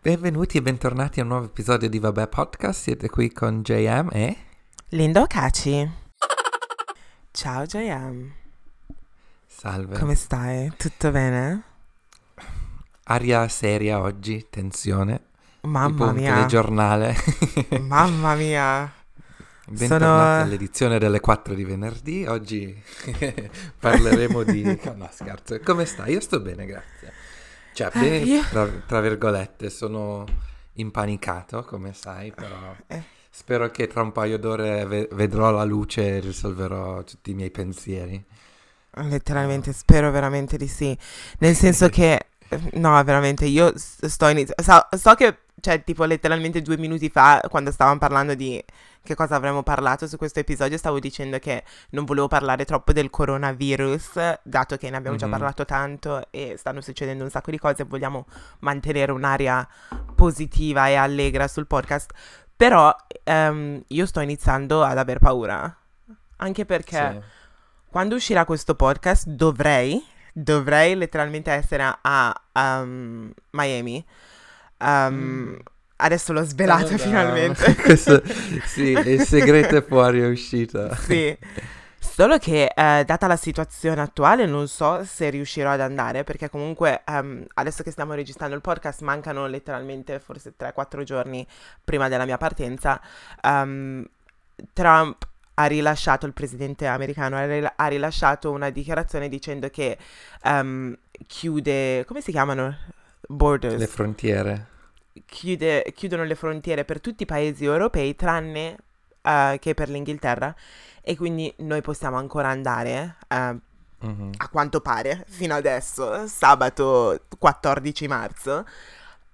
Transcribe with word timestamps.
Benvenuti 0.00 0.58
e 0.58 0.62
bentornati 0.62 1.20
a 1.20 1.22
un 1.22 1.28
nuovo 1.28 1.44
episodio 1.46 1.88
di 1.88 1.98
Vabbè 2.00 2.26
Podcast. 2.26 2.80
Siete 2.82 3.08
qui 3.08 3.32
con 3.32 3.62
JM 3.62 4.08
e 4.12 4.36
Lindo 4.88 5.24
Caci. 5.26 5.88
Ciao 7.30 7.64
JM. 7.64 8.32
Salve. 9.46 9.98
Come 9.98 10.14
stai? 10.16 10.72
Tutto 10.76 11.10
bene? 11.12 11.62
Aria 13.04 13.46
seria 13.48 14.00
oggi, 14.00 14.46
tensione. 14.50 15.12
tipo 15.60 15.68
Mamma 15.68 16.06
un 16.06 16.14
mia. 16.16 16.34
telegiornale. 16.34 17.16
Mamma 17.80 18.34
mia. 18.34 18.92
Bentornati 19.78 20.04
Sono- 20.04 20.42
all'edizione 20.42 20.98
delle 20.98 21.20
4 21.20 21.54
di 21.54 21.64
venerdì. 21.64 22.26
Oggi 22.26 22.80
parleremo 23.80 24.42
di... 24.42 24.62
No, 24.94 25.08
scherzo. 25.10 25.58
Come 25.60 25.86
stai? 25.86 26.12
Io 26.12 26.20
sto 26.20 26.40
bene, 26.40 26.66
grazie. 26.66 27.12
Cioè, 27.72 27.88
Eh, 27.94 27.98
bene, 27.98 28.16
io- 28.18 28.44
tra, 28.50 28.66
tra 28.86 29.00
virgolette, 29.00 29.70
sono 29.70 30.26
impanicato, 30.74 31.62
come 31.64 31.94
sai, 31.94 32.32
però 32.32 32.74
Eh. 32.86 33.02
spero 33.30 33.70
che 33.70 33.86
tra 33.86 34.02
un 34.02 34.12
paio 34.12 34.38
d'ore 34.38 34.84
ve- 34.84 35.08
vedrò 35.12 35.50
la 35.50 35.64
luce 35.64 36.16
e 36.16 36.20
risolverò 36.20 37.02
tutti 37.04 37.30
i 37.30 37.34
miei 37.34 37.50
pensieri. 37.50 38.22
Letteralmente, 38.94 39.72
spero 39.72 40.10
veramente 40.10 40.58
di 40.58 40.68
sì. 40.68 40.96
Nel 41.38 41.54
senso 41.54 41.88
che, 41.88 42.26
no, 42.74 43.02
veramente, 43.04 43.46
io 43.46 43.72
sto 43.74 44.28
iniziando. 44.28 44.62
So, 44.62 44.86
so 44.98 45.14
che, 45.14 45.38
cioè, 45.60 45.82
tipo, 45.82 46.04
letteralmente 46.04 46.60
due 46.60 46.76
minuti 46.76 47.08
fa, 47.08 47.40
quando 47.48 47.70
stavamo 47.70 47.96
parlando 47.98 48.34
di 48.34 48.62
che 49.02 49.14
cosa 49.14 49.34
avremmo 49.34 49.62
parlato 49.62 50.06
su 50.06 50.16
questo 50.16 50.38
episodio, 50.40 50.78
stavo 50.78 50.98
dicendo 51.00 51.38
che 51.38 51.64
non 51.90 52.04
volevo 52.04 52.28
parlare 52.28 52.64
troppo 52.64 52.92
del 52.92 53.10
coronavirus, 53.10 54.38
dato 54.42 54.76
che 54.76 54.90
ne 54.90 54.96
abbiamo 54.96 55.16
già 55.16 55.26
Mhm. 55.26 55.32
parlato 55.32 55.64
tanto 55.64 56.26
e 56.30 56.54
stanno 56.56 56.80
succedendo 56.80 57.24
un 57.24 57.30
sacco 57.30 57.50
di 57.50 57.58
cose, 57.58 57.84
vogliamo 57.84 58.26
mantenere 58.60 59.10
un'aria 59.12 59.66
positiva 60.14 60.88
e 60.88 60.94
allegra 60.94 61.48
sul 61.48 61.66
podcast. 61.66 62.12
Però 62.56 62.94
ehm, 63.24 63.82
io 63.88 64.06
sto 64.06 64.20
iniziando 64.20 64.82
ad 64.84 64.96
aver 64.98 65.18
paura. 65.18 65.76
Anche 66.36 66.64
perché 66.64 67.10
Sì. 67.20 67.26
quando 67.90 68.14
uscirà 68.14 68.44
questo 68.44 68.74
podcast 68.76 69.26
dovrei, 69.26 70.00
dovrei 70.32 70.94
letteralmente 70.94 71.50
essere 71.50 71.96
a 72.00 72.40
um, 72.54 73.32
Miami. 73.50 74.04
Um, 74.78 75.56
Adesso 76.02 76.32
l'ho 76.32 76.44
svelato 76.44 76.88
Allora, 76.88 76.98
finalmente. 76.98 77.74
Questo, 77.80 78.22
sì, 78.64 78.90
il 79.06 79.20
segreto 79.20 79.76
è 79.76 79.84
fuori, 79.84 80.20
è 80.20 80.26
uscito. 80.26 80.92
sì. 80.94 81.36
Solo 81.98 82.36
che, 82.36 82.64
eh, 82.74 83.04
data 83.06 83.26
la 83.28 83.36
situazione 83.36 84.00
attuale, 84.00 84.44
non 84.44 84.66
so 84.66 85.02
se 85.04 85.30
riuscirò 85.30 85.70
ad 85.70 85.80
andare, 85.80 86.24
perché 86.24 86.50
comunque 86.50 87.02
ehm, 87.06 87.46
adesso 87.54 87.82
che 87.82 87.92
stiamo 87.92 88.12
registrando 88.14 88.54
il 88.54 88.60
podcast 88.60 89.00
mancano 89.02 89.46
letteralmente 89.46 90.18
forse 90.18 90.52
3-4 90.58 91.04
giorni 91.04 91.46
prima 91.82 92.08
della 92.08 92.26
mia 92.26 92.36
partenza. 92.36 93.00
ehm, 93.42 94.04
Trump 94.72 95.26
ha 95.54 95.66
rilasciato, 95.66 96.26
il 96.26 96.32
presidente 96.32 96.86
americano 96.86 97.36
ha, 97.36 97.72
ha 97.76 97.86
rilasciato 97.86 98.50
una 98.50 98.70
dichiarazione 98.70 99.28
dicendo 99.28 99.70
che 99.70 99.96
ehm, 100.42 100.96
chiude, 101.26 102.04
come 102.06 102.20
si 102.20 102.32
chiamano? 102.32 102.76
Borders 103.28 103.76
Le 103.76 103.86
frontiere. 103.86 104.66
Chiude- 105.26 105.92
chiudono 105.94 106.24
le 106.24 106.34
frontiere 106.34 106.84
per 106.84 107.00
tutti 107.00 107.22
i 107.24 107.26
paesi 107.26 107.64
europei 107.64 108.14
tranne 108.16 108.76
eh, 109.22 109.58
che 109.60 109.74
per 109.74 109.88
l'Inghilterra 109.88 110.54
e 111.00 111.16
quindi 111.16 111.52
noi 111.58 111.80
possiamo 111.82 112.16
ancora 112.16 112.48
andare 112.48 113.16
eh, 113.28 113.56
Mhm. 114.00 114.32
a 114.38 114.48
quanto 114.48 114.80
pare 114.80 115.24
fino 115.28 115.54
adesso 115.54 116.26
sabato 116.26 117.20
14 117.38 118.08
marzo 118.08 118.64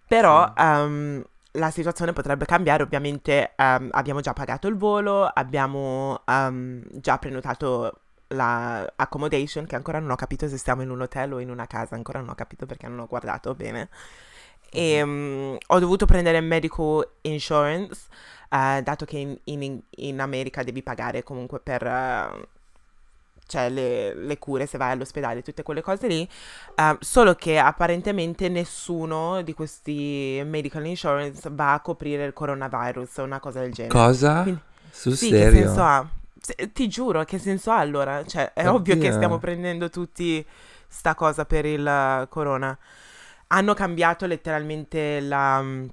però 0.06 0.44
Sì. 0.46 0.62
ehm, 0.62 1.24
la 1.52 1.70
situazione 1.70 2.12
potrebbe 2.12 2.44
cambiare 2.44 2.82
ovviamente 2.82 3.52
ehm, 3.56 3.88
abbiamo 3.92 4.20
già 4.20 4.32
pagato 4.34 4.68
il 4.68 4.76
volo 4.76 5.24
abbiamo 5.24 6.20
ehm, 6.26 6.82
già 6.92 7.18
prenotato 7.18 8.00
la 8.28 8.86
accommodation 8.96 9.64
che 9.66 9.74
ancora 9.76 9.98
non 10.00 10.10
ho 10.10 10.16
capito 10.16 10.46
se 10.48 10.58
stiamo 10.58 10.82
in 10.82 10.90
un 10.90 11.00
hotel 11.00 11.32
o 11.32 11.38
in 11.40 11.50
una 11.50 11.66
casa 11.66 11.94
ancora 11.94 12.18
non 12.20 12.28
ho 12.30 12.34
capito 12.34 12.66
perché 12.66 12.86
non 12.86 12.98
ho 13.00 13.06
guardato 13.06 13.54
bene 13.54 13.88
e 14.70 15.04
mm, 15.04 15.54
ho 15.68 15.78
dovuto 15.78 16.06
prendere 16.06 16.40
medical 16.40 17.06
insurance, 17.22 18.06
eh, 18.50 18.80
dato 18.82 19.04
che 19.04 19.18
in, 19.18 19.38
in- 19.44 19.80
in 19.96 20.20
America 20.20 20.62
devi 20.62 20.82
pagare 20.82 21.22
comunque 21.22 21.60
per 21.60 21.82
eh, 21.86 22.46
cioè, 23.46 23.70
le, 23.70 24.14
le 24.14 24.38
cure 24.38 24.66
se 24.66 24.76
vai 24.76 24.92
all'ospedale, 24.92 25.42
tutte 25.42 25.62
quelle 25.62 25.80
cose 25.80 26.06
lì. 26.06 26.28
Eh, 26.74 26.96
solo 27.00 27.34
che 27.34 27.58
apparentemente 27.58 28.48
nessuno 28.50 29.40
di 29.42 29.54
questi 29.54 30.42
medical 30.44 30.84
insurance 30.84 31.48
va 31.52 31.72
a 31.72 31.80
coprire 31.80 32.24
il 32.26 32.32
coronavirus 32.34 33.16
o 33.18 33.22
una 33.24 33.40
cosa 33.40 33.60
del 33.60 33.72
genere. 33.72 33.94
Cosa? 33.94 34.42
Quindi- 34.42 34.60
Sul 34.90 35.16
sì, 35.16 35.30
che 35.30 35.38
serio? 35.38 35.60
senso 35.66 35.82
ha? 35.82 36.06
Se- 36.40 36.72
ti 36.72 36.88
giuro, 36.88 37.24
che 37.24 37.38
senso 37.38 37.70
ha 37.70 37.78
allora? 37.78 38.24
Cioè, 38.24 38.52
è 38.52 38.68
ovvio 38.68 38.94
che 38.94 39.00
Oddio. 39.00 39.12
stiamo 39.12 39.38
prendendo 39.38 39.88
tutti 39.90 40.44
sta 40.86 41.14
cosa 41.14 41.44
per 41.46 41.64
il 41.64 42.26
corona. 42.28 42.76
Hanno 43.48 43.74
cambiato 43.74 44.26
letteralmente 44.26 45.20
la, 45.20 45.60
mm, 45.62 45.86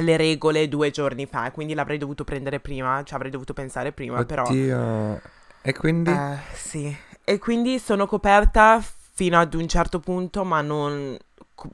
le 0.00 0.16
regole 0.16 0.68
due 0.68 0.90
giorni 0.90 1.26
fa, 1.26 1.50
quindi 1.50 1.74
l'avrei 1.74 1.98
dovuto 1.98 2.24
prendere 2.24 2.60
prima, 2.60 3.02
ci 3.04 3.14
avrei 3.14 3.30
dovuto 3.30 3.54
pensare 3.54 3.92
prima, 3.92 4.22
però... 4.22 4.44
Oddio. 4.50 5.20
E 5.62 5.72
quindi? 5.72 6.10
Eh, 6.10 6.38
sì. 6.54 6.96
E 7.24 7.38
quindi 7.38 7.78
sono 7.78 8.06
coperta 8.06 8.80
fino 9.14 9.38
ad 9.38 9.54
un 9.54 9.66
certo 9.68 9.98
punto, 10.00 10.44
ma 10.44 10.60
non 10.60 11.16
co- 11.54 11.70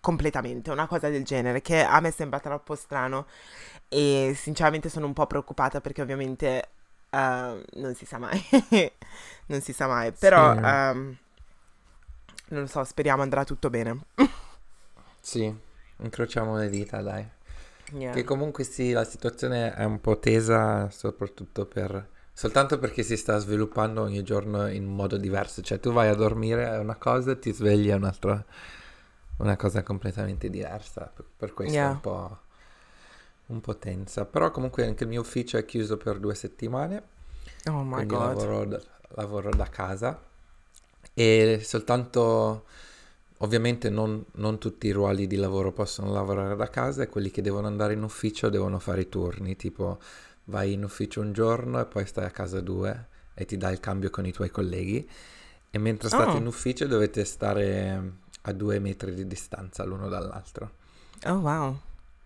completamente, 0.00 0.70
una 0.70 0.86
cosa 0.86 1.08
del 1.08 1.24
genere, 1.24 1.60
che 1.62 1.82
a 1.82 2.00
me 2.00 2.10
sembra 2.10 2.40
troppo 2.40 2.74
strano 2.74 3.26
e 3.88 4.32
sinceramente 4.36 4.88
sono 4.88 5.06
un 5.06 5.12
po' 5.12 5.26
preoccupata 5.26 5.80
perché 5.80 6.02
ovviamente 6.02 6.68
eh, 7.10 7.64
non 7.74 7.94
si 7.94 8.04
sa 8.06 8.18
mai, 8.18 8.40
non 9.46 9.60
si 9.60 9.72
sa 9.72 9.86
mai, 9.88 10.12
però 10.12 10.54
Sì. 10.54 10.60
ehm, 10.62 11.16
non 12.50 12.62
lo 12.62 12.66
so, 12.66 12.82
speriamo 12.84 13.22
andrà 13.22 13.44
tutto 13.44 13.70
bene. 13.70 14.00
Sì, 15.20 15.54
incrociamo 15.98 16.56
le 16.56 16.68
dita, 16.68 17.00
dai. 17.02 17.28
Yeah. 17.92 18.12
Che 18.12 18.24
comunque 18.24 18.64
sì, 18.64 18.92
la 18.92 19.04
situazione 19.04 19.74
è 19.74 19.84
un 19.84 20.00
po' 20.00 20.18
tesa, 20.18 20.88
soprattutto 20.90 21.66
per... 21.66 22.08
Soltanto 22.32 22.78
perché 22.78 23.02
si 23.02 23.16
sta 23.16 23.36
sviluppando 23.38 24.00
ogni 24.02 24.22
giorno 24.22 24.66
in 24.68 24.86
un 24.86 24.94
modo 24.94 25.16
diverso. 25.16 25.60
Cioè, 25.62 25.78
tu 25.78 25.92
vai 25.92 26.08
a 26.08 26.14
dormire 26.14 26.66
è 26.66 26.78
una 26.78 26.96
cosa, 26.96 27.36
ti 27.36 27.52
svegli 27.52 27.88
è 27.88 27.94
un'altra... 27.94 28.42
Una 29.38 29.56
cosa 29.56 29.82
completamente 29.82 30.48
diversa. 30.50 31.12
Per, 31.36 31.54
questo 31.54 31.74
è 31.74 31.76
Yeah. 31.76 31.90
un 31.90 32.00
po'... 32.00 32.38
Un 33.46 33.60
po' 33.60 33.76
tensa. 33.76 34.24
Però 34.24 34.50
comunque 34.50 34.86
anche 34.86 35.04
il 35.04 35.10
mio 35.10 35.20
ufficio 35.20 35.56
è 35.56 35.64
chiuso 35.64 35.96
per 35.96 36.18
due 36.18 36.34
settimane. 36.34 37.02
Oh 37.68 37.82
my 37.82 38.06
god. 38.06 38.36
lavoro 38.36 38.64
da, 38.64 38.80
lavoro 39.08 39.50
da 39.50 39.66
casa 39.66 40.28
e 41.20 41.60
soltanto 41.62 42.64
ovviamente 43.38 43.90
non, 43.90 44.24
non 44.36 44.58
tutti 44.58 44.86
i 44.86 44.90
ruoli 44.90 45.26
di 45.26 45.36
lavoro 45.36 45.72
possono 45.72 46.12
lavorare 46.12 46.56
da 46.56 46.68
casa 46.68 47.02
e 47.02 47.08
quelli 47.08 47.30
che 47.30 47.42
devono 47.42 47.66
andare 47.66 47.92
in 47.92 48.02
ufficio 48.02 48.48
devono 48.48 48.78
fare 48.78 49.02
i 49.02 49.08
turni, 49.08 49.54
tipo 49.56 49.98
vai 50.44 50.72
in 50.72 50.82
ufficio 50.84 51.20
un 51.20 51.32
giorno 51.32 51.78
e 51.80 51.84
poi 51.84 52.06
stai 52.06 52.24
a 52.24 52.30
casa 52.30 52.60
due 52.60 53.08
e 53.34 53.44
ti 53.44 53.56
dai 53.56 53.72
il 53.74 53.80
cambio 53.80 54.10
con 54.10 54.24
i 54.26 54.32
tuoi 54.32 54.50
colleghi 54.50 55.08
e 55.70 55.78
mentre 55.78 56.08
state 56.08 56.36
Oh. 56.36 56.36
in 56.36 56.46
ufficio 56.46 56.86
dovete 56.86 57.24
stare 57.24 58.12
a 58.42 58.52
due 58.52 58.78
metri 58.78 59.14
di 59.14 59.26
distanza 59.26 59.84
l'uno 59.84 60.08
dall'altro. 60.08 60.70
Oh 61.26 61.34
wow. 61.34 61.78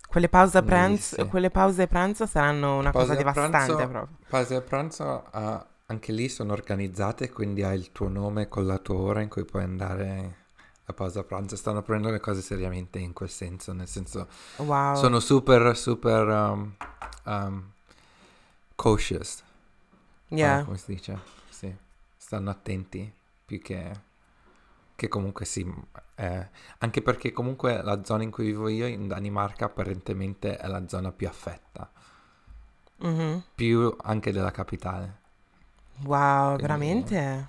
Quelle 0.08 0.28
pause 0.28 0.58
a 0.58 0.62
pranzo, 0.62 1.16
sì. 1.22 1.28
quelle 1.28 1.50
pause 1.50 1.88
pranzo 1.88 2.26
saranno 2.26 2.76
una 2.78 2.90
Pause 2.92 3.08
cosa 3.08 3.12
a 3.12 3.16
devastante 3.16 3.50
pranzo- 3.74 3.88
proprio. 3.88 4.16
Pause 4.28 4.54
a 4.54 4.60
pranzo 4.60 5.24
ah, 5.32 5.66
anche 5.86 6.12
lì 6.12 6.28
sono 6.28 6.52
organizzate, 6.52 7.30
quindi 7.30 7.62
hai 7.62 7.78
il 7.78 7.92
tuo 7.92 8.08
nome 8.08 8.48
con 8.48 8.66
la 8.66 8.78
tua 8.78 8.96
ora 8.96 9.20
in 9.20 9.28
cui 9.28 9.44
puoi 9.44 9.62
andare 9.62 10.36
a 10.86 10.92
pausa 10.92 11.24
pranzo. 11.24 11.56
Stanno 11.56 11.82
prendendo 11.82 12.12
le 12.12 12.20
cose 12.20 12.40
seriamente 12.42 12.98
in 12.98 13.12
quel 13.12 13.30
senso, 13.30 13.72
nel 13.72 13.88
senso 13.88 14.28
Wow. 14.58 15.12
sono 15.12 15.20
super, 15.20 15.76
super 15.76 16.26
um, 16.28 16.74
um, 17.26 17.72
cautious. 18.76 19.42
Ah, 20.40 20.58
Yeah. 20.58 20.64
come 20.64 20.76
si 20.78 20.94
dice? 20.94 21.18
Sì, 21.48 21.74
stanno 22.16 22.50
attenti 22.50 23.12
più 23.44 23.60
che, 23.60 23.92
che 24.96 25.08
comunque 25.08 25.44
sì. 25.44 25.66
eh, 26.16 26.48
anche 26.78 27.02
perché 27.02 27.32
comunque 27.32 27.82
la 27.82 28.04
zona 28.04 28.22
in 28.22 28.30
cui 28.30 28.46
vivo 28.46 28.68
io 28.68 28.86
in 28.86 29.08
Danimarca 29.08 29.66
apparentemente 29.66 30.56
è 30.56 30.66
la 30.68 30.86
zona 30.88 31.12
più 31.12 31.28
affetta, 31.28 31.90
Mhm. 33.00 33.42
più 33.54 33.96
anche 34.02 34.32
della 34.32 34.50
capitale. 34.52 35.22
Wow, 36.02 36.58
Quindi- 36.58 36.62
veramente? 36.62 37.48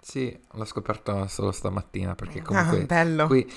Sì, 0.00 0.38
l'ho 0.52 0.64
scoperto 0.64 1.26
solo 1.28 1.50
stamattina 1.52 2.14
perché 2.14 2.40
Ah, 2.40 2.42
comunque 2.42 2.84
bello. 2.86 3.26
qui 3.26 3.50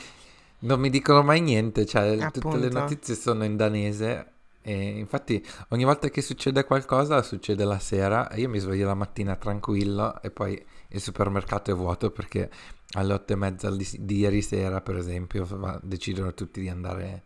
non 0.60 0.80
mi 0.80 0.90
dicono 0.90 1.22
mai 1.24 1.42
niente, 1.42 1.86
cioè 1.86 2.30
tutte 2.32 2.58
le 2.58 2.68
Appunto. 2.68 2.80
notizie 2.80 3.16
sono 3.16 3.44
in 3.44 3.56
danese 3.58 4.32
E 4.62 4.98
infatti 5.00 5.42
ogni 5.70 5.86
volta 5.86 6.10
che 6.10 6.22
succede 6.22 6.66
qualcosa 6.66 7.22
succede 7.22 7.64
la 7.64 7.80
sera, 7.80 8.30
io 8.36 8.50
mi 8.50 8.60
sveglio 8.60 8.86
la 8.86 8.96
mattina 8.96 9.38
tranquillo 9.38 10.22
e 10.22 10.30
poi 10.30 10.62
il 10.90 11.00
supermercato 11.02 11.72
è 11.72 11.74
vuoto 11.74 12.12
perché 12.12 12.50
alle 12.92 13.14
otto 13.14 13.32
e 13.34 13.36
mezza 13.38 13.70
di, 13.74 13.88
di 14.00 14.18
ieri 14.18 14.42
sera, 14.42 14.82
per 14.82 14.98
esempio, 14.98 15.46
va, 15.50 15.80
decidono 15.82 16.34
tutti 16.34 16.60
di 16.60 16.68
andare 16.70 17.24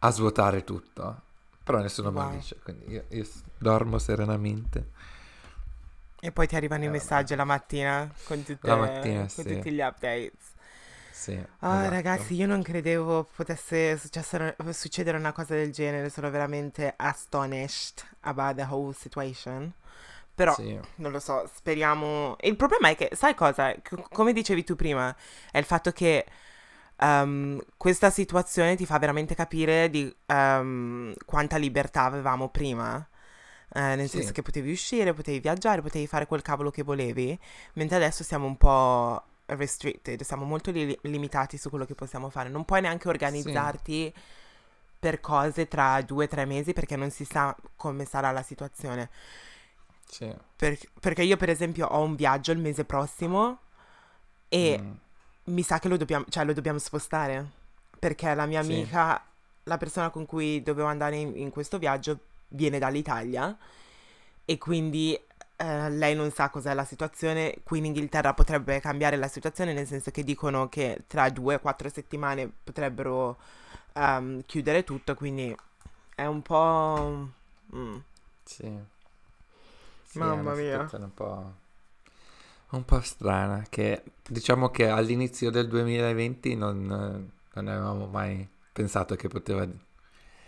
a 0.00 0.10
svuotare 0.10 0.64
tutto. 0.64 1.22
Però 1.62 1.78
nessuno 1.80 2.10
wow. 2.10 2.30
mi 2.30 2.36
dice, 2.36 2.56
quindi 2.62 2.84
io, 2.92 3.04
io, 3.10 3.26
dormo 3.58 3.98
serenamente. 3.98 4.90
E 6.20 6.32
poi 6.32 6.46
ti 6.46 6.54
arrivano 6.56 6.84
eh, 6.84 6.86
i 6.86 6.90
messaggi 6.90 7.34
la 7.34 7.44
mattina 7.44 8.12
con, 8.24 8.42
tutte, 8.42 8.66
la 8.66 8.76
mattina, 8.76 9.20
con 9.20 9.28
sì. 9.28 9.54
tutti 9.54 9.70
gli 9.70 9.80
updates. 9.80 10.52
Sì, 11.10 11.32
oh, 11.32 11.36
esatto. 11.36 11.90
ragazzi, 11.90 12.34
io 12.34 12.46
non 12.46 12.62
credevo 12.62 13.28
potesse 13.36 13.98
succedere 13.98 15.18
una 15.18 15.32
cosa 15.32 15.54
del 15.54 15.70
genere, 15.70 16.08
sono 16.08 16.30
veramente 16.30 16.94
astonished 16.96 18.06
about 18.20 18.56
the 18.56 18.66
whole 18.68 18.94
situation. 18.94 19.70
Però, 20.34 20.54
sì. 20.54 20.78
non 20.94 21.12
lo 21.12 21.20
so, 21.20 21.46
speriamo... 21.54 22.36
Il 22.40 22.56
problema 22.56 22.88
è 22.88 22.96
che, 22.96 23.10
sai 23.12 23.34
cosa? 23.34 23.74
C- 23.82 24.08
come 24.10 24.32
dicevi 24.32 24.64
tu 24.64 24.76
prima, 24.76 25.14
è 25.50 25.58
il 25.58 25.66
fatto 25.66 25.92
che 25.92 26.24
um, 27.00 27.60
questa 27.76 28.08
situazione 28.08 28.74
ti 28.76 28.86
fa 28.86 28.98
veramente 28.98 29.34
capire 29.34 29.90
di 29.90 30.14
um, 30.28 31.12
quanta 31.26 31.58
libertà 31.58 32.04
avevamo 32.04 32.48
prima. 32.48 33.06
Eh, 33.72 33.94
nel 33.94 34.08
sì. 34.08 34.18
senso 34.18 34.32
che 34.32 34.42
potevi 34.42 34.72
uscire, 34.72 35.12
potevi 35.12 35.38
viaggiare, 35.38 35.80
potevi 35.80 36.06
fare 36.06 36.26
quel 36.26 36.42
cavolo 36.42 36.70
che 36.70 36.82
volevi, 36.82 37.38
mentre 37.74 37.96
adesso 37.96 38.24
siamo 38.24 38.46
un 38.46 38.56
po' 38.56 39.22
restricted, 39.46 40.22
siamo 40.22 40.44
molto 40.44 40.70
li- 40.70 40.98
limitati 41.02 41.56
su 41.56 41.68
quello 41.68 41.84
che 41.84 41.94
possiamo 41.94 42.30
fare. 42.30 42.48
Non 42.48 42.64
puoi 42.64 42.80
neanche 42.80 43.08
organizzarti 43.08 44.12
sì. 44.14 44.22
per 44.98 45.20
cose 45.20 45.68
tra 45.68 46.00
due 46.02 46.24
o 46.24 46.28
tre 46.28 46.44
mesi 46.44 46.72
perché 46.72 46.96
non 46.96 47.10
si 47.10 47.24
sa 47.24 47.56
come 47.76 48.04
sarà 48.04 48.30
la 48.32 48.42
situazione. 48.42 49.08
Sì. 50.06 50.34
Per, 50.56 50.76
perché 50.98 51.22
io, 51.22 51.36
per 51.36 51.50
esempio, 51.50 51.86
ho 51.86 52.02
un 52.02 52.16
viaggio 52.16 52.50
il 52.50 52.58
mese 52.58 52.84
prossimo 52.84 53.60
e 54.48 54.80
mm. 54.80 54.92
mi 55.44 55.62
sa 55.62 55.78
che 55.78 55.88
lo 55.88 55.96
dobbiamo, 55.96 56.24
cioè, 56.28 56.44
lo 56.44 56.52
dobbiamo 56.52 56.78
spostare. 56.78 57.58
Perché 58.00 58.34
la 58.34 58.46
mia 58.46 58.60
amica, 58.60 59.22
la 59.64 59.76
persona 59.76 60.10
con 60.10 60.26
cui 60.26 60.62
dovevo 60.62 60.88
andare 60.88 61.16
in, 61.16 61.36
in 61.36 61.50
questo 61.50 61.78
viaggio, 61.78 62.18
viene 62.50 62.78
dall'Italia 62.78 63.56
e 64.44 64.58
quindi 64.58 65.18
eh, 65.56 65.90
lei 65.90 66.14
non 66.14 66.30
sa 66.30 66.48
cos'è 66.48 66.72
la 66.74 66.84
situazione. 66.84 67.56
Qui 67.62 67.78
in 67.78 67.84
Inghilterra 67.86 68.32
potrebbe 68.32 68.80
cambiare 68.80 69.16
la 69.16 69.28
situazione, 69.28 69.72
nel 69.72 69.86
senso 69.86 70.10
che 70.10 70.24
dicono 70.24 70.68
che 70.68 71.04
tra 71.06 71.28
due 71.28 71.56
o 71.56 71.60
quattro 71.60 71.88
settimane 71.88 72.50
potrebbero 72.64 73.36
um, 73.94 74.42
chiudere 74.46 74.84
tutto, 74.84 75.14
quindi 75.14 75.54
è 76.14 76.24
un 76.26 76.42
po'... 76.42 77.28
Mm. 77.74 77.96
Sì. 78.42 78.78
Sì, 80.04 80.18
Mamma 80.18 80.54
mia. 80.54 80.88
Un 80.90 81.14
po', 81.14 81.52
un 82.70 82.84
po' 82.84 83.00
strana, 83.00 83.64
che 83.68 84.02
diciamo 84.26 84.70
che 84.70 84.88
all'inizio 84.88 85.50
del 85.50 85.68
2020 85.68 86.56
non, 86.56 87.30
non 87.52 87.68
avevamo 87.68 88.06
mai 88.06 88.48
pensato 88.72 89.14
che 89.14 89.28
poteva 89.28 89.68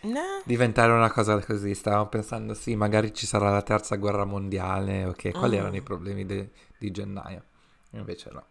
no. 0.02 0.42
diventare 0.44 0.92
una 0.92 1.10
cosa 1.10 1.38
così. 1.40 1.74
Stavamo 1.74 2.06
pensando, 2.06 2.54
sì, 2.54 2.76
magari 2.76 3.12
ci 3.12 3.26
sarà 3.26 3.50
la 3.50 3.62
terza 3.62 3.96
guerra 3.96 4.24
mondiale, 4.24 5.04
ok, 5.04 5.30
quali 5.30 5.56
mm. 5.56 5.60
erano 5.60 5.76
i 5.76 5.82
problemi 5.82 6.26
de- 6.26 6.50
di 6.78 6.90
gennaio? 6.90 7.42
Invece 7.90 8.30
no. 8.30 8.44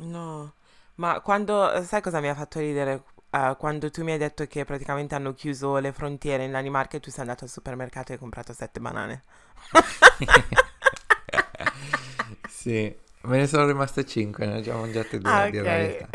No, 0.00 0.54
ma 0.96 1.20
quando, 1.20 1.82
sai 1.84 2.00
cosa 2.00 2.20
mi 2.20 2.28
ha 2.28 2.34
fatto 2.34 2.60
ridere? 2.60 3.02
Uh, 3.30 3.56
quando 3.58 3.90
tu 3.90 4.04
mi 4.04 4.12
hai 4.12 4.18
detto 4.18 4.46
che 4.46 4.64
praticamente 4.64 5.14
hanno 5.14 5.34
chiuso 5.34 5.76
le 5.76 5.92
frontiere 5.92 6.44
in 6.44 6.52
Danimarca 6.52 6.96
e 6.96 7.00
tu 7.00 7.10
sei 7.10 7.20
andato 7.20 7.44
al 7.44 7.50
supermercato 7.50 8.10
e 8.10 8.14
hai 8.14 8.20
comprato 8.20 8.54
sette 8.54 8.80
banane. 8.80 9.24
sì, 12.48 12.94
me 13.22 13.36
ne 13.36 13.46
sono 13.46 13.66
rimaste 13.66 14.06
cinque, 14.06 14.46
ne 14.46 14.58
ho 14.58 14.60
già 14.62 14.76
mangiate 14.76 15.18
due, 15.18 15.30
ah, 15.30 15.46
okay. 15.46 16.06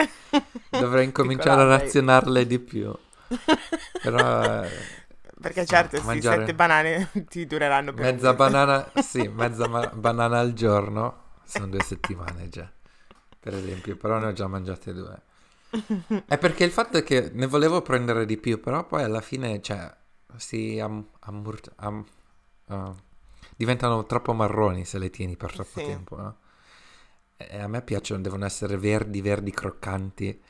Dovrei 0.70 1.06
incominciare 1.06 1.62
a 1.62 1.66
razionarle 1.66 2.48
di 2.48 2.60
più. 2.60 2.96
Però... 4.02 4.64
Perché 5.42 5.66
certo, 5.66 6.02
sì, 6.02 6.22
sette 6.22 6.54
banane 6.54 7.10
ti 7.28 7.46
dureranno 7.46 7.94
per 7.94 8.14
Mezza 8.14 8.34
banana, 8.34 8.92
sì, 9.02 9.28
mezza 9.28 9.68
ma- 9.68 9.88
banana 9.88 10.40
al 10.40 10.54
giorno 10.54 11.32
sono 11.44 11.68
due 11.68 11.82
settimane 11.82 12.48
già, 12.48 12.72
per 13.40 13.54
esempio, 13.54 13.98
però 13.98 14.20
ne 14.20 14.28
ho 14.28 14.34
già 14.34 14.48
mangiate 14.48 14.94
due. 14.94 15.22
È 16.26 16.38
perché 16.38 16.64
il 16.64 16.72
fatto 16.72 16.98
è 16.98 17.04
che 17.04 17.32
ne 17.34 17.46
volevo 17.48 17.82
prendere 17.82 18.26
di 18.26 18.38
più, 18.38 18.60
però 18.60 18.86
poi 18.86 19.04
alla 19.04 19.22
fine, 19.22 19.62
cioè, 19.62 19.94
si 20.38 20.80
am, 20.80 21.06
ammur, 21.22 21.60
am, 21.78 22.06
uh, 22.68 22.96
diventano 23.56 24.06
troppo 24.06 24.34
marroni 24.34 24.86
se 24.86 24.98
le 24.98 25.10
tieni 25.10 25.36
per 25.36 25.52
troppo 25.52 25.80
sì. 25.80 25.86
tempo, 25.86 26.16
no? 26.16 26.38
E 27.36 27.60
a 27.60 27.68
me 27.68 27.82
piacciono, 27.82 28.22
devono 28.22 28.46
essere 28.46 28.78
verdi, 28.78 29.22
verdi 29.22 29.52
croccanti. 29.52 30.42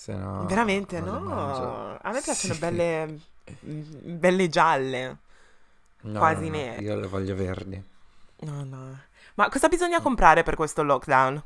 Se 0.00 0.14
no, 0.14 0.46
Veramente, 0.46 0.98
no? 0.98 1.98
A 2.00 2.10
me 2.10 2.22
piacciono 2.22 2.54
sì. 2.54 2.58
belle, 2.58 3.20
belle 3.60 4.48
gialle, 4.48 5.18
no, 6.00 6.18
quasi 6.18 6.46
no, 6.46 6.52
nere. 6.52 6.80
Io 6.80 6.96
le 6.96 7.06
voglio 7.06 7.34
verdi. 7.34 7.84
No, 8.38 8.64
no. 8.64 8.98
Ma 9.34 9.50
cosa 9.50 9.68
bisogna 9.68 10.00
comprare 10.00 10.42
per 10.42 10.54
questo 10.56 10.82
lockdown? 10.82 11.42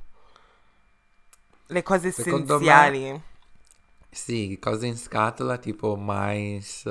Le 1.66 1.82
cose 1.82 2.12
Secondo 2.12 2.54
essenziali. 2.54 3.10
Me, 3.10 3.22
sì, 4.08 4.56
cose 4.60 4.86
in 4.86 4.98
scatola 4.98 5.58
tipo 5.58 5.96
mais, 5.96 6.88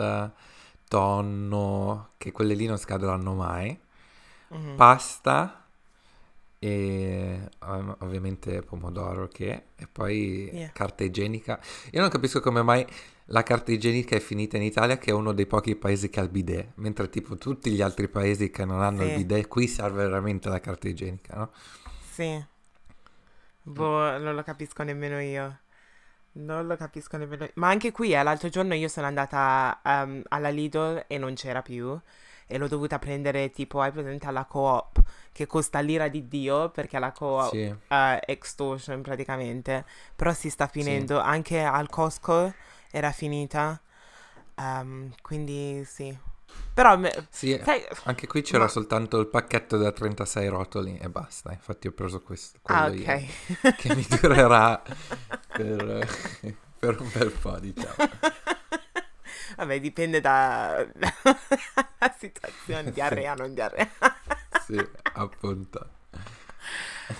tonno, 0.89 2.09
che 2.17 2.33
quelle 2.33 2.55
lì 2.55 2.65
non 2.65 2.77
scadranno 2.77 3.35
mai. 3.35 3.79
Mm-hmm. 4.53 4.75
Pasta 4.75 5.62
e 6.63 7.49
um, 7.65 7.93
ovviamente 7.99 8.61
pomodoro 8.61 9.27
che 9.27 9.63
e 9.75 9.85
poi 9.91 10.49
yeah. 10.49 10.71
carta 10.71 11.03
igienica. 11.03 11.59
Io 11.91 11.99
non 11.99 12.09
capisco 12.09 12.39
come 12.39 12.61
mai 12.61 12.87
la 13.27 13.43
carta 13.43 13.73
igienica 13.73 14.15
è 14.15 14.21
finita 14.21 14.55
in 14.55 14.63
Italia 14.63 14.97
che 14.97 15.11
è 15.11 15.13
uno 15.13 15.33
dei 15.33 15.45
pochi 15.45 15.75
paesi 15.75 16.09
che 16.09 16.21
ha 16.21 16.23
il 16.23 16.29
bidet, 16.29 16.71
mentre 16.75 17.09
tipo 17.09 17.35
tutti 17.37 17.69
gli 17.69 17.81
altri 17.81 18.07
paesi 18.07 18.49
che 18.49 18.63
non 18.63 18.81
hanno 18.81 19.01
sì. 19.01 19.07
il 19.09 19.15
bidet 19.17 19.47
qui 19.49 19.67
serve 19.67 20.05
veramente 20.05 20.47
la 20.47 20.61
carta 20.61 20.87
igienica, 20.87 21.35
no? 21.35 21.51
Sì. 22.09 22.41
Boh, 23.63 24.17
non 24.17 24.33
lo 24.33 24.43
capisco 24.43 24.83
nemmeno 24.83 25.19
io. 25.19 25.59
Non 26.33 26.65
lo 26.65 26.77
capisco 26.77 27.17
nemmeno 27.17 27.43
io. 27.43 27.51
Ma 27.55 27.67
anche 27.67 27.91
qui, 27.91 28.13
eh, 28.13 28.23
l'altro 28.23 28.47
giorno 28.47 28.73
io 28.73 28.87
sono 28.87 29.07
andata 29.07 29.81
um, 29.83 30.21
alla 30.29 30.49
Lidl 30.49 31.05
e 31.07 31.17
non 31.17 31.33
c'era 31.33 31.61
più. 31.61 31.99
E 32.47 32.57
l'ho 32.57 32.67
dovuta 32.67 32.99
prendere 32.99 33.49
tipo, 33.51 33.81
hai 33.81 33.91
presente 33.91 34.27
alla 34.27 34.45
co-op, 34.45 35.01
che 35.31 35.47
costa 35.47 35.79
l'ira 35.79 36.07
di 36.07 36.27
Dio, 36.27 36.69
perché 36.69 36.99
la 36.99 37.11
co-op 37.11 37.51
sì. 37.51 37.63
uh, 37.65 38.17
extortion 38.25 39.01
praticamente. 39.01 39.85
Però 40.15 40.31
si 40.33 40.49
sta 40.49 40.67
finendo. 40.67 41.19
Sì. 41.19 41.25
Anche 41.25 41.63
al 41.63 41.89
Costco 41.89 42.53
era 42.91 43.11
finita. 43.11 43.79
Um, 44.55 45.11
quindi 45.21 45.83
sì, 45.83 46.15
però 46.73 46.97
me, 46.97 47.27
sì, 47.29 47.59
sai, 47.63 47.83
anche 48.05 48.25
qui 48.25 48.41
c'era 48.41 48.63
ma... 48.63 48.69
soltanto 48.69 49.19
il 49.19 49.27
pacchetto 49.27 49.77
da 49.77 49.91
36 49.91 50.47
rotoli 50.47 50.97
e 50.97 51.07
basta. 51.07 51.51
Infatti 51.51 51.87
ho 51.87 51.91
preso 51.91 52.21
questo. 52.21 52.59
Ah, 52.63 52.87
ok. 52.87 52.95
Io, 52.95 53.71
che 53.77 53.95
mi 53.95 54.05
durerà 54.09 54.81
per, 55.53 56.07
per, 56.79 56.99
un 56.99 57.11
bel 57.13 57.31
po', 57.31 57.59
diciamo. 57.59 57.93
Vabbè, 59.63 59.79
dipende 59.79 60.19
da, 60.19 60.85
dalla 60.93 62.15
situazione, 62.17 62.91
diarrea, 62.91 63.33
non 63.33 63.53
diarrea. 63.53 63.89
sì, 64.65 64.77
appunto. 65.13 65.89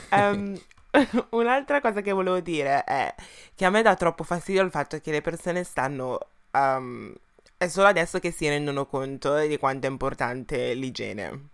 Um, 0.10 0.60
un'altra 1.32 1.80
cosa 1.80 2.02
che 2.02 2.12
volevo 2.12 2.42
dire 2.42 2.84
è 2.84 3.16
che 3.56 3.66
a 3.66 3.70
me 3.70 3.82
dà 3.82 3.96
troppo 3.96 4.24
fastidio 4.24 4.62
il 4.62 4.72
fatto 4.72 5.00
che 5.00 5.12
le 5.12 5.22
persone 5.22 5.64
stanno 5.64 6.20
um, 6.52 7.14
è 7.56 7.68
solo 7.70 7.88
adesso 7.88 8.20
che 8.20 8.32
si 8.32 8.48
rendono 8.50 8.86
conto 8.86 9.38
di 9.40 9.58
quanto 9.58 9.88
è 9.88 9.90
importante 9.90 10.74
l'igiene. 10.74 11.50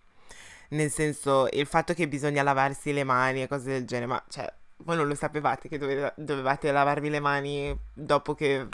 Nel 0.69 0.89
senso, 0.89 1.47
il 1.51 1.67
fatto 1.67 1.93
che 1.93 2.07
bisogna 2.07 2.41
lavarsi 2.41 2.93
le 2.93 3.03
mani 3.03 3.43
e 3.43 3.47
cose 3.47 3.71
del 3.71 3.85
genere, 3.85 4.07
ma 4.07 4.23
cioè, 4.27 4.51
voi 4.77 4.95
non 4.95 5.07
lo 5.07 5.15
sapevate 5.15 5.69
che 5.69 5.77
dove- 5.77 6.13
dovevate 6.15 6.71
lavarvi 6.71 7.09
le 7.09 7.19
mani 7.19 7.79
dopo 7.93 8.33
che 8.33 8.67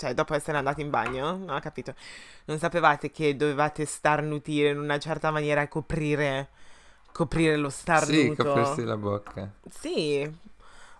cioè 0.00 0.14
dopo 0.14 0.34
essere 0.34 0.56
andati 0.56 0.80
in 0.80 0.88
bagno, 0.88 1.36
no, 1.36 1.54
ho 1.54 1.60
capito. 1.60 1.94
Non 2.46 2.58
sapevate 2.58 3.10
che 3.10 3.36
dovevate 3.36 3.84
starnutire 3.84 4.70
in 4.70 4.78
una 4.78 4.98
certa 4.98 5.30
maniera 5.30 5.60
e 5.60 5.68
coprire, 5.68 6.48
coprire 7.12 7.56
lo 7.56 7.68
starnuto. 7.68 8.12
Sì, 8.12 8.34
coprirsi 8.34 8.84
la 8.84 8.96
bocca. 8.96 9.52
Sì, 9.68 10.32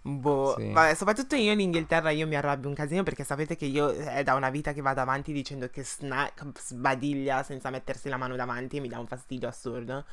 Boh, 0.03 0.55
sì. 0.57 0.71
vabbè, 0.71 0.95
soprattutto 0.95 1.35
io 1.35 1.53
in 1.53 1.61
Inghilterra 1.61 2.11
io 2.11 2.27
mi 2.27 2.35
arrabbio 2.35 2.69
un 2.69 2.75
casino 2.75 3.03
perché 3.03 3.25
sapete 3.25 3.57
che 3.57 3.67
io 3.67 3.91
è 3.91 4.23
da 4.23 4.35
una 4.35 4.51
vita 4.51 4.73
che 4.73 4.83
vado 4.83 5.01
avanti 5.01 5.33
dicendo 5.33 5.69
che 5.69 5.83
snack 5.83 6.43
sbadiglia 6.59 7.43
senza 7.43 7.71
mettersi 7.71 8.09
la 8.11 8.19
mano 8.19 8.37
davanti 8.37 8.77
e 8.77 8.81
mi 8.81 8.89
dà 8.89 8.99
un 8.99 9.07
fastidio 9.07 9.49
assurdo. 9.49 10.05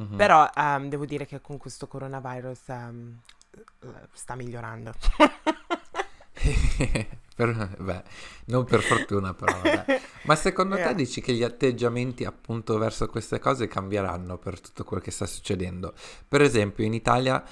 Mm-hmm. 0.00 0.16
Però 0.16 0.48
um, 0.54 0.88
devo 0.88 1.04
dire 1.04 1.26
che 1.26 1.40
con 1.40 1.58
questo 1.58 1.86
coronavirus 1.86 2.60
um, 2.68 3.18
sta 4.12 4.34
migliorando. 4.34 4.92
per, 7.34 7.76
beh, 7.78 8.02
non 8.46 8.64
per 8.64 8.82
fortuna 8.82 9.34
però. 9.34 9.60
Vabbè. 9.60 9.86
Ma 10.22 10.34
secondo 10.36 10.78
te 10.80 10.94
dici 10.94 11.20
che 11.20 11.32
gli 11.32 11.42
atteggiamenti 11.42 12.24
appunto 12.24 12.78
verso 12.78 13.08
queste 13.08 13.38
cose 13.38 13.66
cambieranno 13.68 14.38
per 14.38 14.60
tutto 14.60 14.84
quello 14.84 15.02
che 15.02 15.10
sta 15.10 15.26
succedendo? 15.26 15.94
Per 16.26 16.42
esempio 16.42 16.84
in 16.84 16.94
Italia 16.94 17.42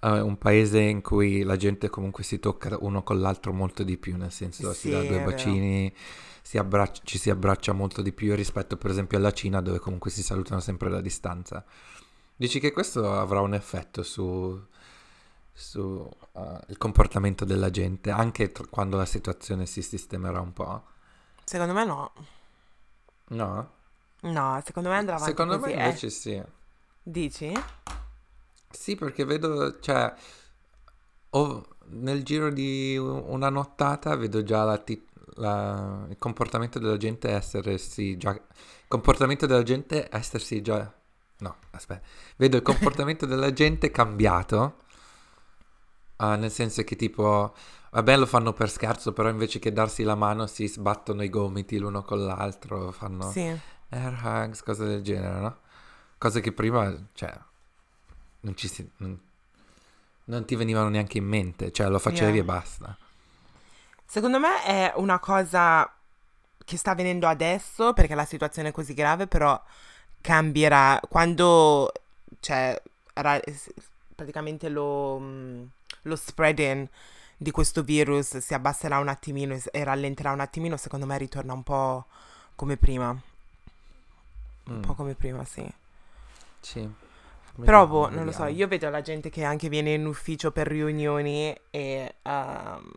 è 0.00 0.06
un 0.20 0.38
paese 0.38 0.80
in 0.80 1.02
cui 1.02 1.42
la 1.42 1.56
gente 1.56 1.90
comunque 1.90 2.24
si 2.24 2.38
tocca 2.38 2.76
uno 2.80 3.02
con 3.02 3.20
l'altro 3.20 3.52
molto 3.52 3.82
di 3.82 3.96
più, 3.98 4.16
nel 4.16 4.32
senso 4.32 4.72
si 4.72 4.88
Sì, 4.88 4.90
dà 4.90 5.02
due 5.02 5.20
bacini, 5.20 5.94
si 6.42 6.56
abbraccia- 6.58 7.02
ci 7.04 7.18
si 7.18 7.30
abbraccia 7.30 7.72
molto 7.72 8.00
di 8.02 8.12
più 8.12 8.34
rispetto 8.34 8.76
per 8.76 8.90
esempio 8.90 9.18
alla 9.18 9.32
Cina 9.32 9.60
dove 9.60 9.78
comunque 9.78 10.10
si 10.10 10.22
salutano 10.22 10.60
sempre 10.60 10.88
da 10.90 11.00
distanza. 11.00 11.64
Dici 12.34 12.58
che 12.58 12.72
questo 12.72 13.12
avrà 13.12 13.40
un 13.40 13.52
effetto 13.54 14.02
su, 14.02 14.58
su, 15.52 16.08
eh, 16.32 16.58
il 16.68 16.78
comportamento 16.78 17.44
della 17.44 17.70
gente, 17.70 18.10
anche 18.10 18.50
tr- 18.52 18.68
quando 18.70 18.96
la 18.96 19.04
situazione 19.06 19.66
si 19.66 19.82
sistemerà 19.82 20.40
un 20.40 20.52
po'? 20.52 20.82
Secondo 21.44 21.72
me 21.72 21.84
no. 21.84 22.12
No? 23.28 23.70
No, 24.22 24.62
secondo 24.64 24.88
me 24.88 24.96
andrà 24.96 25.14
avanti 25.16 25.30
Secondo 25.30 25.54
me 25.54 25.60
così. 25.60 25.72
eh. 25.72 25.78
invece 25.84 26.10
sì. 26.10 26.42
Dici? 27.02 27.52
Sì, 28.70 28.94
perché 28.96 29.24
vedo, 29.24 29.80
cioè, 29.80 30.12
o- 31.30 31.66
nel 31.92 32.22
giro 32.22 32.50
di 32.50 32.96
una 32.98 33.48
nottata 33.50 34.14
vedo 34.16 34.42
già 34.42 34.64
la 34.64 34.78
ti- 34.78 35.04
la- 35.36 36.04
il 36.08 36.16
comportamento 36.18 36.78
della 36.78 36.96
gente 36.96 37.28
essersi 37.30 38.16
già... 38.16 38.30
Il 38.32 38.42
comportamento 38.88 39.46
della 39.46 39.62
gente 39.62 40.08
essersi 40.10 40.60
già... 40.62 40.92
No, 41.38 41.56
aspetta. 41.70 42.06
Vedo 42.36 42.56
il 42.56 42.62
comportamento 42.62 43.24
della 43.26 43.52
gente 43.52 43.90
cambiato, 43.90 44.82
ah, 46.20 46.36
nel 46.36 46.50
senso 46.50 46.82
che 46.84 46.96
tipo, 46.96 47.54
vabbè 47.90 48.16
lo 48.16 48.26
fanno 48.26 48.52
per 48.52 48.70
scherzo, 48.70 49.12
però 49.12 49.28
invece 49.28 49.58
che 49.58 49.72
darsi 49.72 50.02
la 50.02 50.14
mano 50.14 50.46
si 50.46 50.66
sbattono 50.68 51.22
i 51.22 51.28
gomiti 51.28 51.78
l'uno 51.78 52.02
con 52.02 52.24
l'altro, 52.24 52.92
fanno 52.92 53.30
Sì. 53.30 53.58
air 53.90 54.20
hugs, 54.22 54.62
cose 54.62 54.84
del 54.86 55.02
genere, 55.02 55.40
no? 55.40 55.56
Cose 56.18 56.40
che 56.40 56.52
prima, 56.52 56.94
cioè, 57.14 57.36
non 58.40 58.54
ci 58.56 58.68
si... 58.68 58.88
Non, 58.98 59.18
non 60.24 60.44
ti 60.44 60.54
venivano 60.54 60.88
neanche 60.88 61.18
in 61.18 61.24
mente, 61.26 61.72
cioè 61.72 61.88
lo 61.88 61.98
facevi 61.98 62.32
Yeah. 62.32 62.42
e 62.42 62.44
basta. 62.44 62.96
Secondo 64.04 64.38
me 64.38 64.62
è 64.64 64.92
una 64.96 65.18
cosa 65.18 65.92
che 66.64 66.76
sta 66.76 66.92
avvenendo 66.92 67.26
adesso 67.26 67.92
perché 67.92 68.14
la 68.14 68.24
situazione 68.24 68.68
è 68.68 68.72
così 68.72 68.94
grave, 68.94 69.26
però 69.26 69.60
cambierà 70.20 71.00
quando 71.08 71.90
cioè 72.38 72.80
praticamente 74.14 74.68
lo, 74.68 75.18
lo 76.02 76.16
spreading 76.16 76.88
di 77.36 77.50
questo 77.50 77.82
virus 77.82 78.38
si 78.38 78.54
abbasserà 78.54 78.98
un 78.98 79.08
attimino 79.08 79.58
e 79.72 79.84
rallenterà 79.84 80.32
un 80.32 80.40
attimino, 80.40 80.76
secondo 80.76 81.06
me 81.06 81.18
ritorna 81.18 81.52
un 81.52 81.62
po' 81.62 82.06
come 82.54 82.76
prima, 82.76 83.10
un 83.10 83.20
Mm, 84.68 84.80
po' 84.80 84.94
come 84.94 85.14
prima, 85.14 85.44
sì. 85.44 85.70
Sì. 86.60 86.88
Però, 87.62 87.86
boh, 87.86 88.10
non 88.10 88.24
lo 88.24 88.32
so, 88.32 88.46
io 88.46 88.68
vedo 88.68 88.88
la 88.90 89.02
gente 89.02 89.30
che 89.30 89.44
anche 89.44 89.68
viene 89.68 89.92
in 89.94 90.06
ufficio 90.06 90.50
per 90.50 90.66
riunioni 90.68 91.54
e 91.70 92.14
ehm, 92.22 92.92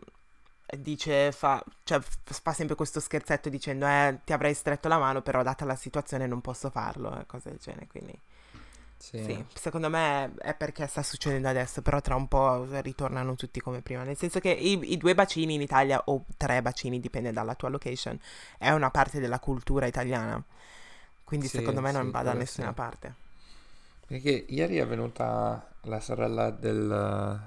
dice, 0.78 1.32
fa, 1.32 1.62
cioè, 1.84 2.00
fa 2.00 2.52
sempre 2.52 2.74
questo 2.74 3.00
scherzetto 3.00 3.48
dicendo, 3.50 3.86
eh, 3.86 4.20
ti 4.24 4.32
avrei 4.32 4.54
stretto 4.54 4.88
la 4.88 4.98
mano, 4.98 5.22
però 5.22 5.42
data 5.42 5.64
la 5.66 5.76
situazione 5.76 6.26
non 6.26 6.40
posso 6.40 6.70
farlo, 6.70 7.18
e 7.20 7.26
cose 7.26 7.50
del 7.50 7.58
genere, 7.58 7.86
quindi 7.88 8.18
Sì. 8.98 9.16
sì, 9.16 9.46
secondo 9.54 9.88
me 9.88 10.34
è 10.36 10.54
perché 10.54 10.86
sta 10.86 11.02
succedendo 11.02 11.48
adesso, 11.48 11.80
però 11.82 12.00
tra 12.02 12.14
un 12.14 12.28
po' 12.28 12.66
ritornano 12.82 13.34
tutti 13.36 13.60
come 13.60 13.80
prima, 13.80 14.02
nel 14.02 14.16
senso 14.18 14.38
che 14.40 14.50
i, 14.50 14.92
i 14.92 14.96
due 14.98 15.14
bacini 15.14 15.54
in 15.54 15.62
Italia, 15.62 16.02
o 16.06 16.24
tre 16.36 16.60
bacini, 16.60 17.00
dipende 17.00 17.32
dalla 17.32 17.54
tua 17.54 17.70
location, 17.70 18.18
è 18.58 18.70
una 18.70 18.90
parte 18.90 19.20
della 19.20 19.40
cultura 19.40 19.86
italiana, 19.86 20.42
quindi 21.24 21.48
Sì, 21.48 21.48
secondo 21.48 21.80
me 21.80 21.90
non 21.92 22.10
sì, 22.10 22.10
va 22.10 22.22
da 22.22 22.34
nessuna 22.34 22.72
parte. 22.74 23.14
Perché 24.06 24.44
ieri 24.48 24.76
è 24.76 24.86
venuta 24.86 25.66
la 25.82 26.00
sorella 26.00 26.50
del, 26.50 27.40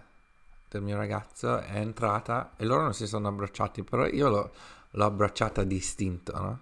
del 0.69 0.81
mio 0.81 0.97
ragazzo, 0.97 1.59
è 1.59 1.77
entrata 1.77 2.53
e 2.57 2.65
loro 2.65 2.81
non 2.83 2.93
si 2.93 3.07
sono 3.07 3.27
abbracciati, 3.27 3.83
però 3.83 4.05
io 4.07 4.29
l'ho, 4.29 4.51
l'ho 4.91 5.05
abbracciata 5.05 5.63
di 5.63 5.75
istinto, 5.75 6.33
no? 6.39 6.59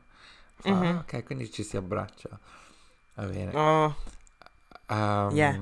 Fa, 0.55 0.71
Mhm. 0.71 0.97
"Ah, 0.97 0.99
ok, 0.99 1.23
quindi 1.23 1.49
ci 1.51 1.63
si 1.63 1.77
abbraccia. 1.77 2.29
Va 3.15 3.25
bene. 3.25 3.55
Oh, 3.55 3.95
Ehm, 4.87 5.29
Yeah. 5.31 5.59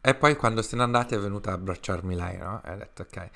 E 0.00 0.14
poi 0.14 0.36
quando 0.36 0.62
se 0.62 0.76
n'è 0.76 0.82
andati 0.82 1.14
è 1.14 1.18
venuta 1.18 1.50
a 1.50 1.54
abbracciarmi 1.54 2.14
lei, 2.14 2.36
no? 2.38 2.62
E 2.64 2.70
ha 2.70 2.76
detto 2.76 3.02
ok. 3.02 3.30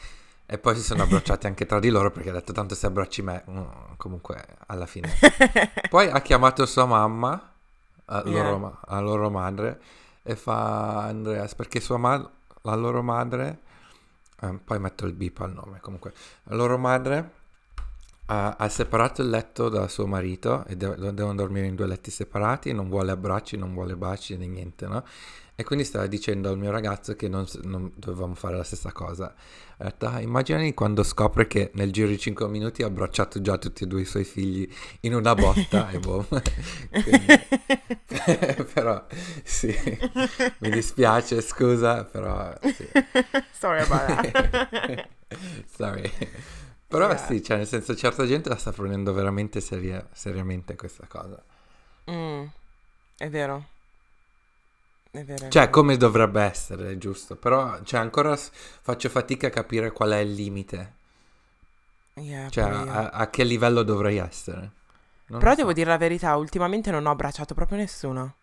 E 0.46 0.58
poi 0.58 0.74
si 0.76 0.82
sono 0.82 1.02
abbracciati 1.04 1.46
anche 1.46 1.66
tra 1.66 1.78
di 1.80 1.90
loro 1.90 2.10
perché 2.10 2.30
ha 2.30 2.32
detto 2.32 2.52
tanto 2.52 2.74
se 2.74 2.86
abbracci 2.86 3.22
me, 3.22 3.44
mm, 3.48 3.62
comunque 3.96 4.44
alla 4.66 4.86
fine. 4.86 5.08
Poi 5.88 6.08
ha 6.08 6.20
chiamato 6.22 6.66
sua 6.66 6.86
mamma, 6.86 7.52
a 8.06 8.22
Yeah. 8.24 8.42
loro, 8.42 8.58
ma- 8.58 8.80
a 8.84 9.00
loro 9.00 9.30
madre, 9.30 9.80
e 10.22 10.34
fa 10.36 11.04
Andreas 11.04 11.54
perché 11.54 11.80
sua 11.80 11.98
ma- 11.98 12.30
la 12.62 12.74
loro 12.74 13.02
madre, 13.02 13.58
ehm, 14.42 14.58
poi 14.64 14.78
metto 14.80 15.06
il 15.06 15.12
beep 15.12 15.38
al 15.40 15.52
nome 15.52 15.78
comunque, 15.80 16.12
la 16.44 16.54
loro 16.56 16.78
madre 16.78 17.30
ha, 18.30 18.54
ha 18.56 18.68
separato 18.68 19.22
il 19.22 19.28
letto 19.28 19.68
da 19.68 19.88
suo 19.88 20.06
marito 20.06 20.64
e 20.66 20.76
de- 20.76 20.94
devono 21.12 21.34
dormire 21.34 21.66
in 21.66 21.74
due 21.74 21.86
letti 21.86 22.10
separati, 22.10 22.72
non 22.72 22.88
vuole 22.88 23.10
abbracci, 23.10 23.56
non 23.56 23.72
vuole 23.74 23.96
baci 23.96 24.36
né 24.36 24.46
niente, 24.46 24.86
no? 24.86 25.04
E 25.56 25.64
quindi 25.64 25.84
stava 25.84 26.06
dicendo 26.06 26.48
al 26.48 26.56
mio 26.56 26.70
ragazzo 26.70 27.14
che 27.16 27.28
non, 27.28 27.44
non 27.64 27.92
dovevamo 27.94 28.34
fare 28.34 28.56
la 28.56 28.62
stessa 28.64 28.92
cosa. 28.92 29.34
Ha 29.78 29.84
detto, 29.84 30.06
"Ah, 30.06 30.20
immaginati 30.20 30.72
quando 30.72 31.02
scopre 31.02 31.46
che 31.48 31.70
nel 31.74 31.92
giro 31.92 32.08
di 32.08 32.18
5 32.18 32.48
minuti 32.48 32.82
ha 32.82 32.86
abbracciato 32.86 33.42
già 33.42 33.58
tutti 33.58 33.84
e 33.84 33.86
due 33.86 34.00
i 34.02 34.04
suoi 34.06 34.24
figli 34.24 34.66
in 35.00 35.14
una 35.14 35.34
botta 35.34 35.90
e 35.90 35.98
boh. 35.98 36.24
Quindi- 36.90 37.26
però 38.72 39.04
sì, 39.44 39.74
mi 40.58 40.70
dispiace, 40.70 41.40
scusa, 41.42 42.04
però 42.04 42.52
sì. 42.62 42.88
Sorry 43.52 43.80
about 43.82 44.30
that. 44.30 45.08
Sorry. 45.76 46.10
Però 46.90 47.08
Yeah. 47.08 47.16
sì, 47.16 47.42
cioè 47.42 47.56
nel 47.58 47.66
senso 47.68 47.96
certa 47.96 48.26
gente 48.26 48.48
la 48.50 48.56
sta 48.56 48.72
prendendo 48.72 49.12
veramente 49.14 49.60
seria- 49.62 50.06
seriamente 50.12 50.76
questa 50.76 51.06
cosa. 51.08 51.42
Mm, 52.06 52.46
è 53.18 53.28
vero. 53.30 53.64
È 55.12 55.22
vero. 55.24 55.46
è 55.46 55.50
Cioè 55.50 55.68
vero. 55.68 55.70
come 55.70 55.98
dovrebbe 55.98 56.40
essere, 56.40 56.96
giusto? 56.96 57.36
Però 57.36 57.82
cioè, 57.82 58.00
ancora 58.00 58.34
faccio 58.36 59.10
fatica 59.10 59.48
a 59.48 59.50
capire 59.50 59.90
qual 59.92 60.12
è 60.12 60.18
il 60.18 60.32
limite. 60.32 60.94
Yeah, 62.16 62.50
Cioè 62.50 62.64
a, 62.64 63.08
a 63.10 63.30
che 63.30 63.44
livello 63.44 63.82
dovrei 63.82 64.18
essere. 64.18 64.70
Non 65.28 65.40
Però 65.40 65.54
lo 65.54 65.56
devo 65.56 65.72
so. 65.72 65.74
dire 65.74 65.90
la 65.90 65.96
verità, 65.96 66.36
ultimamente 66.36 66.92
non 66.92 67.04
ho 67.06 67.10
abbracciato 67.10 67.52
proprio 67.54 67.78
nessuno. 67.78 68.34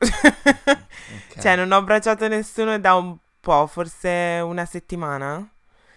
Ok. 1.08 1.36
Cioè, 1.36 1.56
non 1.56 1.70
ho 1.72 1.76
abbracciato 1.76 2.28
nessuno 2.28 2.78
da 2.78 2.94
un 2.94 3.16
po', 3.40 3.66
forse 3.66 4.40
una 4.44 4.64
settimana. 4.64 5.46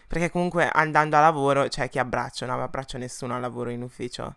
Perché 0.07 0.29
comunque 0.31 0.69
andando 0.69 1.17
a 1.17 1.19
lavoro, 1.21 1.67
cioè 1.67 1.89
chi 1.89 1.99
abbraccio? 1.99 2.45
Non 2.45 2.61
abbraccio 2.61 2.97
nessuno 2.97 3.35
al 3.35 3.41
lavoro 3.41 3.69
in 3.69 3.81
ufficio. 3.81 4.35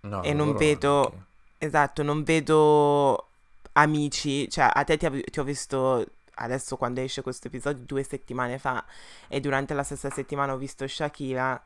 No, 0.00 0.22
e 0.22 0.32
non 0.32 0.54
vedo- 0.54 1.00
neanche. 1.10 1.32
Esatto, 1.58 2.02
non 2.02 2.24
vedo 2.24 3.28
amici, 3.72 4.48
cioè 4.50 4.68
a 4.72 4.84
te 4.84 4.96
ti, 4.96 5.06
av- 5.06 5.20
ti 5.24 5.40
ho 5.40 5.44
visto 5.44 6.04
adesso 6.36 6.76
quando 6.76 7.00
esce 7.00 7.22
questo 7.22 7.46
episodio 7.46 7.84
due 7.84 8.02
settimane 8.02 8.58
fa 8.58 8.84
e 9.28 9.38
durante 9.40 9.72
la 9.72 9.84
stessa 9.84 10.10
settimana 10.10 10.52
ho 10.52 10.56
visto 10.56 10.86
Shakira 10.86 11.62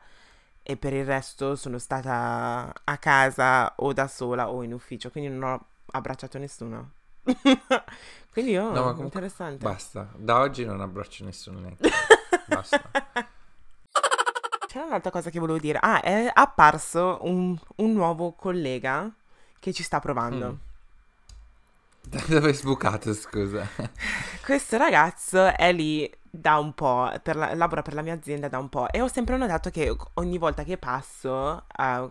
e 0.61 0.77
per 0.77 0.93
il 0.93 1.05
resto 1.05 1.55
sono 1.55 1.79
stata 1.79 2.71
a 2.83 2.97
casa 2.97 3.73
o 3.77 3.91
da 3.93 4.07
sola 4.07 4.49
o 4.49 4.61
in 4.61 4.73
ufficio, 4.73 5.09
quindi 5.09 5.29
non 5.31 5.51
ho 5.51 5.65
abbracciato 5.91 6.37
nessuno. 6.37 6.91
quindi 8.31 8.55
oh, 8.55 8.65
No, 8.71 8.83
ma 8.83 8.93
comunque 8.93 9.03
interessante. 9.05 9.63
Basta, 9.63 10.09
da 10.15 10.39
oggi 10.39 10.63
non 10.63 10.79
abbraccio 10.79 11.25
nessuno 11.25 11.59
neanche. 11.59 11.89
Basta. 12.49 12.91
C'era 14.65 14.85
un'altra 14.85 15.11
cosa 15.11 15.29
che 15.29 15.39
volevo 15.39 15.59
dire. 15.59 15.79
Ah, 15.81 15.99
è 16.01 16.29
apparso 16.33 17.19
un, 17.23 17.57
un 17.77 17.91
nuovo 17.93 18.31
collega 18.33 19.11
che 19.59 19.73
ci 19.73 19.83
sta 19.83 19.99
provando. 19.99 20.51
Mm. 20.51 20.67
Da 22.01 22.21
dove 22.27 22.49
è 22.49 22.53
sbucato, 22.53 23.13
scusa? 23.13 23.67
Questo 24.43 24.77
ragazzo 24.77 25.55
è 25.55 25.71
lì 25.71 26.09
da 26.29 26.57
un 26.57 26.73
po', 26.73 27.11
per 27.21 27.35
la- 27.35 27.53
lavora 27.55 27.81
per 27.81 27.93
la 27.93 28.01
mia 28.01 28.13
azienda 28.13 28.47
da 28.47 28.57
un 28.59 28.69
po' 28.69 28.89
e 28.89 29.01
ho 29.01 29.07
sempre 29.07 29.37
notato 29.37 29.69
che 29.69 29.95
ogni 30.15 30.37
volta 30.37 30.63
che 30.63 30.77
passo 30.77 31.65
eh, 31.77 32.09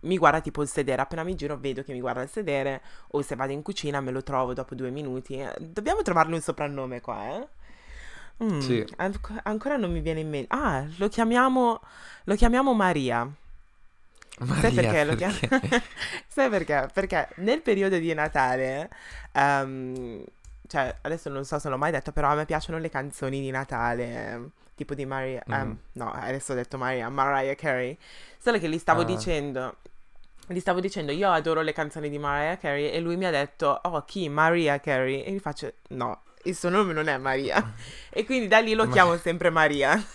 mi 0.00 0.18
guarda 0.18 0.40
tipo 0.40 0.62
il 0.62 0.68
sedere, 0.68 1.02
appena 1.02 1.22
mi 1.22 1.34
giro 1.36 1.56
vedo 1.58 1.82
che 1.82 1.92
mi 1.92 2.00
guarda 2.00 2.22
il 2.22 2.28
sedere 2.28 2.82
o 3.10 3.22
se 3.22 3.36
vado 3.36 3.52
in 3.52 3.62
cucina 3.62 4.00
me 4.00 4.10
lo 4.10 4.22
trovo 4.22 4.54
dopo 4.54 4.74
due 4.74 4.90
minuti. 4.90 5.40
Dobbiamo 5.58 6.02
trovargli 6.02 6.32
un 6.34 6.40
soprannome 6.40 7.00
qua, 7.00 7.28
eh? 7.36 7.48
Mm, 8.42 8.58
Sì. 8.60 8.84
anc- 8.96 9.40
ancora 9.44 9.76
non 9.76 9.90
mi 9.92 10.00
viene 10.00 10.20
in 10.20 10.28
mente. 10.28 10.54
Ah, 10.54 10.84
lo 10.98 11.08
chiamiamo, 11.08 11.80
lo 12.24 12.34
chiamiamo 12.34 12.74
Maria. 12.74 13.28
Sai 14.38 14.46
Maria, 14.46 14.72
perché 14.72 15.04
lo 15.04 15.14
perché? 15.16 15.48
chiamo? 15.48 15.60
Sai 16.26 16.48
perché? 16.50 16.88
Perché 16.92 17.28
nel 17.36 17.60
periodo 17.60 17.96
di 17.98 18.12
Natale, 18.14 18.90
ehm, 19.32 20.24
cioè 20.66 20.96
adesso 21.02 21.28
non 21.28 21.44
so 21.44 21.58
se 21.58 21.68
l'ho 21.68 21.76
mai 21.78 21.92
detto, 21.92 22.12
però 22.12 22.28
a 22.30 22.34
me 22.34 22.44
piacciono 22.46 22.78
le 22.78 22.88
canzoni 22.90 23.40
di 23.40 23.50
Natale, 23.50 24.50
tipo 24.74 24.94
di 24.94 25.04
Maria, 25.04 25.42
Mhm. 25.46 25.54
ehm, 25.54 25.78
no, 25.92 26.10
adesso 26.12 26.52
ho 26.52 26.54
detto 26.56 26.78
Maria, 26.78 27.08
Mariah 27.10 27.54
Carey, 27.54 27.96
solo 28.38 28.58
che 28.58 28.68
gli 28.68 28.78
stavo 28.78 29.02
Ah. 29.02 29.04
dicendo, 29.04 29.76
gli 30.48 30.58
stavo 30.60 30.80
dicendo, 30.80 31.12
io 31.12 31.30
adoro 31.30 31.60
le 31.60 31.72
canzoni 31.72 32.08
di 32.08 32.18
Mariah 32.18 32.56
Carey 32.56 32.90
e 32.90 32.98
lui 33.00 33.16
mi 33.16 33.26
ha 33.26 33.30
detto, 33.30 33.78
oh, 33.82 34.04
chi? 34.04 34.28
Maria 34.28 34.80
Carey? 34.80 35.22
E 35.22 35.30
gli 35.32 35.38
faccio, 35.38 35.72
no, 35.90 36.22
il 36.44 36.56
suo 36.56 36.68
nome 36.68 36.92
non 36.92 37.08
è 37.08 37.16
Maria. 37.18 37.64
e 38.10 38.24
quindi 38.24 38.48
da 38.48 38.58
lì 38.60 38.74
lo 38.74 38.86
Ma- 38.86 38.88
chiamo 38.88 39.16
sempre 39.16 39.50
Maria. 39.50 40.00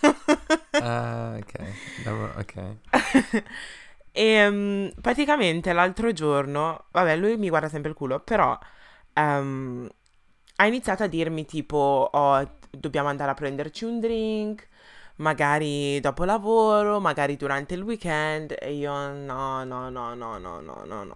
Ah, 0.78 1.36
ok. 1.40 1.54
Devo- 1.96 2.32
ok. 2.38 2.54
E 4.10 4.50
mm, 4.50 4.88
praticamente 5.00 5.72
l'altro 5.72 6.12
giorno, 6.12 6.86
vabbè, 6.90 7.16
lui 7.16 7.36
mi 7.36 7.48
guarda 7.48 7.68
sempre 7.68 7.90
il 7.90 7.96
culo, 7.96 8.18
però 8.20 8.58
ehm, 9.12 9.88
ha 10.56 10.66
iniziato 10.66 11.04
a 11.04 11.06
dirmi 11.06 11.44
tipo, 11.46 12.08
oh, 12.12 12.58
dobbiamo 12.70 13.08
andare 13.08 13.30
a 13.30 13.34
prenderci 13.34 13.84
un 13.84 14.00
drink, 14.00 14.66
magari 15.16 16.00
dopo 16.00 16.24
lavoro, 16.24 16.98
magari 17.00 17.36
durante 17.36 17.74
il 17.74 17.82
weekend, 17.82 18.56
e 18.58 18.72
io 18.74 18.92
no, 19.12 19.62
no, 19.64 19.88
no, 19.90 20.14
no, 20.14 20.38
no, 20.38 20.60
no, 20.60 20.82
no, 20.84 21.04
no. 21.04 21.14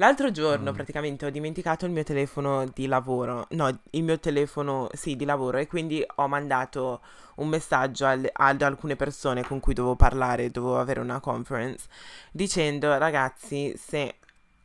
L'altro 0.00 0.30
giorno 0.30 0.70
Mm. 0.70 0.74
praticamente 0.74 1.26
ho 1.26 1.30
dimenticato 1.30 1.84
il 1.84 1.90
mio 1.90 2.04
telefono 2.04 2.64
di 2.72 2.86
lavoro, 2.86 3.46
no, 3.50 3.80
il 3.90 4.02
mio 4.04 4.18
telefono, 4.20 4.88
sì, 4.92 5.16
di 5.16 5.24
lavoro, 5.24 5.58
e 5.58 5.66
quindi 5.66 6.04
ho 6.16 6.28
mandato 6.28 7.00
un 7.36 7.48
messaggio 7.48 8.06
al- 8.06 8.30
ad 8.32 8.62
alcune 8.62 8.94
persone 8.94 9.42
con 9.44 9.58
cui 9.58 9.74
dovevo 9.74 9.96
parlare, 9.96 10.50
dovevo 10.50 10.78
avere 10.78 11.00
una 11.00 11.18
conference, 11.18 11.88
dicendo 12.30 12.96
ragazzi 12.96 13.74
se 13.76 14.14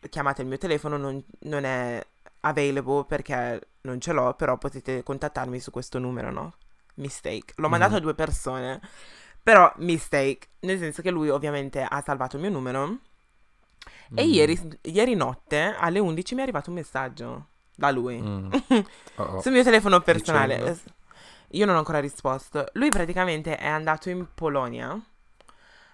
chiamate 0.07 0.41
il 0.43 0.47
mio 0.49 0.57
telefono 0.59 0.97
non, 0.97 1.23
non 1.41 1.63
è 1.63 2.05
available 2.41 3.05
perché 3.05 3.59
non 3.81 3.99
ce 3.99 4.11
l'ho, 4.13 4.35
però 4.35 4.57
potete 4.59 5.01
contattarmi 5.01 5.59
su 5.59 5.71
questo 5.71 5.97
numero, 5.97 6.29
no? 6.31 6.53
Mistake. 6.95 7.53
L'ho 7.55 7.69
mandato 7.69 7.93
Mhm. 7.93 7.97
a 7.97 8.01
due 8.01 8.13
persone, 8.13 8.81
però 9.41 9.71
mistake, 9.77 10.47
nel 10.59 10.77
senso 10.77 11.01
che 11.01 11.09
lui 11.09 11.29
ovviamente 11.29 11.81
ha 11.81 12.01
salvato 12.05 12.35
il 12.35 12.43
mio 12.43 12.51
numero 12.51 12.99
e 14.13 14.23
Mm. 14.25 14.29
ieri, 14.31 14.79
ieri 14.83 15.15
notte 15.15 15.75
alle 15.77 15.99
11 15.99 16.33
mi 16.35 16.41
è 16.41 16.43
arrivato 16.43 16.69
un 16.69 16.75
messaggio 16.75 17.47
da 17.75 17.89
lui 17.91 18.21
Mm. 18.21 18.51
Oh, 19.15 19.23
oh. 19.23 19.41
sul 19.41 19.51
mio 19.51 19.63
telefono 19.63 19.99
personale. 20.01 20.57
Dicendo? 20.57 20.79
Io 21.51 21.65
non 21.65 21.75
ho 21.75 21.79
ancora 21.79 21.99
risposto. 21.99 22.65
Lui 22.73 22.89
praticamente 22.89 23.57
è 23.57 23.67
andato 23.67 24.09
in 24.09 24.27
Polonia 24.33 24.99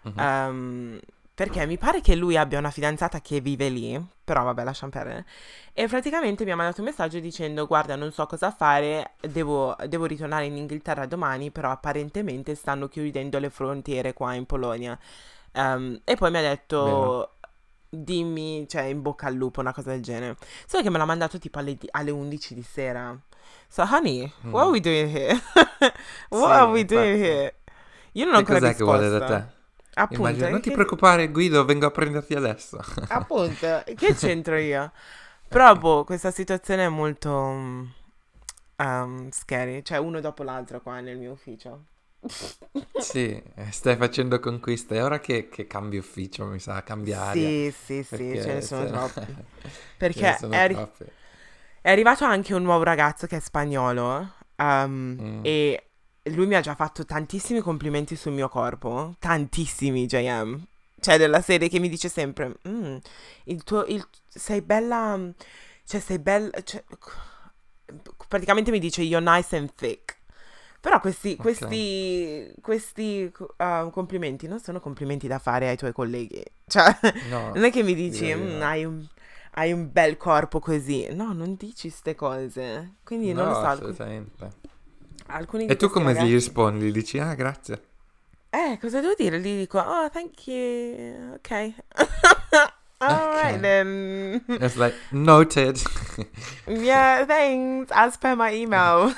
Mhm. 0.01 0.13
ehm, 0.19 0.99
perché 1.33 1.65
mi 1.65 1.77
pare 1.77 2.01
che 2.01 2.15
lui 2.15 2.35
abbia 2.35 2.59
una 2.59 2.69
fidanzata 2.71 3.21
che 3.21 3.39
vive 3.39 3.69
lì, 3.69 4.01
però 4.25 4.43
vabbè, 4.43 4.63
lasciamo 4.63 4.91
perdere. 4.91 5.25
E 5.73 5.87
praticamente 5.87 6.43
mi 6.43 6.51
ha 6.51 6.55
mandato 6.55 6.81
un 6.81 6.87
messaggio 6.87 7.19
dicendo: 7.19 7.65
Guarda, 7.65 7.95
non 7.95 8.11
so 8.11 8.25
cosa 8.25 8.51
fare, 8.51 9.13
devo, 9.21 9.73
devo 9.87 10.05
ritornare 10.05 10.45
in 10.45 10.57
Inghilterra 10.57 11.05
domani, 11.05 11.49
però 11.51 11.71
apparentemente 11.71 12.55
stanno 12.55 12.87
chiudendo 12.89 13.39
le 13.39 13.49
frontiere 13.49 14.11
qua 14.13 14.33
in 14.33 14.45
Polonia. 14.45 14.97
Ehm, 15.53 16.01
e 16.03 16.15
poi 16.15 16.31
mi 16.31 16.37
ha 16.37 16.41
detto. 16.41 17.33
Dimmi, 17.91 18.67
cioè, 18.67 18.83
in 18.83 19.01
bocca 19.01 19.27
al 19.27 19.33
lupo, 19.35 19.61
una 19.61 19.73
cosa 19.73 19.91
del 19.91 20.01
genere. 20.03 20.37
Solo 20.67 20.83
che 20.83 20.89
me 20.89 20.97
l'ha 20.97 21.05
mandato 21.05 21.39
tipo 21.39 21.59
alle, 21.59 21.77
alle 21.91 22.11
11 22.11 22.53
di 22.53 22.61
sera. 22.61 23.17
So, 23.67 23.83
honey, 23.83 24.31
what 24.51 24.63
are 24.65 24.69
Mm. 24.69 24.71
we 24.71 24.79
doing 24.79 25.09
here? 25.09 25.39
what 26.29 26.51
Sì, 26.51 26.51
are 26.51 26.69
we 26.71 26.85
doing 26.85 27.17
infatti. 27.17 27.21
here? 27.23 27.55
Io 28.13 28.25
non 28.25 28.35
ho 28.35 28.37
ancora 28.37 28.59
cos'è 28.59 28.75
che 28.75 28.83
vuole 28.83 29.09
da 29.09 29.21
risposto. 29.21 29.23
te? 29.23 29.57
Appunto, 29.95 30.45
Immagina, 30.45 30.47
non 30.47 30.61
ti 30.61 30.71
che- 30.71 30.71
preoccupare 30.71 31.29
Guido, 31.31 31.65
vengo 31.65 31.85
a 31.87 31.91
prenderti 31.91 32.33
adesso. 32.35 32.79
appunto, 33.07 33.83
che 33.95 34.13
c'entro 34.13 34.57
io? 34.57 34.91
Però, 35.47 35.75
boh, 35.77 36.03
questa 36.03 36.31
situazione 36.31 36.85
è 36.85 36.89
molto 36.89 37.29
mm, 37.31 37.85
um, 38.77 39.31
scary, 39.31 39.83
cioè 39.83 39.97
uno 39.99 40.19
dopo 40.21 40.43
l'altro 40.43 40.81
qua 40.81 40.99
nel 40.99 41.17
mio 41.17 41.31
ufficio. 41.31 41.85
Sì, 42.99 43.41
eh, 43.55 43.71
stai 43.71 43.95
facendo 43.95 44.39
conquiste. 44.39 44.95
È 44.97 45.03
ora 45.03 45.19
che, 45.19 45.49
che 45.49 45.67
cambi 45.67 45.97
ufficio, 45.97 46.45
mi 46.45 46.59
sa, 46.59 46.83
cambi 46.83 47.13
aria. 47.13 47.49
Sì, 47.49 47.73
sì, 47.85 48.03
sì, 48.03 48.39
ce 48.41 48.53
ne 48.53 48.61
sono 48.61 48.83
no- 48.89 49.09
troppi. 49.09 49.33
Perché 49.97 50.35
sono 50.37 50.53
è, 50.53 50.57
arri- 50.57 50.75
è 51.81 51.89
arrivato 51.89 52.25
anche 52.25 52.53
un 52.53 52.63
nuovo 52.63 52.83
ragazzo 52.83 53.27
che 53.27 53.37
è 53.37 53.39
spagnolo 53.39 54.33
um, 54.57 55.17
Mm. 55.19 55.45
e 55.45 55.83
lui 56.23 56.45
mi 56.45 56.55
ha 56.55 56.61
già 56.61 56.75
fatto 56.75 57.05
tantissimi 57.05 57.59
complimenti 57.61 58.15
sul 58.15 58.33
mio 58.33 58.49
corpo, 58.49 59.15
tantissimi, 59.19 60.05
JM. 60.05 60.61
Cioè, 60.99 61.17
della 61.17 61.41
serie 61.41 61.69
che 61.69 61.79
mi 61.79 61.87
dice 61.89 62.09
sempre, 62.09 62.57
"Mm, 62.67 62.97
il 63.45 63.63
tuo, 63.63 63.85
il- 63.85 64.05
sei 64.27 64.61
bella, 64.61 65.17
cioè, 65.85 65.99
sei 66.01 66.19
bella, 66.19 66.51
cioè, 66.63 66.83
praticamente 68.27 68.71
mi 68.71 68.79
dice, 68.79 69.01
you're 69.01 69.23
nice 69.23 69.55
and 69.55 69.73
thick. 69.75 70.17
Però 70.81 70.99
questi, 71.01 71.31
Ok. 71.31 71.41
questi, 71.41 72.53
questi 72.61 73.31
uh, 73.57 73.89
complimenti 73.91 74.47
non 74.47 74.59
sono 74.59 74.79
complimenti 74.79 75.27
da 75.27 75.37
fare 75.39 75.67
ai 75.67 75.75
tuoi 75.77 75.91
colleghi. 75.91 76.43
Cioè, 76.67 76.97
No, 77.29 77.51
non 77.55 77.63
è 77.65 77.71
che 77.71 77.83
mi 77.83 77.93
dici, 77.95 78.21
direi 78.25 78.39
di 78.41 78.53
"Mm, 78.53 78.57
no. 78.57 78.65
hai, 78.65 78.85
un, 78.85 79.05
hai 79.55 79.71
un 79.73 79.89
bel 79.91 80.15
corpo 80.17 80.59
così. 80.59 81.07
No, 81.11 81.33
non 81.33 81.55
dici 81.55 81.89
ste 81.89 82.15
cose. 82.15 82.93
Quindi 83.03 83.33
non 83.33 83.47
no, 83.47 83.49
lo 83.53 83.55
so. 83.59 83.65
assolutamente. 83.65 84.49
alcuni 85.27 85.65
E 85.65 85.75
tu 85.75 85.89
come 85.89 86.11
gli 86.11 86.15
ragazzi- 86.15 86.33
rispondi? 86.33 86.85
Gli 86.87 86.91
dici, 86.91 87.19
ah, 87.19 87.33
grazie. 87.35 87.83
Eh, 88.49 88.77
cosa 88.79 88.99
devo 89.01 89.13
dire? 89.17 89.39
Gli 89.39 89.57
dico, 89.59 89.79
oh, 89.79 90.09
thank 90.09 90.47
you. 90.47 91.33
Ok. 91.33 91.73
Alright 93.01 93.55
Ok. 93.55 93.59
then. 93.61 94.43
It's 94.47 94.75
like, 94.75 94.95
noted. 95.11 95.77
Yeah, 96.67 97.25
thanks. 97.25 97.91
As 97.91 98.17
per 98.17 98.35
my 98.35 98.51
email. 98.53 99.13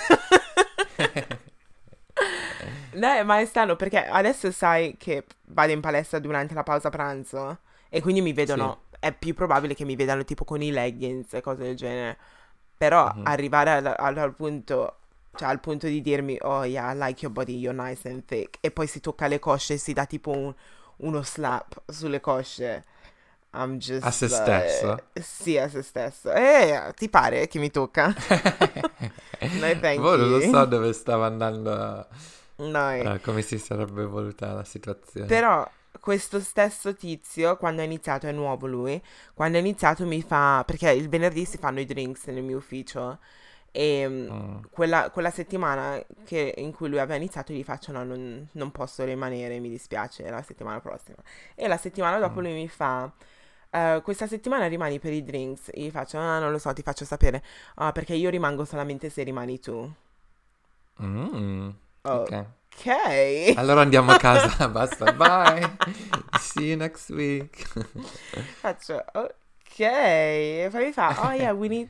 No, 2.93 3.23
ma 3.23 3.39
è 3.39 3.45
strano 3.45 3.75
perché 3.77 4.05
adesso 4.05 4.51
sai 4.51 4.95
che 4.97 5.25
vado 5.47 5.71
in 5.71 5.79
palestra 5.79 6.19
durante 6.19 6.53
la 6.53 6.63
pausa 6.63 6.89
pranzo 6.89 7.59
e 7.89 8.01
quindi 8.01 8.21
mi 8.21 8.33
vedono, 8.33 8.83
è 8.99 9.13
più 9.13 9.33
probabile 9.33 9.73
che 9.73 9.85
mi 9.85 9.95
vedano 9.95 10.25
tipo 10.25 10.43
con 10.43 10.61
i 10.61 10.71
leggings 10.71 11.33
e 11.33 11.41
cose 11.41 11.63
del 11.63 11.75
genere. 11.75 12.17
Però 12.77 13.03
Mhm. 13.05 13.23
arrivare 13.23 13.71
al, 13.71 13.93
al- 13.97 14.17
al 14.17 14.35
punto, 14.35 14.97
cioè 15.35 15.47
al 15.49 15.59
punto 15.61 15.87
di 15.87 16.01
dirmi, 16.01 16.37
oh 16.41 16.63
yeah, 16.65 16.91
I 16.91 16.97
like 16.97 17.23
your 17.23 17.31
body, 17.33 17.57
you're 17.57 17.77
nice 17.81 18.07
and 18.09 18.25
thick, 18.25 18.57
e 18.61 18.71
poi 18.71 18.87
si 18.87 18.99
tocca 18.99 19.27
le 19.27 19.39
cosce 19.39 19.75
e 19.75 19.77
si 19.77 19.93
dà 19.93 20.05
tipo 20.05 20.31
un- 20.31 20.53
uno 20.97 21.21
slap 21.23 21.81
sulle 21.87 22.19
cosce. 22.19 22.83
I'm 23.53 23.77
just, 23.77 24.07
A 24.07 24.11
se 24.11 24.27
stesso? 24.27 24.97
Sì, 25.21 25.57
a 25.57 25.67
se 25.69 25.81
stesso. 25.83 26.31
Eh, 26.33 26.93
ti 26.95 27.09
pare 27.09 27.47
che 27.47 27.59
mi 27.59 27.69
tocca? 27.71 28.13
No, 29.53 29.75
thank 29.75 29.99
Boh, 30.01 30.15
non 30.15 30.29
lo 30.29 30.41
so 30.41 30.65
dove 30.65 30.93
stava 30.93 31.25
andando, 31.27 32.07
No. 32.69 32.89
eh, 32.91 33.19
come 33.21 33.41
si 33.41 33.57
sarebbe 33.57 34.03
evoluta 34.03 34.53
la 34.53 34.63
situazione. 34.63 35.25
Però 35.27 35.67
questo 35.99 36.39
stesso 36.39 36.95
tizio, 36.95 37.57
quando 37.57 37.81
ha 37.81 37.85
iniziato, 37.85 38.27
è 38.27 38.31
nuovo 38.31 38.67
lui, 38.67 39.01
quando 39.33 39.57
ha 39.57 39.59
iniziato 39.59 40.05
mi 40.05 40.21
fa, 40.21 40.63
perché 40.65 40.91
il 40.91 41.09
venerdì 41.09 41.45
si 41.45 41.57
fanno 41.57 41.79
i 41.79 41.85
drinks 41.85 42.25
nel 42.27 42.43
mio 42.43 42.57
ufficio 42.57 43.19
e 43.71 44.07
mm, 44.07 44.29
Mm. 44.29 44.57
quella, 44.71 45.09
quella 45.11 45.29
settimana 45.31 46.01
che- 46.25 46.53
in 46.57 46.73
cui 46.73 46.89
lui 46.89 46.99
aveva 46.99 47.15
iniziato 47.15 47.53
gli 47.53 47.63
faccio 47.63 47.91
no, 47.91 48.03
non, 48.03 48.47
non 48.53 48.71
posso 48.71 49.03
rimanere, 49.03 49.59
mi 49.59 49.69
dispiace, 49.69 50.29
la 50.29 50.41
settimana 50.41 50.79
prossima. 50.81 51.17
E 51.55 51.67
la 51.67 51.77
settimana 51.77 52.19
dopo 52.19 52.39
Mm. 52.39 52.43
lui 52.43 52.53
mi 52.53 52.67
fa... 52.67 53.11
"Eh, 53.69 54.01
questa 54.03 54.27
settimana 54.27 54.67
rimani 54.67 54.99
per 54.99 55.13
i 55.13 55.23
drinks? 55.23 55.69
E 55.73 55.81
gli 55.83 55.91
faccio, 55.91 56.17
ah, 56.17 56.39
non 56.39 56.51
lo 56.51 56.57
so, 56.59 56.73
ti 56.73 56.81
faccio 56.83 57.05
sapere. 57.05 57.43
Ah, 57.75 57.91
perché 57.91 58.13
io 58.13 58.29
rimango 58.29 58.65
solamente 58.65 59.09
se 59.09 59.23
rimani 59.23 59.59
tu. 59.59 59.91
Mm, 60.99 61.71
ok. 62.03 62.45
Ok. 62.73 63.53
Allora 63.57 63.81
andiamo 63.81 64.11
a 64.11 64.17
casa, 64.17 64.67
basta, 64.69 65.11
bye. 65.11 65.75
See 66.39 66.69
you 66.69 66.77
next 66.77 67.09
week. 67.09 67.67
Faccio, 68.59 69.03
ok. 69.13 69.79
E 69.79 70.67
poi 70.71 70.85
mi 70.85 70.91
fa, 70.91 71.27
oh 71.27 71.31
yeah, 71.31 71.51
we 71.53 71.67
need... 71.67 71.89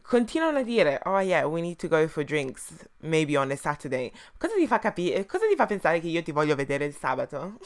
Continuano 0.00 0.58
a 0.58 0.62
dire, 0.62 1.00
oh 1.04 1.20
yeah, 1.20 1.44
we 1.46 1.60
need 1.60 1.76
to 1.76 1.86
go 1.86 2.08
for 2.08 2.24
drinks, 2.24 2.72
maybe 3.00 3.36
on 3.36 3.50
a 3.50 3.56
Saturday. 3.56 4.10
Cosa 4.38 4.54
ti 4.54 4.66
fa 4.66 4.78
capire, 4.78 5.26
cosa 5.26 5.46
ti 5.46 5.54
fa 5.54 5.66
pensare 5.66 6.00
che 6.00 6.08
io 6.08 6.22
ti 6.22 6.32
voglio 6.32 6.54
vedere 6.54 6.86
il 6.86 6.94
sabato? 6.94 7.58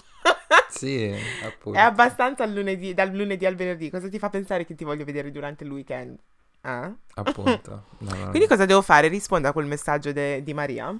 Sì, 0.68 1.14
appunto. 1.44 1.78
È 1.78 1.82
abbastanza 1.82 2.44
lunedì, 2.44 2.94
dal 2.94 3.10
lunedì 3.14 3.46
al 3.46 3.54
venerdì. 3.54 3.90
Cosa 3.90 4.08
ti 4.08 4.18
fa 4.18 4.28
pensare 4.28 4.66
che 4.66 4.74
ti 4.74 4.84
voglio 4.84 5.04
vedere 5.04 5.30
durante 5.30 5.62
il 5.64 5.70
weekend? 5.70 6.18
Ah? 6.62 6.92
Appunto. 7.14 7.84
No, 7.98 8.14
no, 8.14 8.30
Quindi 8.30 8.48
cosa 8.48 8.66
devo 8.66 8.82
fare? 8.82 9.08
Rispondo 9.08 9.48
a 9.48 9.52
quel 9.52 9.66
messaggio 9.66 10.12
de- 10.12 10.42
di 10.42 10.52
Maria? 10.52 10.94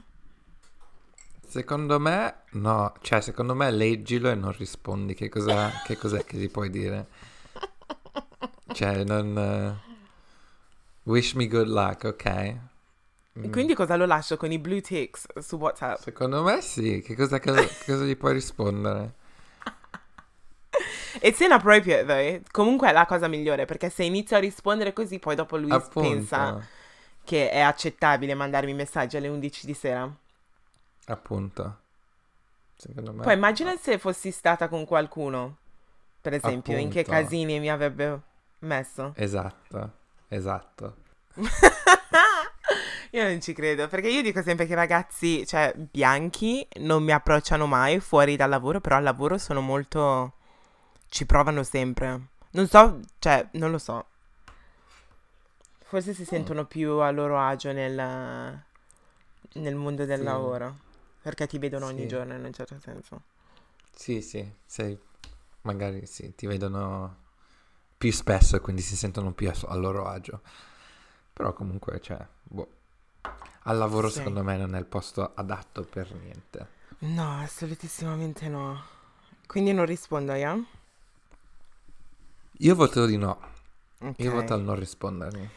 Secondo 1.46 1.98
me, 1.98 2.42
no, 2.52 2.92
cioè 3.00 3.20
secondo 3.22 3.54
me 3.54 3.70
leggilo 3.70 4.28
e 4.30 4.34
non 4.34 4.52
rispondi. 4.52 5.14
Che, 5.14 5.28
cosa, 5.30 5.80
che 5.82 5.96
cos'è 5.96 6.24
che 6.24 6.36
gli 6.36 6.50
puoi 6.50 6.68
dire? 6.70 7.06
Cioè, 8.72 9.04
non... 9.04 9.36
eh, 9.38 9.74
wish 11.04 11.34
me 11.34 11.46
good 11.48 11.68
luck, 11.68 12.04
ok? 12.04 12.26
Mm, 13.38 13.50
Quindi 13.50 13.74
cosa 13.74 13.96
lo 13.96 14.04
lascio 14.04 14.36
con 14.36 14.52
i 14.52 14.58
blue 14.58 14.80
ticks 14.82 15.38
su 15.40 15.56
WhatsApp? 15.56 16.04
Secondo 16.04 16.44
me 16.44 16.60
sì, 16.60 17.02
che 17.04 17.16
cosa, 17.16 17.40
che- 17.40 17.76
cosa 17.84 18.04
gli 18.04 18.16
puoi 18.16 18.34
rispondere? 18.34 19.14
It's 21.22 21.40
inappropriate 21.40 22.04
though. 22.04 22.40
Comunque 22.50 22.88
è 22.88 22.92
la 22.92 23.06
cosa 23.06 23.28
migliore 23.28 23.64
perché 23.64 23.90
se 23.90 24.04
inizio 24.04 24.36
a 24.36 24.40
rispondere 24.40 24.92
così 24.92 25.18
poi 25.18 25.34
dopo 25.34 25.56
lui 25.56 25.82
pensa 25.96 26.54
Appunto, 26.54 26.68
che 27.24 27.50
è 27.50 27.60
accettabile 27.60 28.34
mandarmi 28.34 28.74
messaggi 28.74 29.16
alle 29.16 29.28
11 29.28 29.66
di 29.66 29.74
sera. 29.74 30.10
Appunto. 31.06 31.78
Secondo 32.76 33.12
me... 33.12 33.22
Poi 33.24 33.34
immagina 33.34 33.74
se 33.76 33.98
fossi 33.98 34.30
stata 34.30 34.68
con 34.68 34.84
qualcuno, 34.84 35.56
per 36.20 36.34
esempio, 36.34 36.76
in 36.76 36.90
che 36.90 37.00
Appunto. 37.00 37.20
casini 37.20 37.58
mi 37.58 37.70
avrebbe 37.70 38.20
messo. 38.60 39.12
Esatto, 39.16 39.92
esatto. 40.28 40.96
Io 43.12 43.22
non 43.22 43.40
ci 43.40 43.54
credo, 43.54 43.88
perché 43.88 44.08
io 44.08 44.20
dico 44.20 44.42
sempre 44.42 44.66
che 44.66 44.72
i 44.72 44.76
ragazzi, 44.76 45.46
cioè, 45.46 45.72
bianchi 45.74 46.66
non 46.80 47.02
mi 47.02 47.12
approcciano 47.12 47.66
mai 47.66 47.98
fuori 48.00 48.36
dal 48.36 48.50
lavoro, 48.50 48.80
però 48.80 48.96
al 48.96 49.04
lavoro 49.04 49.38
sono 49.38 49.60
molto... 49.62 50.34
ci 51.08 51.24
provano 51.24 51.62
sempre. 51.62 52.20
Non 52.50 52.66
so, 52.66 53.00
cioè, 53.18 53.46
non 53.52 53.70
lo 53.70 53.78
so. 53.78 54.04
Forse 55.84 56.12
si 56.12 56.24
sentono 56.26 56.64
più 56.66 56.94
a 56.98 57.10
loro 57.10 57.38
agio 57.38 57.72
nel, 57.72 57.94
nel 59.52 59.74
mondo 59.76 60.04
del 60.04 60.18
Sì. 60.18 60.24
lavoro, 60.24 60.76
perché 61.26 61.48
ti 61.48 61.58
vedono 61.58 61.86
ogni 61.86 62.06
Sì. 62.06 62.06
giorno 62.06 62.34
in 62.36 62.44
un 62.44 62.52
certo 62.52 62.78
senso. 62.78 63.22
Sì, 63.92 64.20
sì, 64.20 64.48
sei... 64.64 64.96
magari 65.62 66.06
sì, 66.06 66.34
ti 66.34 66.46
vedono 66.46 67.24
più 67.98 68.12
spesso 68.12 68.56
e 68.56 68.60
quindi 68.60 68.82
si 68.82 68.96
sentono 68.96 69.32
più 69.32 69.48
a, 69.50 69.54
a 69.68 69.74
loro 69.76 70.06
agio. 70.06 70.42
Però 71.32 71.52
comunque, 71.54 72.00
cioè, 72.00 72.26
boh, 72.42 72.68
al 73.64 73.76
lavoro 73.78 74.10
Sì. 74.10 74.10
secondo 74.10 74.42
me 74.44 74.56
non 74.56 74.74
è 74.74 74.78
il 74.78 74.86
posto 74.86 75.32
adatto 75.34 75.84
per 75.84 76.12
niente. 76.14 76.74
No, 77.00 77.40
assolutissimamente 77.40 78.48
no. 78.48 78.82
Quindi 79.46 79.72
non 79.72 79.86
rispondo, 79.86 80.34
yeah? 80.34 80.58
Io 82.58 82.74
voto 82.74 83.06
di 83.06 83.16
no, 83.16 83.38
Ok. 84.00 84.24
io 84.24 84.30
voto 84.32 84.54
al 84.54 84.62
non 84.62 84.76
rispondermi. 84.78 85.50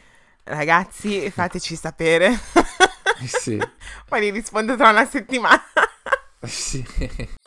Ragazzi, 0.44 1.30
fateci 1.30 1.76
sapere. 1.76 2.36
sì, 3.26 3.58
Poi 4.08 4.20
vi 4.20 4.30
rispondo 4.30 4.76
tra 4.76 4.90
una 4.90 5.06
settimana. 5.06 5.62
sì. 6.42 6.84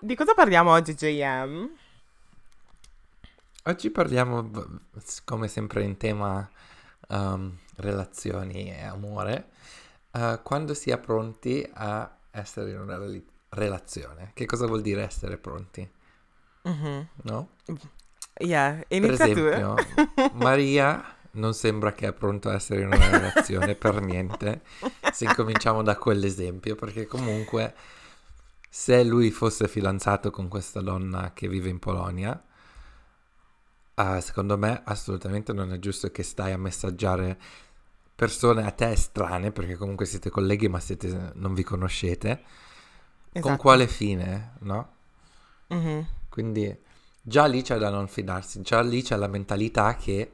Di 0.00 0.14
cosa 0.16 0.34
parliamo 0.34 0.70
oggi, 0.72 0.94
JM? 0.94 1.70
Oggi 3.64 3.90
parliamo, 3.90 4.50
come 5.24 5.46
sempre, 5.46 5.84
in 5.84 5.96
tema 5.96 6.48
um, 7.08 7.56
relazioni 7.76 8.70
e 8.72 8.82
amore, 8.82 9.50
uh, 10.12 10.40
quando 10.42 10.74
si 10.74 10.90
è 10.90 10.98
pronti 10.98 11.64
a 11.74 12.10
essere 12.32 12.70
in 12.70 12.80
una 12.80 12.98
reli- 12.98 13.24
relazione. 13.50 14.32
Che 14.34 14.46
cosa 14.46 14.66
vuol 14.66 14.82
dire 14.82 15.04
essere 15.04 15.36
pronti? 15.36 15.88
Mhm. 16.62 17.08
No? 17.22 17.50
Yeah, 18.40 18.74
Per 18.74 18.86
inizia 18.96 19.26
esempio, 19.28 19.74
tu. 19.74 20.30
Maria 20.34 21.16
non 21.32 21.54
sembra 21.54 21.92
che 21.92 22.08
è 22.08 22.12
pronto 22.12 22.48
a 22.48 22.54
essere 22.54 22.82
in 22.82 22.86
una 22.88 23.08
relazione 23.08 23.74
per 23.74 24.00
niente, 24.00 24.62
se 25.12 25.24
incominciamo 25.24 25.82
da 25.82 25.96
quell'esempio, 25.96 26.74
perché 26.74 27.06
comunque 27.06 27.74
se 28.68 29.02
lui 29.04 29.30
fosse 29.30 29.68
fidanzato 29.68 30.30
con 30.30 30.48
questa 30.48 30.80
donna 30.80 31.32
che 31.34 31.48
vive 31.48 31.68
in 31.68 31.78
Polonia, 31.78 32.42
ah, 33.94 34.20
secondo 34.20 34.56
me 34.58 34.82
assolutamente 34.84 35.52
non 35.52 35.72
è 35.72 35.78
giusto 35.78 36.10
che 36.10 36.22
stai 36.22 36.52
a 36.52 36.58
messaggiare 36.58 37.38
persone 38.14 38.64
a 38.66 38.70
te 38.70 38.90
estranee, 38.90 39.52
perché 39.52 39.76
comunque 39.76 40.06
siete 40.06 40.30
colleghi 40.30 40.68
ma 40.68 40.80
siete, 40.80 41.32
non 41.34 41.54
vi 41.54 41.62
conoscete, 41.62 42.42
con 43.40 43.52
Esatto. 43.52 43.56
quale 43.56 43.86
fine, 43.88 44.54
no? 44.60 44.92
Mhm. 45.68 46.06
Quindi 46.28 46.76
già 47.20 47.46
lì 47.46 47.62
c'è 47.62 47.78
da 47.78 47.90
non 47.90 48.08
fidarsi, 48.08 48.60
già 48.62 48.80
lì 48.82 49.02
c'è 49.02 49.16
la 49.16 49.28
mentalità 49.28 49.96
che 49.96 50.32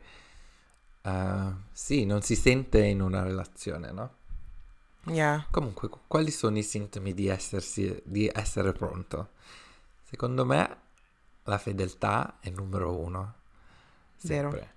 eh, 1.02 1.52
sì, 1.72 2.04
non 2.04 2.22
si 2.22 2.34
sente 2.34 2.84
in 2.84 3.00
una 3.00 3.22
relazione, 3.22 3.92
no? 3.92 4.16
Yeah. 5.04 5.46
Comunque, 5.50 5.88
qu- 5.88 6.00
quali 6.06 6.30
sono 6.30 6.58
i 6.58 6.62
sintomi 6.62 7.14
di, 7.14 7.28
essersi, 7.28 8.00
di 8.04 8.30
essere 8.32 8.72
pronto? 8.72 9.30
Secondo 10.02 10.44
me 10.44 10.76
la 11.44 11.58
fedeltà 11.58 12.38
è 12.40 12.50
numero 12.50 12.96
uno. 12.96 13.34
Vero. 14.22 14.50
Sempre. 14.50 14.76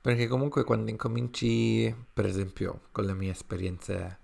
Perché 0.00 0.26
comunque 0.26 0.64
quando 0.64 0.90
incominci, 0.90 1.94
per 2.12 2.26
esempio, 2.26 2.82
con 2.90 3.04
le 3.04 3.14
mie 3.14 3.30
esperienze, 3.30 4.18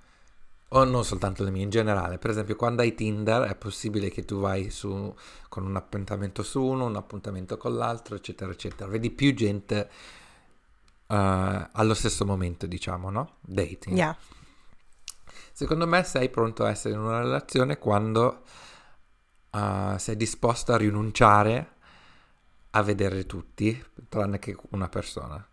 o 0.70 0.84
non 0.84 1.04
soltanto 1.04 1.44
le 1.44 1.50
mie 1.50 1.62
in 1.62 1.70
generale, 1.70 2.18
per 2.18 2.30
esempio 2.30 2.56
quando 2.56 2.82
hai 2.82 2.94
Tinder 2.94 3.42
è 3.42 3.54
possibile 3.54 4.10
che 4.10 4.24
tu 4.24 4.40
vai 4.40 4.70
su 4.70 5.14
con 5.48 5.64
un 5.64 5.76
appuntamento 5.76 6.42
su 6.42 6.62
uno, 6.62 6.84
un 6.84 6.96
appuntamento 6.96 7.56
con 7.56 7.76
l'altro, 7.76 8.16
eccetera, 8.16 8.50
eccetera. 8.50 8.90
Vedi 8.90 9.10
più 9.10 9.32
gente 9.34 9.88
eh, 11.08 11.68
allo 11.72 11.94
stesso 11.94 12.24
momento, 12.24 12.66
diciamo, 12.66 13.10
no? 13.10 13.36
Dating. 13.40 13.96
Yeah. 13.96 14.16
Secondo 15.52 15.86
me 15.86 16.04
sei 16.04 16.28
pronto 16.28 16.64
a 16.64 16.70
essere 16.70 16.94
in 16.94 17.00
una 17.00 17.20
relazione 17.20 17.78
quando 17.78 18.44
eh, 19.50 19.94
sei 19.98 20.16
disposto 20.16 20.72
a 20.72 20.76
rinunciare 20.76 21.72
a 22.70 22.82
vedere 22.82 23.26
tutti, 23.26 23.84
tranne 24.08 24.38
che 24.38 24.56
una 24.70 24.88
persona. 24.88 25.44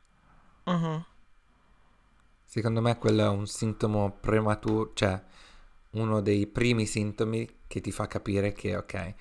Mhm. 0.65 1.06
Secondo 2.44 2.82
me 2.82 2.98
quello 2.98 3.24
è 3.24 3.28
un 3.28 3.48
sintomo 3.48 4.18
prematuro, 4.20 4.91
cioè 4.94 5.22
uno 5.91 6.22
dei 6.22 6.46
primi 6.48 6.86
sintomi 6.86 7.62
che 7.68 7.82
ti 7.82 7.91
fa 7.91 8.08
capire 8.08 8.54
che, 8.54 8.76
ok, 8.76 9.13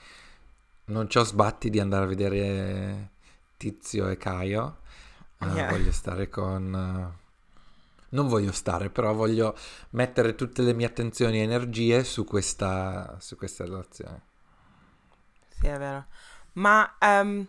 non 0.86 1.06
c'ho 1.06 1.24
sbatti 1.24 1.70
di 1.70 1.80
andare 1.80 2.04
a 2.04 2.08
vedere 2.08 3.10
Tizio 3.56 4.08
e 4.08 4.16
Caio, 4.16 4.80
Yeah. 5.52 5.68
voglio 5.68 5.92
stare 5.92 6.28
con... 6.28 6.74
eh, 6.74 7.22
non 8.10 8.28
voglio 8.28 8.52
stare, 8.52 8.90
però 8.90 9.12
voglio 9.12 9.56
mettere 9.90 10.34
tutte 10.34 10.62
le 10.62 10.72
mie 10.72 10.86
attenzioni 10.86 11.38
e 11.38 11.42
energie 11.42 12.04
su 12.04 12.24
questa, 12.24 13.16
su 13.20 13.36
questa 13.36 13.64
relazione. 13.64 14.22
Sì, 15.48 15.66
è 15.66 15.78
vero. 15.78 16.06
Ma 16.54 16.96
ehm, 16.98 17.46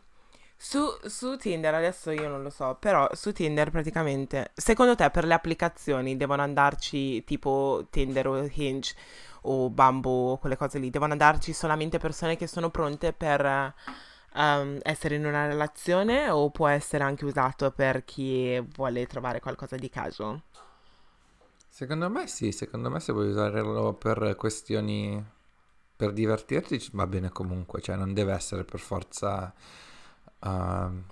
su, 0.58 0.80
su 1.06 1.38
Tinder, 1.38 1.74
adesso 1.76 2.12
io 2.12 2.28
non 2.28 2.42
lo 2.42 2.50
so, 2.50 2.76
però 2.80 3.08
su 3.14 3.32
Tinder 3.32 3.70
praticamente, 3.70 4.52
secondo 4.56 4.96
te 4.96 5.10
per 5.12 5.26
le 5.26 5.34
applicazioni 5.34 6.18
devono 6.18 6.42
andarci 6.42 7.24
tipo 7.24 7.88
Tinder 7.92 8.28
o 8.28 8.50
Hinge 8.52 8.96
o 9.42 9.70
Bumble 9.70 10.32
o 10.32 10.38
quelle 10.38 10.58
cose 10.58 10.80
lì, 10.80 10.90
devono 10.90 11.12
andarci 11.12 11.54
solamente 11.54 12.00
persone 12.00 12.36
che 12.36 12.48
sono 12.48 12.70
pronte 12.72 13.14
per 13.14 13.74
ehm, 14.36 14.80
essere 14.84 15.16
in 15.16 15.26
una 15.26 15.48
relazione 15.48 16.30
o 16.30 16.50
può 16.52 16.68
essere 16.68 17.04
anche 17.04 17.26
usato 17.26 17.72
per 17.72 18.04
chi 18.06 18.60
vuole 18.76 19.06
trovare 19.08 19.40
qualcosa 19.40 19.78
di 19.78 19.90
casual? 19.90 20.42
Secondo 21.70 22.10
me 22.10 22.28
sì, 22.28 22.52
secondo 22.54 22.90
me 22.90 23.00
se 23.02 23.12
vuoi 23.12 23.28
usarlo 23.30 23.94
per 23.96 24.36
questioni 24.38 25.24
per 25.96 26.14
divertirti 26.14 26.90
va 26.94 27.08
bene 27.08 27.30
comunque, 27.32 27.82
cioè 27.82 27.96
non 27.98 28.14
deve 28.14 28.34
essere 28.34 28.64
per 28.66 28.80
forza 28.80 29.54
ehm, 30.44 31.04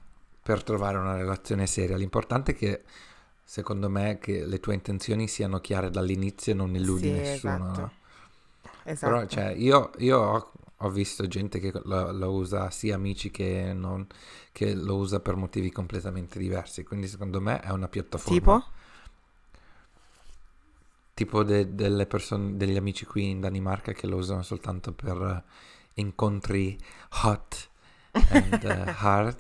per 0.42 0.64
trovare 0.64 0.98
una 0.98 1.16
relazione 1.18 1.68
seria. 1.68 1.98
L'importante 1.98 2.54
è 2.54 2.56
che 2.56 2.84
secondo 3.44 3.90
me 3.90 4.20
che 4.20 4.46
le 4.46 4.60
tue 4.60 4.74
intenzioni 4.76 5.28
siano 5.28 5.60
chiare 5.60 5.90
dall'inizio 5.90 6.54
e 6.54 6.56
non 6.56 6.76
illudi 6.76 7.10
Sì, 7.10 7.12
nessuno. 7.12 7.72
esatto. 7.72 7.92
Esatto. 8.86 9.10
Però 9.10 9.26
cioè, 9.26 9.52
io, 9.58 9.92
io 9.98 10.20
ho, 10.20 10.52
ho 10.84 10.90
visto 10.90 11.26
gente 11.28 11.60
che 11.60 11.72
lo, 11.84 12.12
lo 12.12 12.32
usa, 12.32 12.70
sia 12.70 12.96
amici 12.96 13.32
che 13.32 13.74
non, 13.74 14.06
che 14.52 14.74
lo 14.74 14.98
usa 14.98 15.20
per 15.20 15.36
motivi 15.36 15.72
completamente 15.72 16.38
diversi, 16.40 16.84
quindi 16.84 17.08
secondo 17.08 17.40
me 17.40 17.60
è 17.62 17.72
una 17.72 17.88
piattaforma. 17.88 18.38
tipo? 18.38 18.64
tipo 21.14 21.44
de- 21.44 21.74
delle 21.74 22.06
persone, 22.06 22.58
degli 22.58 22.76
amici 22.76 23.06
qui 23.06 23.30
in 23.30 23.40
Danimarca 23.40 23.94
che 23.94 24.08
lo 24.08 24.18
usano 24.18 24.42
soltanto 24.42 24.94
per 24.94 25.22
eh, 25.22 25.44
incontri 26.02 26.78
hot 27.24 27.70
and 28.12 28.64
eh, 28.64 28.94
hard, 28.98 29.38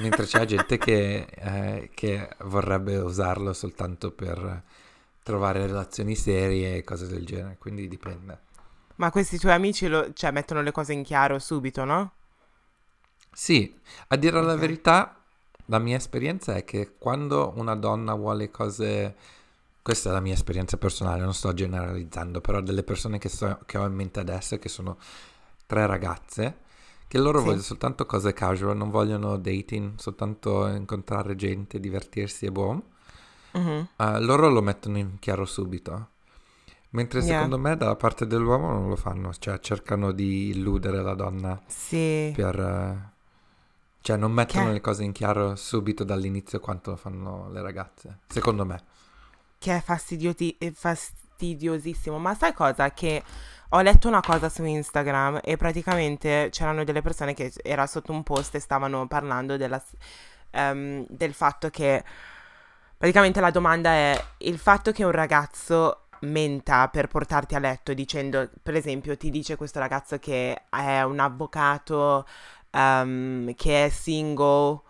mentre 0.00 0.24
c'è 0.24 0.44
gente 0.46 0.78
che, 0.78 1.26
eh, 1.30 1.90
che 1.94 2.28
vorrebbe 2.44 2.96
usarlo 2.96 3.52
soltanto 3.52 4.10
per 4.10 4.62
trovare 5.22 5.66
relazioni 5.66 6.16
serie 6.16 6.76
e 6.76 6.84
cose 6.84 7.06
del 7.06 7.24
genere, 7.24 7.56
quindi 7.58 7.86
dipende. 7.86 8.48
Ma 9.00 9.10
questi 9.10 9.36
tuoi 9.36 9.52
amici 9.54 9.88
lo- 9.88 10.12
cioè, 10.12 10.30
mettono 10.30 10.62
le 10.62 10.70
cose 10.70 10.92
in 10.92 11.02
chiaro 11.02 11.40
subito, 11.40 11.84
no? 11.84 12.12
Sì, 13.32 13.78
a 14.08 14.16
dire 14.16 14.40
la 14.42 14.54
Ok. 14.54 14.56
verità, 14.56 15.16
la 15.66 15.78
mia 15.78 15.96
esperienza 15.96 16.54
è 16.56 16.64
che 16.64 16.96
quando 16.98 17.52
una 17.56 17.74
donna 17.76 18.14
vuole 18.14 18.50
cose, 18.50 19.14
questa 19.82 20.10
è 20.10 20.12
la 20.12 20.20
mia 20.20 20.34
esperienza 20.34 20.76
personale, 20.76 21.22
non 21.22 21.32
sto 21.34 21.52
generalizzando, 21.54 22.40
però 22.40 22.60
delle 22.60 22.82
persone 22.82 23.18
che, 23.18 23.28
so- 23.28 23.60
che 23.66 23.78
ho 23.78 23.86
in 23.86 23.94
mente 23.94 24.20
adesso, 24.20 24.58
che 24.58 24.68
sono 24.68 24.98
tre 25.66 25.86
ragazze, 25.86 26.58
che 27.08 27.18
loro 27.18 27.42
Sì. 27.42 27.42
vogliono 27.42 27.62
soltanto 27.62 28.04
cose 28.06 28.32
casual, 28.32 28.76
non 28.76 28.90
vogliono 28.90 29.36
dating, 29.38 29.98
soltanto 29.98 30.66
incontrare 30.68 31.34
gente, 31.36 31.80
divertirsi 31.80 32.46
e 32.46 32.52
boh, 32.52 32.82
Mhm. 33.54 33.88
eh, 33.96 34.20
loro 34.20 34.48
lo 34.48 34.62
mettono 34.62 34.98
in 34.98 35.18
chiaro 35.18 35.44
subito. 35.44 36.09
Mentre 36.92 37.20
Yeah. 37.20 37.34
secondo 37.34 37.58
me 37.58 37.76
dalla 37.76 37.94
parte 37.96 38.26
dell'uomo 38.26 38.72
non 38.72 38.88
lo 38.88 38.96
fanno, 38.96 39.32
cioè 39.34 39.60
cercano 39.60 40.10
di 40.12 40.48
illudere 40.48 41.02
la 41.02 41.14
donna 41.14 41.60
Sì. 41.66 42.32
per... 42.34 42.58
eh, 42.58 43.08
cioè 44.02 44.16
non 44.16 44.32
mettono 44.32 44.66
Che- 44.66 44.72
le 44.72 44.80
cose 44.80 45.04
in 45.04 45.12
chiaro 45.12 45.54
subito 45.56 46.02
dall'inizio 46.04 46.58
quanto 46.58 46.96
fanno 46.96 47.48
le 47.52 47.60
ragazze, 47.62 48.18
secondo 48.26 48.64
me. 48.64 48.82
Che 49.58 49.76
è 49.76 49.80
fastidioti- 49.80 50.56
è 50.58 50.70
fastidiosissimo. 50.72 52.18
Ma 52.18 52.34
sai 52.34 52.52
cosa? 52.54 52.90
Che 52.92 53.22
ho 53.68 53.80
letto 53.82 54.08
una 54.08 54.20
cosa 54.22 54.48
su 54.48 54.64
Instagram 54.64 55.40
e 55.44 55.56
praticamente 55.56 56.48
c'erano 56.50 56.82
delle 56.82 57.02
persone 57.02 57.34
che 57.34 57.52
era 57.62 57.86
sotto 57.86 58.10
un 58.10 58.22
post 58.24 58.54
e 58.54 58.58
stavano 58.58 59.06
parlando 59.06 59.56
della, 59.56 59.80
um, 60.52 61.04
del 61.08 61.34
fatto 61.34 61.68
che 61.70 62.02
praticamente 62.96 63.40
la 63.40 63.50
domanda 63.50 63.90
è 63.90 64.24
il 64.38 64.58
fatto 64.58 64.90
che 64.92 65.04
un 65.04 65.12
ragazzo 65.12 66.06
menta 66.20 66.88
per 66.88 67.08
portarti 67.08 67.54
a 67.54 67.58
letto 67.58 67.94
dicendo, 67.94 68.48
per 68.62 68.74
esempio, 68.74 69.16
ti 69.16 69.30
dice 69.30 69.56
questo 69.56 69.78
ragazzo 69.78 70.18
che 70.18 70.62
è 70.68 71.02
un 71.02 71.18
avvocato, 71.18 72.26
um, 72.72 73.54
che 73.54 73.86
è 73.86 73.88
single, 73.88 74.80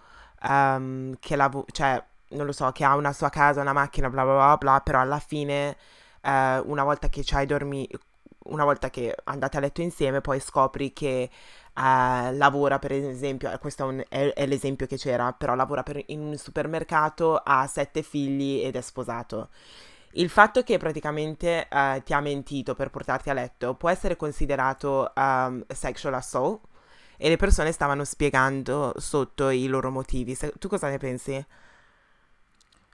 um, 0.42 1.14
che 1.18 1.36
lav- 1.36 1.70
cioè, 1.72 2.02
non 2.30 2.46
lo 2.46 2.52
so, 2.52 2.70
che 2.72 2.84
ha 2.84 2.94
una 2.96 3.12
sua 3.12 3.28
casa, 3.30 3.60
una 3.60 3.72
macchina, 3.72 4.08
bla 4.10 4.24
bla 4.24 4.34
bla, 4.34 4.56
bla 4.56 4.80
però 4.80 5.00
alla 5.00 5.18
fine, 5.18 5.76
uh, 6.22 6.30
una 6.70 6.84
volta 6.84 7.08
che 7.08 7.24
ci 7.24 7.34
hai 7.34 7.46
dormito, 7.46 7.98
una 8.44 8.64
volta 8.64 8.90
che 8.90 9.14
andate 9.24 9.56
a 9.56 9.60
letto 9.60 9.82
insieme, 9.82 10.20
poi 10.20 10.40
scopri 10.40 10.92
che 10.92 11.30
uh, 11.74 11.80
lavora 12.36 12.78
per 12.78 12.92
esempio, 12.92 13.56
questo 13.58 13.84
è, 13.84 13.86
un, 13.86 14.04
è, 14.08 14.32
è, 14.32 14.46
l'esempio 14.46 14.86
che 14.86 14.96
c'era, 14.96 15.32
però 15.32 15.54
lavora 15.54 15.82
per, 15.82 16.02
in 16.06 16.20
un 16.20 16.36
supermercato, 16.36 17.36
ha 17.36 17.66
sette 17.66 18.02
figli 18.02 18.62
ed 18.64 18.76
è 18.76 18.80
sposato. 18.80 19.48
Il 20.12 20.28
fatto 20.28 20.62
che 20.62 20.76
praticamente 20.76 21.68
uh, 21.70 22.02
ti 22.02 22.12
ha 22.12 22.20
mentito 22.20 22.74
per 22.74 22.90
portarti 22.90 23.30
a 23.30 23.32
letto 23.32 23.74
può 23.74 23.88
essere 23.88 24.16
considerato 24.16 25.12
um, 25.14 25.64
sexual 25.68 26.14
assault 26.14 26.60
e 27.16 27.28
le 27.28 27.36
persone 27.36 27.70
stavano 27.70 28.04
spiegando 28.04 28.94
sotto 28.96 29.50
i 29.50 29.66
loro 29.66 29.90
motivi. 29.90 30.34
Se, 30.34 30.52
tu 30.58 30.68
cosa 30.68 30.88
ne 30.88 30.98
pensi? 30.98 31.44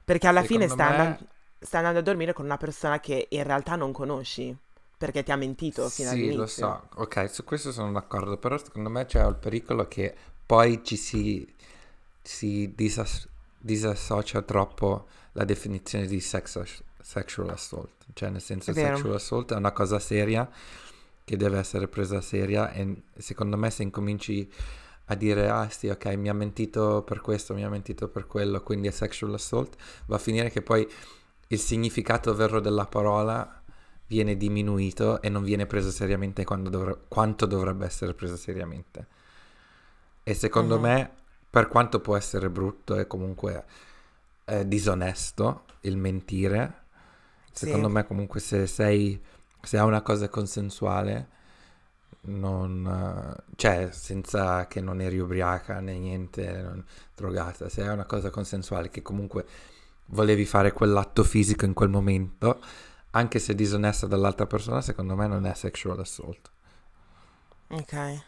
Perché 0.05 0.26
alla 0.26 0.42
Secondo 0.42 0.66
fine 0.66 0.74
stai, 0.74 0.90
me... 0.90 0.96
andando, 0.96 1.26
stai 1.59 1.79
andando 1.81 1.98
a 2.00 2.02
dormire 2.02 2.33
con 2.33 2.44
una 2.44 2.59
persona 2.59 3.00
che 3.00 3.29
in 3.31 3.42
realtà 3.44 3.76
non 3.76 3.92
conosci 3.92 4.55
perché 4.98 5.22
ti 5.22 5.31
ha 5.31 5.37
mentito 5.37 5.88
fino 5.88 6.11
sì, 6.11 6.14
all'inizio. 6.14 6.46
Sì, 6.46 6.61
lo 6.61 6.66
so. 6.66 7.00
Ok, 7.02 7.31
su 7.31 7.44
questo 7.44 7.72
sono 7.72 7.92
d'accordo, 7.92 8.37
però 8.37 8.59
secondo 8.59 8.90
me 8.90 9.07
c'è 9.07 9.24
il 9.26 9.37
pericolo 9.37 9.88
che 9.88 10.14
poi 10.44 10.83
ci 10.85 10.96
si, 10.96 11.46
si 12.22 12.72
disas- 12.74 13.29
disassocia 13.59 14.42
troppo 14.42 15.07
la 15.33 15.44
definizione 15.44 16.07
di 16.07 16.20
sex, 16.20 16.83
sexual 17.07 17.51
assault. 17.51 18.05
Cioè, 18.12 18.31
nel 18.31 18.42
senso, 18.42 18.73
sexual 18.73 19.14
assault 19.14 19.53
è 19.53 19.57
una 19.57 19.71
cosa 19.71 20.01
seria 20.01 20.51
che 21.23 21.37
deve 21.37 21.59
essere 21.59 21.87
presa 21.87 22.21
seria 22.21 22.73
e 22.73 23.03
secondo 23.16 23.57
me 23.57 23.71
se 23.71 23.85
incominci 23.85 24.51
a 25.07 25.14
dire 25.14 25.49
ah 25.49 25.69
sì 25.69 25.88
ok 25.88 26.05
mi 26.16 26.29
ha 26.29 26.33
mentito 26.33 27.03
per 27.03 27.21
questo, 27.21 27.55
mi 27.55 27.64
ha 27.64 27.69
mentito 27.69 28.09
per 28.09 28.27
quello, 28.27 28.61
quindi 28.61 28.88
è 28.88 28.90
sexual 28.90 29.35
assault, 29.35 29.77
va 30.07 30.16
a 30.16 30.19
finire 30.19 30.51
che 30.51 30.62
poi 30.62 30.88
il 31.49 31.59
significato 31.61 32.35
vero 32.35 32.59
della 32.59 32.87
parola 32.87 33.62
viene 34.09 34.37
diminuito 34.37 35.23
e 35.23 35.29
non 35.29 35.45
viene 35.45 35.66
preso 35.66 35.92
seriamente 35.92 36.45
dovre- 36.45 37.03
quanto 37.07 37.47
dovrebbe 37.47 37.87
essere 37.87 38.14
preso 38.14 38.37
seriamente. 38.37 39.07
E 40.25 40.35
secondo 40.35 40.75
uh-huh. 40.75 40.81
me, 40.81 41.11
per 41.49 41.69
quanto 41.69 42.01
può 42.01 42.16
essere 42.16 42.51
brutto 42.51 42.97
e 42.97 43.07
comunque 43.07 43.64
eh, 44.45 44.66
disonesto 44.66 45.64
il 45.83 45.97
mentire, 45.97 46.86
sì. 47.57 47.64
secondo 47.66 47.88
me 47.88 48.05
comunque 48.05 48.38
se 48.40 48.66
sei, 48.66 49.21
se 49.62 49.79
ha 49.79 49.85
una 49.85 50.03
cosa 50.03 50.29
consensuale, 50.29 51.29
non, 52.23 53.35
cioè 53.57 53.88
senza 53.92 54.66
che 54.66 54.81
non 54.81 55.01
eri 55.01 55.19
ubriaca 55.19 55.81
né 55.81 55.97
niente, 55.99 56.62
non, 56.62 56.85
drogata, 57.14 57.69
se 57.69 57.83
è 57.83 57.90
una 57.90 58.05
cosa 58.05 58.31
consensuale 58.31 58.90
che 58.90 59.01
comunque 59.01 59.47
volevi 60.07 60.45
fare 60.45 60.73
quell'atto 60.73 61.25
fisico 61.25 61.64
in 61.64 61.73
quel 61.73 61.88
momento, 61.88 62.61
anche 63.11 63.38
se 63.38 63.55
disonesta 63.55 64.07
dall'altra 64.07 64.47
persona, 64.47 64.83
secondo 64.83 65.16
me 65.16 65.27
non 65.27 65.47
è 65.47 65.55
sexual 65.55 65.99
assault. 66.01 66.51
Ok. 67.69 68.23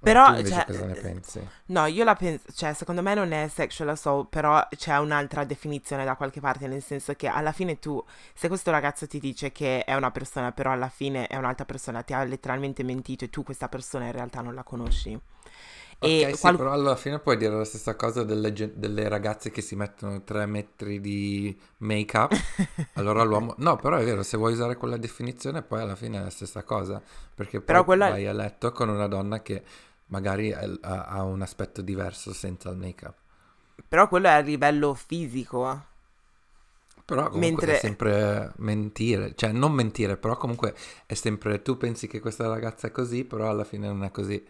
Però, 0.00 0.26
cioè, 0.42 0.64
cosa 0.64 0.86
ne 0.86 0.94
pensi? 0.94 1.48
No, 1.66 1.86
io 1.86 2.04
la 2.04 2.14
penso, 2.14 2.44
cioè, 2.54 2.72
secondo 2.72 3.02
me 3.02 3.14
non 3.14 3.32
è 3.32 3.48
sexual 3.48 3.88
assault, 3.88 4.28
però 4.28 4.64
c'è 4.76 4.96
un'altra 4.98 5.44
definizione 5.44 6.04
da 6.04 6.14
qualche 6.14 6.40
parte, 6.40 6.68
nel 6.68 6.82
senso 6.82 7.14
che 7.14 7.26
alla 7.26 7.52
fine 7.52 7.78
tu, 7.78 8.02
se 8.32 8.46
questo 8.46 8.70
ragazzo 8.70 9.06
ti 9.08 9.18
dice 9.18 9.50
che 9.50 9.84
è 9.84 9.94
una 9.94 10.12
persona, 10.12 10.52
però 10.52 10.70
alla 10.70 10.88
fine 10.88 11.26
è 11.26 11.36
un'altra 11.36 11.64
persona, 11.64 12.02
ti 12.02 12.12
ha 12.12 12.22
letteralmente 12.22 12.84
mentito 12.84 13.24
e 13.24 13.30
tu 13.30 13.42
questa 13.42 13.68
persona 13.68 14.06
in 14.06 14.12
realtà 14.12 14.40
non 14.40 14.54
la 14.54 14.62
conosci. 14.62 15.18
Ok, 16.00 16.34
sì, 16.34 16.40
qual... 16.40 16.56
però 16.56 16.70
alla 16.70 16.94
fine 16.94 17.18
puoi 17.18 17.36
dire 17.36 17.56
la 17.56 17.64
stessa 17.64 17.96
cosa 17.96 18.22
delle, 18.22 18.52
delle 18.52 19.08
ragazze 19.08 19.50
che 19.50 19.60
si 19.60 19.74
mettono 19.74 20.22
tre 20.22 20.46
metri 20.46 21.00
di 21.00 21.58
make-up. 21.78 22.32
allora 22.94 23.24
l'uomo... 23.24 23.54
No, 23.58 23.74
però 23.74 23.96
è 23.96 24.04
vero, 24.04 24.22
se 24.22 24.36
vuoi 24.36 24.52
usare 24.52 24.76
quella 24.76 24.96
definizione 24.96 25.62
poi 25.62 25.80
alla 25.80 25.96
fine 25.96 26.18
è 26.18 26.22
la 26.22 26.30
stessa 26.30 26.62
cosa. 26.62 27.02
Perché 27.34 27.60
poi 27.60 27.82
quella... 27.82 28.10
vai 28.10 28.28
a 28.28 28.32
letto 28.32 28.70
con 28.70 28.88
una 28.88 29.08
donna 29.08 29.42
che 29.42 29.64
magari 30.08 30.52
ha, 30.52 31.22
un 31.22 31.42
aspetto 31.42 31.80
diverso 31.80 32.32
senza 32.32 32.70
il 32.70 32.76
make-up. 32.76 33.14
Però 33.88 34.08
quello 34.08 34.26
è 34.26 34.32
a 34.32 34.38
livello 34.40 34.94
fisico. 34.94 35.86
Però 37.04 37.30
comunque 37.30 37.66
Mentre... 37.66 37.76
è 37.76 37.78
sempre 37.78 38.52
mentire, 38.56 39.34
cioè 39.34 39.50
non 39.52 39.72
mentire, 39.72 40.18
però 40.18 40.36
comunque 40.36 40.74
è 41.06 41.14
sempre 41.14 41.62
tu 41.62 41.78
pensi 41.78 42.06
che 42.06 42.20
questa 42.20 42.46
ragazza 42.46 42.88
è 42.88 42.90
così, 42.90 43.24
però 43.24 43.48
alla 43.48 43.64
fine 43.64 43.86
non 43.86 44.04
è 44.04 44.10
così. 44.10 44.46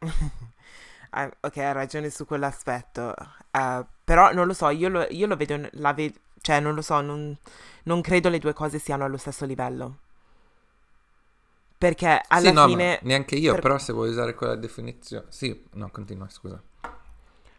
Uh, 0.00 0.08
ok, 1.40 1.56
hai 1.58 1.72
ragione 1.72 2.10
su 2.10 2.26
quell'aspetto. 2.26 3.14
Uh, 3.52 3.86
però 4.02 4.32
non 4.32 4.48
lo 4.48 4.52
so, 4.52 4.68
io 4.70 4.88
lo, 4.88 5.06
io 5.10 5.28
lo 5.28 5.36
vedo, 5.36 5.68
ve- 5.94 6.14
cioè 6.40 6.58
non 6.58 6.74
lo 6.74 6.82
so, 6.82 7.00
non, 7.00 7.36
non, 7.84 8.00
credo 8.00 8.30
le 8.30 8.38
due 8.38 8.52
cose 8.52 8.80
siano 8.80 9.04
allo 9.04 9.16
stesso 9.16 9.44
livello. 9.44 9.98
Perché 11.78 12.20
alla 12.26 12.48
sì, 12.48 12.52
no, 12.52 12.66
fine... 12.66 12.98
neanche 13.02 13.36
io, 13.36 13.52
per... 13.52 13.62
però 13.62 13.78
se 13.78 13.92
vuoi 13.92 14.08
usare 14.08 14.34
quella 14.34 14.54
definizione... 14.54 15.26
Sì, 15.28 15.64
no, 15.74 15.90
continua, 15.90 16.28
scusa. 16.28 16.60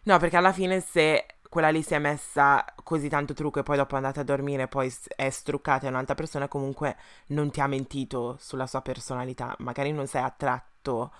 No, 0.03 0.17
perché 0.17 0.37
alla 0.37 0.53
fine 0.53 0.79
se 0.79 1.25
quella 1.49 1.69
lì 1.69 1.81
si 1.81 1.93
è 1.93 1.99
messa 1.99 2.65
così 2.83 3.09
tanto 3.09 3.33
trucco 3.33 3.59
e 3.59 3.63
poi 3.63 3.77
dopo 3.77 3.93
è 3.93 3.97
andata 3.97 4.21
a 4.21 4.23
dormire 4.23 4.63
e 4.63 4.67
poi 4.67 4.93
è 5.15 5.29
struccata 5.29 5.85
è 5.85 5.89
un'altra 5.89 6.15
persona, 6.15 6.47
comunque 6.47 6.95
non 7.27 7.51
ti 7.51 7.61
ha 7.61 7.67
mentito 7.67 8.37
sulla 8.39 8.67
sua 8.67 8.81
personalità. 8.81 9.55
Magari 9.59 9.91
non 9.91 10.07
sei 10.07 10.23
attratto 10.23 11.11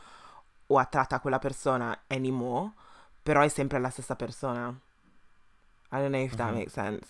o 0.67 0.77
attratta 0.77 1.17
a 1.17 1.19
quella 1.19 1.39
persona 1.39 1.97
anymore, 2.07 2.71
però 3.21 3.41
è 3.41 3.47
sempre 3.47 3.79
la 3.79 3.89
stessa 3.89 4.15
persona. 4.15 4.75
I 5.91 6.00
don't 6.00 6.12
know 6.12 6.23
if 6.23 6.36
that 6.36 6.50
uh-huh. 6.50 6.58
makes 6.58 6.73
sense. 6.73 7.06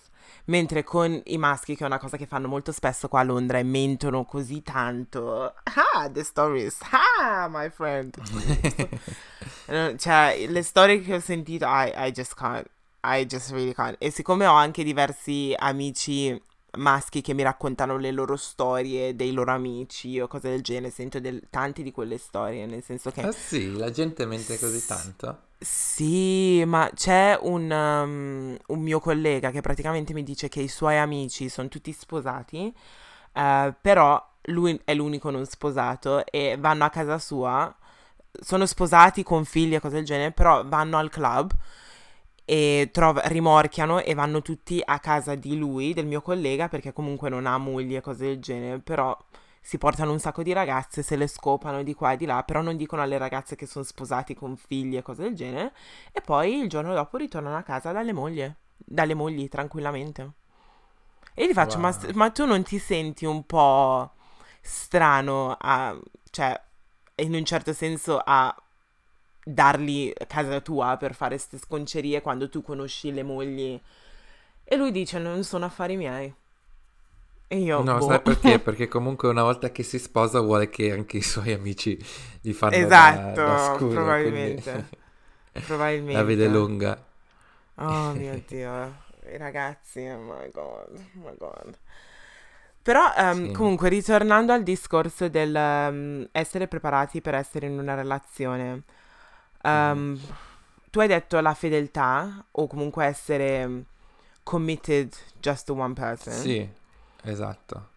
Mentre 0.46 0.84
con 0.84 1.22
i 1.26 1.38
maschi, 1.38 1.76
che 1.76 1.84
è 1.84 1.88
una 1.88 2.00
cosa 2.00 2.18
che 2.18 2.26
fanno 2.26 2.48
molto 2.48 2.72
spesso 2.72 3.08
qua 3.08 3.22
a 3.22 3.24
Londra 3.24 3.58
e 3.58 3.64
mentono 3.64 4.26
così 4.26 4.62
tanto. 4.62 5.54
Ah, 5.64 6.10
the 6.10 6.24
stories. 6.24 6.80
Ah, 7.20 7.48
my 7.50 7.70
friend. 7.70 8.16
cioè, 9.98 10.46
le 10.48 10.64
storie 10.64 11.02
che 11.02 11.16
ho 11.16 11.20
sentito, 11.20 11.66
I, 11.66 11.94
I 11.96 12.12
just 12.12 12.34
can't. 12.36 12.68
I 13.04 13.26
just 13.26 13.52
really 13.52 13.74
can't. 13.74 13.96
E 14.00 14.12
siccome 14.12 14.46
ho 14.46 14.54
anche 14.54 14.84
diversi 14.84 15.54
amici 15.58 16.40
maschi 16.78 17.22
che 17.22 17.34
mi 17.34 17.44
raccontano 17.44 17.98
le 17.98 18.12
loro 18.12 18.36
storie 18.36 19.16
dei 19.16 19.32
loro 19.32 19.52
amici 19.52 20.20
o 20.20 20.28
cose 20.28 20.50
del 20.50 20.62
genere, 20.62 20.92
sento 20.92 21.20
del, 21.20 21.44
tante 21.50 21.84
di 21.84 21.92
quelle 21.92 22.18
storie, 22.18 22.66
nel 22.66 22.84
senso 22.84 23.12
che... 23.12 23.22
Ah 23.22 23.32
sì, 23.32 23.76
la 23.76 23.90
gente 23.90 24.26
mente 24.26 24.60
così 24.60 24.86
tanto? 24.86 25.46
Sì, 25.60 26.64
ma 26.66 26.90
c'è 26.94 27.38
un, 27.42 27.70
um, 27.72 28.56
un 28.68 28.80
mio 28.82 29.00
collega 29.00 29.50
che 29.50 29.62
praticamente 29.62 30.14
mi 30.14 30.22
dice 30.24 30.50
che 30.50 30.62
i 30.62 30.68
suoi 30.68 30.98
amici 30.98 31.50
sono 31.50 31.68
tutti 31.68 31.92
sposati, 31.94 32.72
uh, 33.34 33.74
però 33.82 34.24
lui 34.50 34.80
è 34.86 34.94
l'unico 34.94 35.32
non 35.32 35.46
sposato 35.46 36.24
e 36.28 36.58
vanno 36.60 36.84
a 36.86 36.90
casa 36.90 37.18
sua, 37.18 37.76
sono 38.40 38.66
sposati 38.68 39.24
con 39.24 39.46
figli 39.46 39.74
e 39.76 39.80
cose 39.80 39.96
del 39.96 40.06
genere, 40.06 40.32
però 40.32 40.64
vanno 40.66 40.98
al 40.98 41.10
club 41.10 41.52
e 42.46 42.90
trov- 42.94 43.26
rimorchiano 43.26 44.00
e 44.02 44.14
vanno 44.14 44.42
tutti 44.42 44.82
a 44.84 45.00
casa 45.00 45.36
di 45.36 45.58
lui, 45.58 45.94
del 45.94 46.06
mio 46.06 46.22
collega, 46.22 46.70
perché 46.70 46.94
comunque 46.94 47.30
non 47.30 47.46
ha 47.48 47.58
moglie 47.58 47.98
e 47.98 48.02
cose 48.02 48.26
del 48.26 48.40
genere, 48.40 48.80
però 48.80 49.18
si 49.68 49.78
portano 49.78 50.14
un 50.14 50.20
sacco 50.20 50.44
di 50.44 50.54
ragazze, 50.54 51.04
se 51.04 51.18
le 51.18 51.28
scopano 51.28 51.84
di 51.84 51.94
qua 51.94 52.14
e 52.14 52.16
di 52.16 52.26
là, 52.26 52.42
però 52.42 52.62
non 52.62 52.78
dicono 52.78 53.02
alle 53.02 53.18
ragazze 53.18 53.58
che 53.58 53.66
sono 53.66 53.84
sposati 53.84 54.34
con 54.34 54.56
figli 54.56 54.96
e 54.96 55.02
cose 55.02 55.24
del 55.24 55.36
genere, 55.36 55.74
e 56.14 56.22
poi 56.22 56.58
il 56.58 56.70
giorno 56.70 56.94
dopo 56.94 57.18
ritornano 57.18 57.58
a 57.58 57.64
casa 57.64 57.92
dalle 57.92 58.14
mogli, 58.14 58.50
dalle 58.78 59.14
mogli 59.14 59.50
tranquillamente. 59.50 60.32
E 61.34 61.50
gli 61.50 61.52
faccio, 61.52 61.80
wow. 61.80 61.82
ma, 61.82 61.98
ma 62.14 62.30
tu 62.30 62.46
non 62.46 62.64
ti 62.64 62.80
senti 62.80 63.26
un 63.26 63.46
po' 63.46 64.10
strano 64.62 65.58
a, 65.60 66.00
cioè, 66.30 66.58
in 67.16 67.34
un 67.34 67.44
certo 67.44 67.74
senso 67.74 68.22
a 68.24 68.56
darli 69.44 70.14
a 70.18 70.26
casa 70.28 70.62
tua 70.62 70.96
per 70.96 71.14
fare 71.14 71.36
queste 71.36 71.58
sconcerie 71.58 72.22
quando 72.22 72.48
tu 72.48 72.62
conosci 72.62 73.12
le 73.12 73.24
mogli. 73.24 73.78
E 74.64 74.76
lui 74.78 74.94
dice: 74.94 75.20
Non 75.20 75.44
sono 75.44 75.66
affari 75.66 75.98
miei. 75.98 76.34
E 77.48 77.58
io. 77.60 77.82
No, 77.82 77.98
boh. 77.98 78.08
sai 78.08 78.22
perché? 78.22 78.60
Perché 78.60 78.88
comunque 78.88 79.30
una 79.30 79.44
volta 79.44 79.72
che 79.72 79.84
si 79.84 80.00
sposa 80.00 80.42
vuole 80.42 80.70
che 80.70 80.92
anche 80.92 81.18
i 81.18 81.22
suoi 81.22 81.54
amici 81.54 81.98
gli 82.42 82.52
fanno 82.52 82.76
esatto, 82.76 83.42
da, 83.42 83.46
da 83.46 83.58
scuro, 83.76 83.94
probabilmente. 83.94 84.72
Quindi... 84.72 85.66
probabilmente. 85.66 86.14
La 86.20 86.24
vede 86.24 86.48
lunga. 86.48 87.06
Oh 87.76 88.12
mio 88.18 88.42
dio, 88.48 88.96
i 89.32 89.38
ragazzi, 89.38 90.00
oh 90.00 90.20
my 90.20 90.50
god, 90.52 90.90
oh 90.92 91.20
my 91.24 91.36
god. 91.38 91.78
Però 92.82 93.14
um, 93.18 93.48
Sì. 93.48 93.52
comunque 93.52 93.90
ritornando 93.90 94.54
al 94.54 94.64
discorso 94.64 95.28
del 95.28 95.54
um, 95.54 96.28
essere 96.32 96.68
preparati 96.68 97.22
per 97.22 97.36
essere 97.36 97.68
in 97.68 97.78
una 97.78 97.96
relazione, 97.96 98.84
um, 99.64 100.18
tu 100.90 101.00
hai 101.00 101.08
detto 101.08 101.40
la 101.42 101.54
fedeltà 101.54 102.46
o 102.50 102.66
comunque 102.68 103.06
essere 103.06 103.84
committed 104.44 105.14
just 105.40 105.66
to 105.66 105.74
one 105.74 105.94
person. 105.94 106.32
Sì, 106.32 106.68
esatto. 107.28 107.90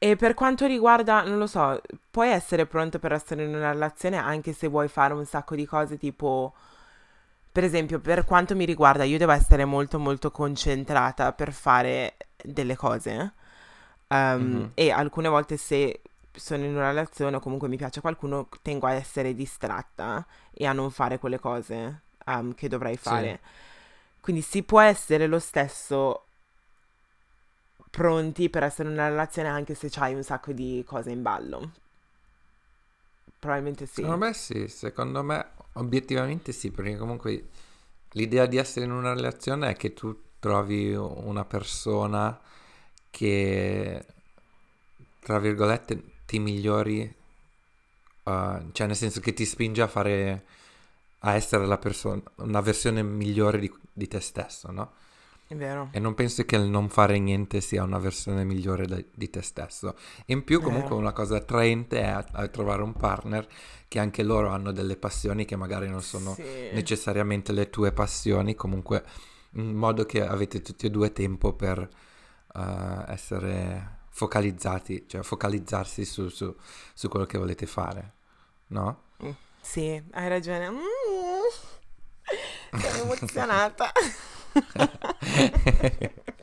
E 0.00 0.14
per 0.14 0.34
quanto 0.34 0.66
riguarda, 0.66 1.22
non 1.22 1.38
lo 1.38 1.48
so, 1.48 1.80
puoi 2.10 2.28
essere 2.30 2.66
pronto 2.66 3.00
per 3.00 3.12
essere 3.12 3.44
in 3.44 3.54
una 3.54 3.72
relazione 3.72 4.16
anche 4.16 4.52
se 4.52 4.68
vuoi 4.68 4.86
fare 4.86 5.12
un 5.12 5.24
sacco 5.26 5.56
di 5.56 5.66
cose 5.66 5.98
tipo, 5.98 6.54
per 7.50 7.64
esempio, 7.64 7.98
per 7.98 8.24
quanto 8.24 8.54
mi 8.54 8.64
riguarda, 8.64 9.02
io 9.04 9.18
devo 9.18 9.32
essere 9.32 9.64
molto 9.64 9.98
molto 9.98 10.30
concentrata 10.30 11.32
per 11.32 11.52
fare 11.52 12.16
delle 12.42 12.76
cose. 12.76 13.32
Um, 14.08 14.64
Mhm. 14.64 14.70
E 14.74 14.90
alcune 14.90 15.28
volte 15.28 15.56
se 15.56 16.00
sono 16.32 16.64
in 16.64 16.74
una 16.76 16.88
relazione 16.88 17.36
o 17.36 17.40
comunque 17.40 17.68
mi 17.68 17.76
piace 17.76 18.00
qualcuno, 18.00 18.48
tengo 18.62 18.86
a 18.86 18.92
essere 18.92 19.34
distratta 19.34 20.24
e 20.52 20.66
a 20.66 20.72
non 20.72 20.90
fare 20.92 21.18
quelle 21.18 21.38
cose 21.40 22.02
um, 22.26 22.54
che 22.54 22.68
dovrei 22.68 22.96
Sì. 22.96 23.02
fare. 23.02 23.40
Quindi 24.20 24.42
si 24.42 24.62
può 24.62 24.80
essere 24.80 25.26
lo 25.26 25.38
stesso 25.40 26.27
pronti 27.90 28.50
per 28.50 28.62
essere 28.62 28.88
in 28.88 28.94
una 28.94 29.08
relazione 29.08 29.48
anche 29.48 29.74
se 29.74 29.88
c'hai 29.90 30.14
un 30.14 30.22
sacco 30.22 30.52
di 30.52 30.82
cose 30.86 31.10
in 31.10 31.22
ballo. 31.22 31.70
Probabilmente 33.38 33.86
sì. 33.86 33.94
Secondo 33.94 34.16
me 34.18 34.32
sì, 34.34 34.68
secondo 34.68 35.22
me 35.22 35.46
obiettivamente 35.74 36.52
sì, 36.52 36.70
perché 36.70 36.96
comunque 36.96 37.48
l'idea 38.12 38.46
di 38.46 38.56
essere 38.56 38.84
in 38.84 38.90
una 38.90 39.14
relazione 39.14 39.70
è 39.70 39.76
che 39.76 39.94
tu 39.94 40.16
trovi 40.40 40.94
una 40.94 41.44
persona 41.44 42.38
che, 43.10 44.06
tra 45.20 45.38
virgolette, 45.38 46.02
ti 46.26 46.38
migliori, 46.38 47.02
eh, 47.02 48.66
cioè 48.72 48.86
nel 48.86 48.96
senso 48.96 49.20
che 49.20 49.32
ti 49.32 49.44
spinge 49.44 49.82
a 49.82 49.88
fare, 49.88 50.44
a 51.20 51.34
essere 51.34 51.66
la 51.66 51.78
persona, 51.78 52.22
una 52.36 52.60
versione 52.60 53.02
migliore 53.02 53.58
di, 53.58 53.72
di 53.92 54.08
te 54.08 54.20
stesso, 54.20 54.70
no? 54.70 54.92
È 55.48 55.54
vero. 55.54 55.88
E 55.92 55.98
non 55.98 56.12
penso 56.14 56.44
che 56.44 56.56
il 56.56 56.68
non 56.68 56.90
fare 56.90 57.18
niente 57.18 57.62
sia 57.62 57.82
una 57.82 57.98
versione 57.98 58.44
migliore 58.44 58.86
da- 58.86 59.02
di 59.14 59.30
te 59.30 59.40
stesso. 59.40 59.96
In 60.26 60.44
più, 60.44 60.60
comunque, 60.60 60.90
Vero. 60.90 61.00
una 61.00 61.12
cosa 61.12 61.36
attraente 61.38 62.00
è 62.00 62.06
a, 62.06 62.22
a 62.32 62.46
trovare 62.48 62.82
un 62.82 62.92
partner 62.92 63.48
che 63.88 63.98
anche 63.98 64.22
loro 64.22 64.48
hanno 64.50 64.72
delle 64.72 64.96
passioni 64.98 65.46
che 65.46 65.56
magari 65.56 65.88
non 65.88 66.02
sono 66.02 66.34
Sì. 66.34 66.42
necessariamente 66.72 67.52
le 67.52 67.70
tue 67.70 67.92
passioni, 67.92 68.54
comunque 68.54 69.02
in 69.52 69.74
modo 69.74 70.04
che 70.04 70.22
avete 70.26 70.60
tutti 70.60 70.84
e 70.84 70.90
due 70.90 71.12
tempo 71.14 71.54
per 71.54 71.78
eh, 72.54 73.04
essere 73.06 74.00
focalizzati, 74.10 75.06
cioè 75.08 75.22
focalizzarsi 75.22 76.04
su, 76.04 76.28
su- 76.28 76.54
su 76.92 77.08
quello 77.08 77.24
che 77.24 77.38
volete 77.38 77.64
fare, 77.64 78.12
no? 78.68 79.04
Sì, 79.62 80.02
hai 80.12 80.28
ragione. 80.28 80.68
Mm. 80.70 80.78
Sono 82.78 83.02
emozionata. 83.12 83.90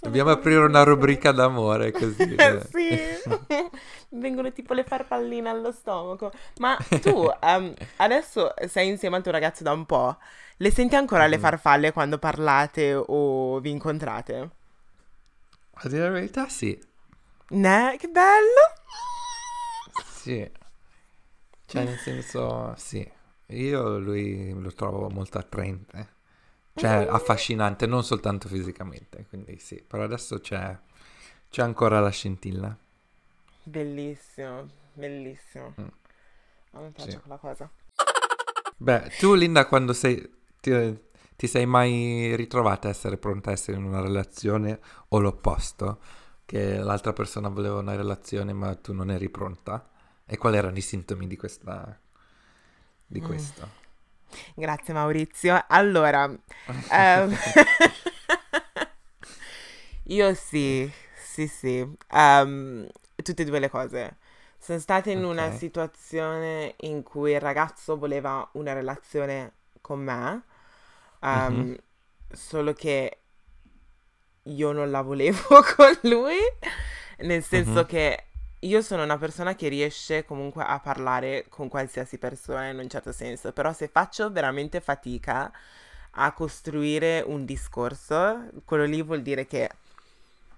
Dobbiamo 0.00 0.30
aprire 0.30 0.64
una 0.64 0.82
rubrica 0.84 1.32
d'amore 1.32 1.92
così. 1.92 2.34
eh. 2.34 2.62
sì. 2.70 3.22
Vengono 4.10 4.52
tipo 4.52 4.74
le 4.74 4.84
farfalline 4.84 5.48
allo 5.48 5.72
stomaco. 5.72 6.32
Ma 6.56 6.78
tu 7.00 7.28
ehm, 7.40 7.74
adesso 7.96 8.52
sei 8.68 8.88
insieme 8.88 9.16
al 9.16 9.22
tuo 9.22 9.32
ragazzo 9.32 9.62
da 9.62 9.72
un 9.72 9.86
po'. 9.86 10.16
Le 10.58 10.70
senti 10.70 10.94
ancora 10.96 11.26
le 11.26 11.38
Mhm. 11.38 11.40
farfalle 11.40 11.92
quando 11.92 12.18
parlate 12.18 12.94
o 12.94 13.58
vi 13.60 13.70
incontrate? 13.70 14.50
A 15.74 15.88
dire 15.88 16.02
la 16.02 16.10
verità, 16.10 16.48
sì. 16.48 16.76
Ne? 17.50 17.96
Che 17.98 18.06
bello! 18.08 18.62
Sì, 20.02 20.48
cioè 21.66 21.84
nel 21.84 21.98
senso, 21.98 22.74
sì, 22.76 23.06
io 23.48 23.98
lui 23.98 24.50
lo 24.60 24.72
trovo 24.72 25.08
molto 25.10 25.38
attraente, 25.38 26.14
cioè 26.76 27.06
Mm. 27.06 27.14
affascinante, 27.14 27.86
non 27.86 28.04
soltanto 28.04 28.48
fisicamente, 28.48 29.26
quindi 29.28 29.58
sì, 29.58 29.82
però 29.86 30.04
adesso 30.04 30.38
c'è, 30.40 30.78
c'è 31.50 31.62
ancora 31.62 32.00
la 32.00 32.10
scintilla. 32.10 32.76
Bellissimo, 33.64 34.68
bellissimo. 34.94 35.74
Mm. 35.80 35.86
A 36.72 36.80
me 36.80 36.90
piace 36.90 37.10
Sì. 37.12 37.18
quella 37.18 37.36
cosa. 37.38 37.70
Beh, 38.78 39.10
tu 39.18 39.34
Linda, 39.34 39.66
quando 39.66 39.92
sei, 39.92 40.22
ti, 40.60 40.98
ti 41.34 41.46
sei 41.46 41.66
mai 41.66 42.36
ritrovata 42.36 42.88
a 42.88 42.90
essere 42.90 43.16
pronta 43.16 43.50
a 43.50 43.52
essere 43.54 43.78
in 43.78 43.84
una 43.84 44.00
relazione 44.00 44.80
o 45.08 45.18
l'opposto? 45.18 46.00
Che 46.44 46.78
l'altra 46.78 47.12
persona 47.12 47.48
voleva 47.48 47.78
una 47.78 47.96
relazione 47.96 48.52
ma 48.52 48.74
tu 48.76 48.92
non 48.92 49.10
eri 49.10 49.28
pronta? 49.30 49.90
E 50.26 50.36
quali 50.36 50.56
erano 50.58 50.76
i 50.76 50.80
sintomi 50.82 51.26
di 51.26 51.36
questa, 51.36 51.98
di 53.06 53.20
Mm. 53.20 53.24
questo? 53.24 53.84
Grazie 54.54 54.94
Maurizio. 54.94 55.64
Allora, 55.68 56.30
ehm, 56.88 57.36
io 60.04 60.34
sì, 60.34 60.90
sì, 61.14 61.46
sì, 61.46 61.86
Ehm, 62.12 62.86
tutte 63.22 63.42
e 63.42 63.44
due 63.44 63.58
le 63.58 63.68
cose. 63.70 64.16
Sono 64.58 64.78
stata 64.78 65.10
in 65.10 65.24
una 65.24 65.48
Ok. 65.48 65.50
situazione 65.50 66.74
in 66.80 67.02
cui 67.02 67.32
il 67.32 67.40
ragazzo 67.40 67.96
voleva 67.98 68.48
una 68.52 68.72
relazione 68.72 69.52
con 69.80 70.00
me, 70.00 70.42
ehm, 71.20 71.30
Mhm. 71.30 71.76
solo 72.32 72.72
che 72.72 73.18
io 74.44 74.72
non 74.72 74.90
la 74.90 75.02
volevo 75.02 75.62
con 75.76 75.98
lui, 76.10 76.36
nel 77.18 77.42
senso 77.42 77.76
Mhm. 77.76 77.84
che 77.84 78.25
io 78.60 78.80
sono 78.82 79.02
una 79.02 79.18
persona 79.18 79.54
che 79.54 79.68
riesce 79.68 80.24
comunque 80.24 80.64
a 80.64 80.78
parlare 80.80 81.46
con 81.48 81.68
qualsiasi 81.68 82.18
persona 82.18 82.68
in 82.68 82.78
un 82.78 82.88
certo 82.88 83.12
senso, 83.12 83.52
però 83.52 83.72
se 83.72 83.88
faccio 83.88 84.30
veramente 84.30 84.80
fatica 84.80 85.50
a 86.18 86.32
costruire 86.32 87.22
un 87.26 87.44
discorso, 87.44 88.48
quello 88.64 88.84
lì 88.84 89.02
vuol 89.02 89.22
dire 89.22 89.46
che 89.46 89.70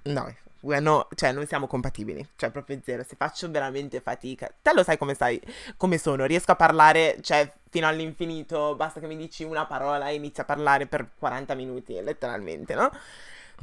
no, 0.02 0.32
no, 0.60 1.08
cioè 1.14 1.32
non 1.32 1.46
siamo 1.46 1.66
compatibili, 1.66 2.26
cioè 2.36 2.50
proprio 2.50 2.80
zero, 2.84 3.02
se 3.02 3.16
faccio 3.16 3.50
veramente 3.50 4.00
fatica, 4.00 4.52
te 4.62 4.72
lo 4.72 4.82
sai 4.82 4.96
come 4.96 5.14
sai, 5.14 5.40
come 5.76 5.98
sono, 5.98 6.24
riesco 6.24 6.52
a 6.52 6.56
parlare, 6.56 7.18
cioè 7.20 7.52
fino 7.70 7.86
all'infinito, 7.86 8.74
basta 8.76 9.00
che 9.00 9.06
mi 9.06 9.16
dici 9.16 9.44
una 9.44 9.66
parola 9.66 10.08
e 10.08 10.14
inizio 10.14 10.42
a 10.42 10.46
parlare 10.46 10.86
per 10.86 11.10
40 11.18 11.54
minuti, 11.54 12.00
letteralmente, 12.00 12.74
no? 12.74 12.90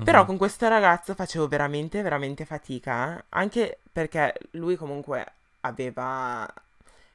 Però 0.04 0.24
Mhm. 0.24 0.26
con 0.26 0.38
questo 0.38 0.68
ragazzo 0.68 1.16
facevo 1.16 1.48
veramente, 1.48 2.02
veramente 2.02 2.46
fatica, 2.46 3.26
anche 3.30 3.80
perché 3.92 4.34
lui 4.52 4.76
comunque 4.76 5.26
aveva 5.62 6.48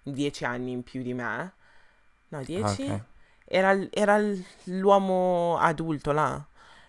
10 0.02 0.44
anni 0.44 0.72
in 0.72 0.82
più 0.82 1.02
di 1.02 1.14
me. 1.14 1.52
No, 2.30 2.42
Ah, 2.54 2.72
10? 2.74 2.94
ok. 2.94 3.00
Era, 3.44 3.72
l- 3.74 3.88
era 3.92 4.18
l- 4.18 4.42
l'uomo 4.64 5.58
adulto 5.58 6.12
là, 6.12 6.44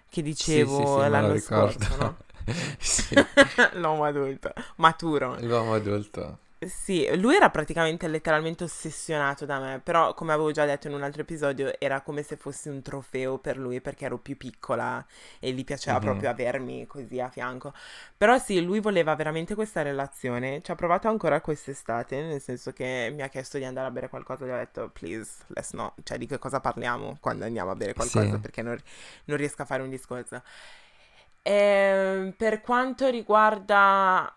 che 0.10 0.22
Sì, 0.34 0.66
sì, 0.66 0.86
dicevo 0.86 1.08
sì, 1.08 1.08
me 1.08 1.20
lo 1.28 1.30
l'anno 1.30 1.38
scorso, 1.38 1.96
no? 1.96 2.18
Sì, 2.80 3.26
L'uomo 3.76 4.06
adulto, 4.06 4.54
maturo. 4.78 5.40
l'uomo 5.42 5.74
adulto. 5.74 6.40
Sì, 6.64 7.08
lui 7.18 7.36
era 7.36 7.50
praticamente 7.50 8.08
letteralmente 8.08 8.64
ossessionato 8.66 9.46
da 9.48 9.58
me, 9.60 9.80
però 9.80 10.14
come 10.14 10.32
avevo 10.32 10.52
già 10.52 10.64
detto 10.64 10.86
in 10.88 10.94
un 10.94 11.02
altro 11.02 11.24
episodio, 11.24 11.74
era 11.80 12.02
come 12.02 12.22
se 12.22 12.38
fossi 12.38 12.70
un 12.70 12.84
trofeo 12.84 13.40
per 13.40 13.58
lui 13.58 13.82
perché 13.82 14.06
ero 14.06 14.20
più 14.20 14.38
piccola 14.38 15.04
e 15.40 15.54
gli 15.54 15.64
piaceva 15.64 15.98
Mhm. 15.98 15.98
proprio 15.98 16.30
avermi 16.30 16.86
così 16.86 17.20
a 17.20 17.30
fianco. 17.30 17.74
Però 18.16 18.38
sì, 18.38 18.62
lui 18.64 18.80
voleva 18.80 19.16
veramente 19.16 19.56
questa 19.56 19.82
relazione, 19.82 20.62
ci 20.62 20.70
ha 20.70 20.76
provato 20.76 21.08
ancora 21.08 21.42
quest'estate, 21.42 22.22
nel 22.22 22.40
senso 22.40 22.72
che 22.74 23.10
mi 23.12 23.24
ha 23.24 23.28
chiesto 23.28 23.58
di 23.58 23.66
andare 23.66 23.88
a 23.88 23.92
bere 23.92 24.08
qualcosa, 24.08 24.46
gli 24.46 24.50
ho 24.52 24.56
detto 24.56 24.88
please, 24.94 25.44
let's 25.48 25.72
not, 25.74 25.94
cioè 26.04 26.20
di 26.20 26.28
che 26.28 26.38
cosa 26.38 26.60
parliamo 26.60 27.18
quando 27.20 27.44
andiamo 27.44 27.72
a 27.72 27.76
bere 27.76 27.96
qualcosa 27.96 28.38
Sì. 28.38 28.38
perché 28.38 28.62
non, 28.62 28.78
non 29.26 29.38
riesco 29.38 29.64
a 29.64 29.66
fare 29.66 29.82
un 29.82 29.90
discorso. 29.90 30.44
Ehm, 31.44 32.34
per 32.38 32.62
quanto 32.62 33.08
riguarda 33.10 34.32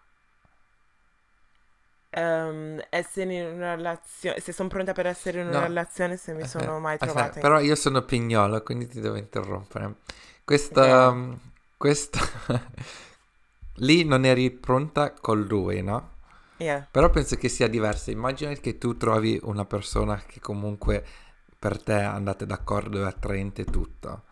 ehm, 2.15 2.83
essere 2.91 3.35
in 3.35 3.47
una 3.55 3.75
relazione, 3.75 4.41
se 4.41 4.53
sono 4.53 4.69
pronta 4.69 4.93
per 4.93 5.07
essere 5.07 5.41
in 5.41 5.49
una 5.49 5.59
No, 5.59 5.61
relazione, 5.61 6.17
se 6.17 6.33
mi 6.35 6.43
aspetta, 6.43 6.65
sono 6.65 6.79
mai 6.81 6.99
aspetta, 6.99 7.13
trovata 7.13 7.41
in... 7.41 7.41
però 7.41 7.61
io 7.61 7.75
sono 7.75 8.03
pignolo, 8.03 8.63
quindi 8.63 8.87
ti 8.89 9.01
devo 9.01 9.17
interrompere. 9.17 9.97
Questa, 10.45 11.09
Ok. 11.09 11.39
questa... 11.77 12.21
Lì 13.79 14.05
non 14.05 14.25
eri 14.25 14.51
pronta 14.51 15.13
con 15.13 15.43
lui, 15.43 15.83
no? 15.83 16.13
Yeah. 16.59 16.87
Però 16.91 17.11
penso 17.11 17.37
che 17.37 17.49
sia 17.49 17.69
diverso. 17.69 18.11
Immagina 18.11 18.53
che 18.55 18.79
tu 18.79 18.97
trovi 18.97 19.39
una 19.43 19.65
persona 19.65 20.23
che 20.27 20.41
comunque 20.41 21.05
per 21.59 21.83
te 21.83 21.95
andate 21.95 22.47
d'accordo, 22.47 23.03
è 23.03 23.07
attraente 23.07 23.63
e 23.63 23.65
tutto. 23.67 24.23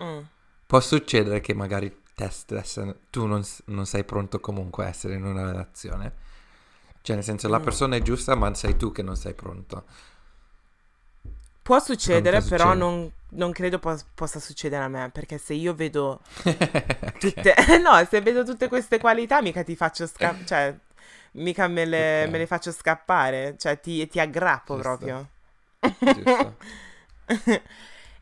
Mm. 0.00 0.22
Può 0.66 0.80
succedere 0.80 1.40
che 1.40 1.54
magari 1.54 2.02
te 2.14 2.28
stessa, 2.30 2.94
tu 3.10 3.26
non, 3.26 3.42
non 3.66 3.86
sei 3.86 4.04
pronto 4.04 4.40
comunque 4.40 4.84
a 4.84 4.88
essere 4.88 5.14
in 5.14 5.24
una 5.24 5.44
relazione. 5.44 6.14
Cioè, 7.02 7.16
nel 7.16 7.24
senso, 7.24 7.48
la 7.48 7.58
Mm. 7.58 7.60
persona 7.60 7.96
è 7.96 8.02
giusta, 8.02 8.34
ma 8.36 8.52
sei 8.54 8.76
tu 8.76 8.92
che 8.92 9.02
non 9.02 9.16
sei 9.16 9.34
pronto. 9.34 9.84
Può 11.62 11.78
succedere, 11.78 12.42
Quanto 12.42 12.42
però 12.42 12.74
non, 12.74 13.10
non 13.30 13.52
credo 13.52 13.78
po- 13.78 13.96
possa 14.14 14.40
succedere 14.40 14.82
a 14.84 14.88
me, 14.88 15.10
perché 15.12 15.38
se 15.38 15.54
io 15.54 15.74
vedo 15.74 16.20
tutte... 17.18 17.54
no, 17.82 18.04
se 18.08 18.20
vedo 18.20 18.44
tutte 18.44 18.68
queste 18.68 18.98
qualità, 18.98 19.40
mica 19.42 19.62
ti 19.62 19.76
faccio 19.76 20.06
scappare, 20.06 20.44
cioè, 20.44 20.76
mica 21.32 21.68
me 21.68 21.84
le, 21.84 22.26
Ok. 22.26 22.28
me 22.28 22.38
le 22.38 22.46
faccio 22.46 22.72
scappare, 22.72 23.56
cioè 23.58 23.78
ti, 23.80 24.06
ti 24.08 24.18
aggrappo 24.20 24.76
Giusto. 24.76 24.76
proprio. 24.76 25.28
Giusto. 26.04 26.56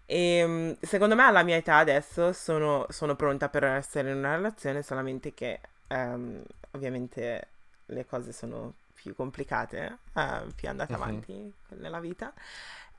E 0.07 0.45
mm, 0.47 0.73
secondo 0.81 1.15
me 1.15 1.23
alla 1.23 1.43
mia 1.45 1.57
età 1.57 1.77
adesso 1.77 2.33
sono, 2.33 2.85
sono 2.91 3.15
pronta 3.15 3.49
per 3.49 3.65
essere 3.65 4.11
in 4.11 4.17
una 4.19 4.35
relazione, 4.35 4.83
solamente 4.83 5.33
che 5.35 5.61
ehm, 5.89 6.43
ovviamente 6.73 7.49
le 7.91 8.07
cose 8.07 8.33
sono 8.33 8.75
più 8.95 9.15
complicate, 9.15 9.99
eh, 10.15 10.47
più 10.55 10.69
andate 10.69 10.95
Mhm. 10.95 10.97
avanti 10.97 11.53
nella 11.71 12.01
vita. 12.01 12.33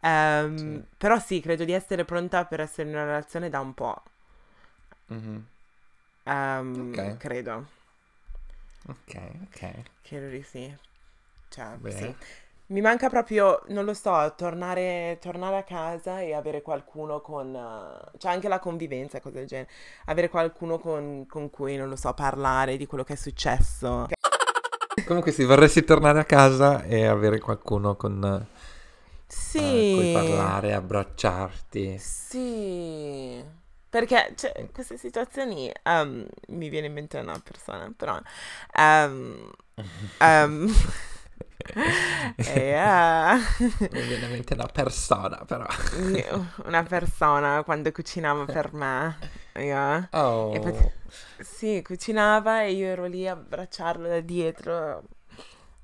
Ehm, 0.01 0.83
Sì. 0.83 0.85
Però 0.97 1.19
sì, 1.19 1.39
credo 1.41 1.63
di 1.65 1.73
essere 1.73 2.05
pronta 2.05 2.45
per 2.45 2.59
essere 2.61 2.89
in 2.89 2.95
una 2.95 3.05
relazione 3.05 3.49
da 3.49 3.59
un 3.59 3.73
po'. 3.73 4.01
Mhm. 5.09 5.45
Ehm, 6.25 6.75
Ok. 6.81 7.19
Credo, 7.19 7.65
Ok, 8.89 9.15
ok. 9.43 9.59
credo 10.01 10.27
di 10.29 10.43
sì. 10.43 10.73
Cioè, 11.49 11.79
Bene. 11.81 11.87
sì. 11.87 12.15
Mi 12.67 12.81
manca 12.81 13.09
proprio, 13.09 13.63
non 13.69 13.85
lo 13.85 13.93
so, 13.93 14.33
tornare, 14.37 15.17
tornare 15.21 15.57
a 15.57 15.63
casa 15.63 16.21
e 16.21 16.33
avere 16.33 16.61
qualcuno 16.61 17.21
con... 17.21 17.53
eh, 17.55 18.17
cioè 18.17 18.31
anche 18.33 18.47
la 18.47 18.59
convivenza 18.59 19.21
cose 19.21 19.39
del 19.39 19.47
genere. 19.47 19.69
Avere 20.05 20.29
qualcuno 20.29 20.79
con, 20.79 21.25
con 21.27 21.49
cui, 21.49 21.77
non 21.77 21.89
lo 21.89 21.95
so, 21.97 22.13
parlare 22.13 22.77
di 22.77 22.85
quello 22.87 23.03
che 23.03 23.13
è 23.13 23.17
successo. 23.17 24.07
Comunque 25.11 25.33
sì, 25.33 25.43
vorresti 25.43 25.83
tornare 25.83 26.19
a 26.21 26.23
casa 26.23 26.83
e 26.83 27.05
avere 27.05 27.37
qualcuno 27.37 27.97
con 27.97 28.47
eh, 29.55 29.87
cui 29.89 30.07
Sì, 30.07 30.09
parlare, 30.09 30.73
abbracciarti. 30.73 32.01
sì. 32.01 33.43
Perché, 33.89 34.33
cioè, 34.35 34.69
queste 34.71 34.97
situazioni... 34.97 35.71
ehm, 35.83 36.25
mi 36.49 36.69
viene 36.69 36.87
in 36.87 36.93
mente 36.93 37.17
una 37.19 37.39
persona, 37.39 37.91
però... 37.95 38.19
ehm, 38.77 39.51
e, 42.43 42.71
eh, 42.73 43.37
Mi 43.91 44.01
viene 44.03 44.25
in 44.25 44.31
mente 44.31 44.53
una 44.53 44.67
persona, 44.67 45.43
però. 45.45 45.65
una 46.65 46.83
persona 46.83 47.63
quando 47.63 47.91
cucinava 47.91 48.45
per 48.45 48.73
me. 48.73 49.17
io- 49.59 50.07
Oh. 50.11 50.53
E 50.53 50.59
pot- 50.59 50.91
Sì, 51.39 51.81
cucinava 51.83 52.63
e 52.63 52.71
io 52.73 52.87
ero 52.87 53.05
lì 53.05 53.27
a 53.27 53.33
abbracciarlo 53.33 54.07
da 54.07 54.19
dietro. 54.21 55.03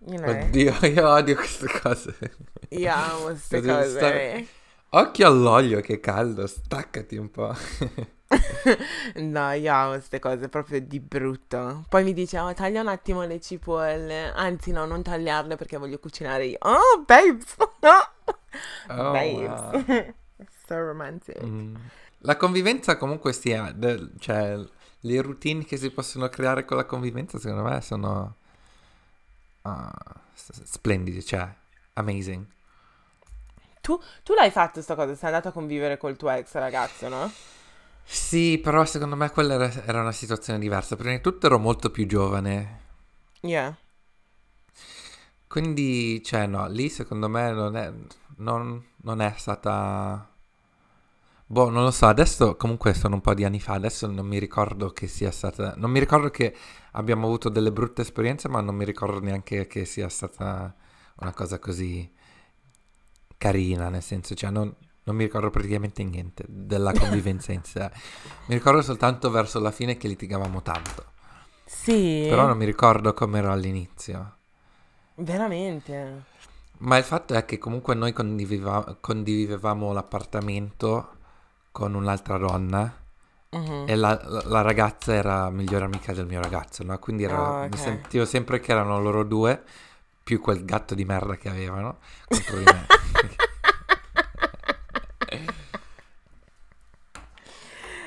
You 0.05 0.18
know, 0.18 0.30
Oddio, 0.30 0.74
io 0.88 1.09
odio 1.09 1.36
queste 1.36 1.68
cose. 1.82 2.15
io 2.70 2.93
amo 2.93 3.24
queste 3.26 3.61
cose. 3.61 3.89
stare- 3.97 4.47
Occhio 4.89 5.28
all'olio, 5.28 5.82
che 5.82 5.99
caldo, 5.99 6.47
staccati 6.47 7.18
un 7.18 7.30
po'. 7.32 7.53
No, 9.15 9.51
io 9.53 9.74
amo 9.74 9.91
queste 9.91 10.20
cose 10.20 10.49
proprio 10.49 10.82
di 10.82 10.99
brutto. 10.99 11.86
Poi 11.88 12.03
mi 12.03 12.11
dice, 12.13 12.38
oh, 12.39 12.53
taglia 12.53 12.82
un 12.82 12.89
attimo 12.89 13.24
le 13.24 13.39
cipolle. 13.39 14.32
Anzi, 14.34 14.72
no, 14.72 14.86
non 14.86 15.01
tagliarle 15.01 15.55
perché 15.55 15.78
voglio 15.78 15.97
cucinare 15.97 16.45
io. 16.45 16.57
Oh, 16.61 17.03
babes! 17.05 17.55
Oh, 18.89 19.11
babes. 19.11 19.49
wow. 19.86 20.13
so 20.68 20.76
romantic. 20.80 21.41
Mm. 21.43 21.76
La 22.28 22.38
convivenza 22.38 22.95
comunque 22.95 23.34
sia, 23.34 23.71
de- 23.71 24.11
cioè 24.19 24.55
le 25.01 25.21
routine 25.21 25.63
che 25.65 25.78
si 25.78 25.89
possono 25.89 26.30
creare 26.30 26.63
con 26.63 26.78
la 26.78 26.86
convivenza 26.86 27.39
secondo 27.39 27.63
me 27.63 27.82
sono 27.82 28.36
ah, 29.63 29.91
s- 30.34 30.63
splendidi, 30.63 31.23
cioè 31.23 31.47
amazing. 31.93 32.45
Tu, 33.82 33.97
tu 34.23 34.34
l'hai 34.36 34.51
fatto 34.51 34.82
sta 34.82 34.93
cosa? 34.95 35.15
Sei 35.15 35.28
andato 35.30 35.47
a 35.49 35.51
convivere 35.51 35.97
col 35.97 36.15
tuo 36.17 36.30
ex 36.30 36.53
ragazzo, 36.53 37.07
no? 37.07 37.38
Sì, 38.03 38.57
però 38.57 38.86
secondo 38.86 39.15
me 39.15 39.30
quella 39.30 39.53
era, 39.53 39.71
era 39.86 40.01
una 40.01 40.11
situazione 40.11 40.57
diversa. 40.59 40.95
Prima 40.95 41.13
di 41.15 41.21
tutto 41.21 41.45
ero 41.45 41.59
molto 41.59 41.91
più 41.91 42.07
giovane, 42.07 42.80
Yeah. 43.43 43.75
quindi 45.47 46.21
cioè 46.23 46.45
no, 46.45 46.67
lì 46.67 46.89
secondo 46.89 47.30
me 47.30 47.51
non 47.51 47.75
è, 47.75 47.91
non, 48.38 48.84
non 48.97 49.21
è 49.21 49.34
stata... 49.38 50.30
Boh, 51.50 51.70
non 51.70 51.84
lo 51.84 51.91
so, 51.91 52.08
adesso 52.08 52.58
comunque 52.58 52.93
sono 52.93 53.16
un 53.16 53.22
po' 53.22 53.34
di 53.34 53.45
anni 53.45 53.60
fa, 53.62 53.74
adesso 53.74 54.06
non 54.08 54.26
mi 54.28 54.38
ricordo 54.38 54.91
che 54.91 55.08
sia 55.08 55.32
stata... 55.32 55.76
Non 55.78 55.89
mi 55.91 56.00
ricordo 56.00 56.30
che 56.30 56.54
abbiamo 56.91 57.26
avuto 57.26 57.48
delle 57.50 57.72
brutte 57.72 58.02
esperienze, 58.02 58.50
ma 58.50 58.60
non 58.60 58.76
mi 58.76 58.84
ricordo 58.84 59.20
neanche 59.22 59.66
che 59.66 59.86
sia 59.86 60.10
stata 60.10 60.76
una 61.20 61.34
cosa 61.34 61.58
così 61.58 62.12
carina, 63.38 63.89
nel 63.89 64.04
senso, 64.04 64.36
cioè 64.36 64.50
non, 64.50 64.74
non 65.04 65.16
mi 65.16 65.24
ricordo 65.24 65.50
praticamente 65.50 66.04
niente 66.04 66.43
della 66.48 66.91
convivenza 66.98 67.54
in 67.54 67.64
sé. 67.64 67.89
Mi 68.48 68.56
ricordo 68.56 68.82
soltanto 68.82 69.30
verso 69.30 69.60
la 69.60 69.72
fine 69.72 69.95
che 69.98 70.08
litigavamo 70.10 70.62
tanto, 70.62 71.06
Sì. 71.66 72.26
però 72.30 72.45
non 72.48 72.58
mi 72.58 72.66
ricordo 72.66 73.14
come 73.14 73.39
ero 73.39 73.52
all'inizio. 73.52 74.36
Veramente. 75.16 76.24
Ma 76.80 76.98
il 76.98 77.04
fatto 77.04 77.34
è 77.34 77.43
che 77.45 77.58
comunque 77.58 77.95
noi 77.95 78.14
condividevamo 78.14 79.91
l'appartamento 79.93 81.16
con 81.78 81.93
un'altra 81.93 82.38
donna 82.39 82.91
Mhm. 83.51 83.84
e 83.88 83.95
la, 83.95 84.19
la- 84.25 84.41
la 84.45 84.61
ragazza 84.61 85.13
era 85.13 85.47
migliore 85.51 85.86
amica 85.86 86.11
del 86.11 86.25
mio 86.25 86.41
ragazzo, 86.41 86.82
no? 86.84 86.97
Quindi 86.97 87.23
era- 87.23 87.59
Ah, 87.59 87.63
ok. 87.65 87.69
mi 87.71 87.78
sentivo 87.78 88.25
sempre 88.25 88.59
che 88.59 88.71
erano 88.71 88.99
loro 88.99 89.23
due, 89.23 89.61
più 90.23 90.41
quel 90.41 90.65
gatto 90.65 90.95
di 90.95 91.05
merda 91.05 91.36
che 91.36 91.49
avevano, 91.49 91.99
contro 92.28 92.57
di 92.57 92.63
me. 92.63 92.86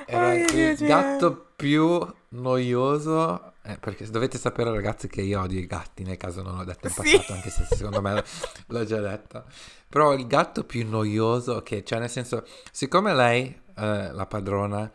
Era 0.07 0.31
Oh, 0.31 0.35
il 0.35 0.77
gatto 0.79 1.47
più 1.55 2.05
noioso, 2.31 3.50
eh, 3.63 3.77
perché 3.79 4.09
dovete 4.11 4.39
sapere 4.39 4.71
ragazzi 4.71 5.09
che 5.09 5.21
io 5.23 5.41
odio 5.41 5.59
i 5.59 5.67
gatti, 5.67 6.03
nel 6.03 6.17
caso 6.17 6.43
non 6.43 6.57
l'ho 6.57 6.65
detto 6.65 6.87
in 6.87 6.93
Sì. 6.93 7.01
passato, 7.17 7.33
anche 7.35 7.51
se 7.51 7.67
secondo 7.71 8.01
me 8.01 8.23
l'ho 8.69 8.85
già 8.85 9.01
detto. 9.01 9.45
Però 9.89 10.13
il 10.15 10.27
gatto 10.27 10.65
più 10.65 10.89
noioso 10.89 11.63
che, 11.63 11.85
cioè 11.85 11.99
nel 11.99 12.11
senso, 12.11 12.47
siccome 12.73 13.15
lei, 13.15 13.47
eh, 13.77 14.13
la 14.13 14.27
padrona, 14.27 14.91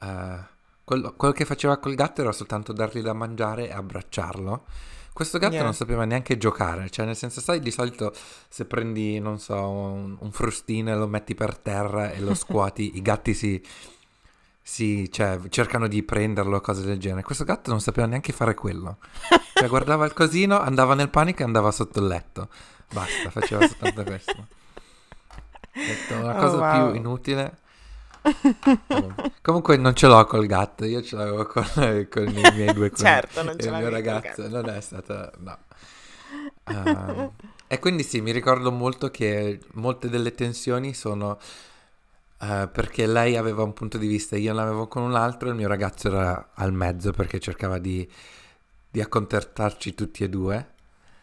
eh, 0.00 0.38
quello, 0.84 1.14
quello 1.14 1.32
che 1.34 1.44
faceva 1.44 1.76
col 1.78 1.94
gatto 1.94 2.22
era 2.22 2.32
soltanto 2.32 2.72
dargli 2.72 3.00
da 3.00 3.12
mangiare 3.12 3.68
e 3.68 3.72
abbracciarlo. 3.72 4.64
Questo 5.12 5.38
gatto 5.38 5.54
Yeah. 5.54 5.64
non 5.64 5.74
sapeva 5.74 6.04
neanche 6.04 6.38
giocare, 6.38 6.88
cioè 6.88 7.04
nel 7.04 7.16
senso, 7.16 7.40
sai, 7.40 7.60
di 7.60 7.70
solito 7.70 8.14
se 8.48 8.64
prendi, 8.64 9.18
non 9.18 9.38
so, 9.38 9.68
un, 9.68 10.16
un 10.18 10.32
frustino 10.32 10.90
e 10.90 10.94
lo 10.96 11.06
metti 11.08 11.34
per 11.34 11.58
terra 11.58 12.10
e 12.12 12.20
lo 12.20 12.32
scuoti, 12.34 12.96
i 12.96 13.02
gatti 13.02 13.34
si, 13.34 13.62
si, 14.70 15.10
cioè, 15.10 15.36
cercano 15.48 15.88
di 15.88 16.04
prenderlo, 16.04 16.60
cose 16.60 16.84
del 16.84 16.96
genere. 17.00 17.24
Questo 17.24 17.42
gatto 17.42 17.70
non 17.70 17.80
sapeva 17.80 18.06
neanche 18.06 18.32
fare 18.32 18.54
quello. 18.54 18.98
Cioè, 19.52 19.66
guardava 19.66 20.04
il 20.04 20.12
cosino, 20.12 20.60
andava 20.60 20.94
nel 20.94 21.08
panico 21.10 21.40
e 21.40 21.44
andava 21.44 21.72
sotto 21.72 21.98
il 21.98 22.06
letto. 22.06 22.48
Basta, 22.92 23.30
faceva 23.30 23.66
soltanto 23.66 24.04
questo. 24.04 24.46
Detto, 25.72 26.14
una 26.14 26.36
Oh, 26.36 26.40
cosa 26.40 26.56
wow. 26.56 26.90
più 26.90 27.00
inutile. 27.00 27.58
Comunque- 29.42 29.76
non 29.76 29.92
ce 29.96 30.06
l'ho 30.06 30.24
col 30.26 30.46
gatto, 30.46 30.84
io 30.84 31.02
ce 31.02 31.16
l'avevo 31.16 31.46
con, 31.46 31.64
con 32.08 32.28
i 32.28 32.32
miei 32.54 32.72
due 32.72 32.90
con 32.90 32.98
Certo, 32.98 33.42
non 33.42 33.54
il 33.54 33.60
ce 33.60 33.70
mio 33.70 33.80
l'avevi 33.80 34.02
col 34.04 34.12
ragazzo, 34.12 34.48
non 34.48 34.68
è 34.68 34.80
stata... 34.80 35.32
no. 35.38 35.58
Ehm, 36.64 37.30
e 37.66 37.78
quindi 37.80 38.04
sì, 38.04 38.20
mi 38.20 38.30
ricordo 38.30 38.70
molto 38.70 39.10
che 39.10 39.58
molte 39.72 40.08
delle 40.08 40.32
tensioni 40.32 40.94
sono 40.94 41.38
eh, 42.42 42.68
perché 42.72 43.06
lei 43.06 43.36
aveva 43.36 43.62
un 43.62 43.72
punto 43.74 43.98
di 43.98 44.06
vista, 44.06 44.36
io 44.36 44.54
ne 44.54 44.60
avevo 44.62 44.88
con 44.88 45.02
un 45.02 45.14
altro 45.14 45.48
il 45.48 45.54
mio 45.54 45.68
ragazzo 45.68 46.08
era 46.08 46.50
al 46.54 46.72
mezzo 46.72 47.12
perché 47.12 47.38
cercava 47.38 47.78
di, 47.78 48.08
di 48.90 49.00
accontentarci 49.00 49.94
tutti 49.94 50.24
e 50.24 50.28
due. 50.28 50.68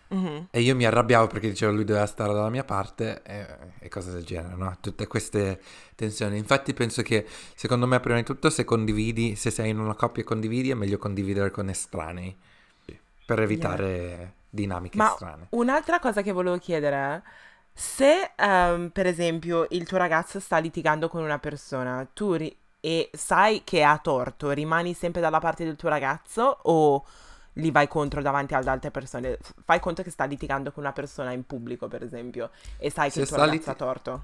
Mhm. 0.09 0.47
E 0.51 0.61
io 0.61 0.73
mi 0.75 0.85
arrabbiavo 0.85 1.27
perché 1.27 1.49
dicevo 1.49 1.73
lui 1.73 1.83
doveva 1.83 2.05
stare 2.05 2.31
dalla 2.33 2.49
mia 2.49 2.63
parte 2.63 3.23
e, 3.23 3.45
e 3.79 3.89
cose 3.89 4.11
del 4.11 4.23
genere, 4.23 4.55
no? 4.55 4.77
Tutte 4.79 5.05
queste 5.07 5.59
tensioni. 5.95 6.37
Infatti 6.37 6.73
penso 6.73 7.01
che, 7.01 7.25
secondo 7.55 7.87
me, 7.87 7.99
prima 7.99 8.17
di 8.17 8.23
tutto, 8.23 8.49
se 8.49 8.63
condividi, 8.63 9.35
se 9.35 9.49
sei 9.49 9.71
in 9.71 9.79
una 9.79 9.95
coppia 9.95 10.21
e 10.21 10.25
condividi, 10.25 10.69
è 10.69 10.75
meglio 10.75 10.97
condividere 10.97 11.51
con 11.51 11.67
estranei 11.67 12.33
per 13.25 13.41
evitare 13.41 14.35
dinamiche 14.49 14.97
Ma 14.97 15.09
strane. 15.09 15.47
un'altra 15.49 15.99
cosa 15.99 16.21
che 16.21 16.31
volevo 16.31 16.57
chiedere 16.57 17.21
se, 17.79 18.31
ehm, 18.35 18.89
per 18.89 19.05
esempio, 19.05 19.67
il 19.69 19.85
tuo 19.85 19.97
ragazzo 19.97 20.39
sta 20.39 20.57
litigando 20.57 21.09
con 21.09 21.21
una 21.23 21.37
persona, 21.39 22.07
tu 22.11 22.33
ri- 22.33 22.55
e 22.79 23.09
sai 23.13 23.63
che 23.63 23.83
ha 23.83 23.97
torto, 23.99 24.51
rimani 24.51 24.93
sempre 24.93 25.21
dalla 25.21 25.39
parte 25.39 25.63
del 25.63 25.75
tuo 25.75 25.89
ragazzo 25.89 26.59
o 26.63 27.05
li 27.53 27.71
vai 27.71 27.87
contro 27.87 28.21
davanti 28.21 28.53
ad 28.55 28.67
altre 28.67 28.91
persone? 28.91 29.37
F- 29.41 29.53
Fai 29.63 29.79
conto 29.79 30.03
che 30.03 30.09
sta 30.11 30.25
litigando 30.25 30.71
con 30.71 30.83
una 30.83 30.93
persona 30.93 31.31
in 31.33 31.45
pubblico, 31.45 31.87
per 31.87 32.03
esempio, 32.03 32.51
e 32.77 32.89
sai 32.91 33.11
che 33.11 33.19
Se 33.19 33.21
il 33.21 33.25
tuo 33.25 33.37
ragazzo 33.37 33.45
liti- 33.45 33.71
ha 33.71 33.75
torto. 33.75 34.23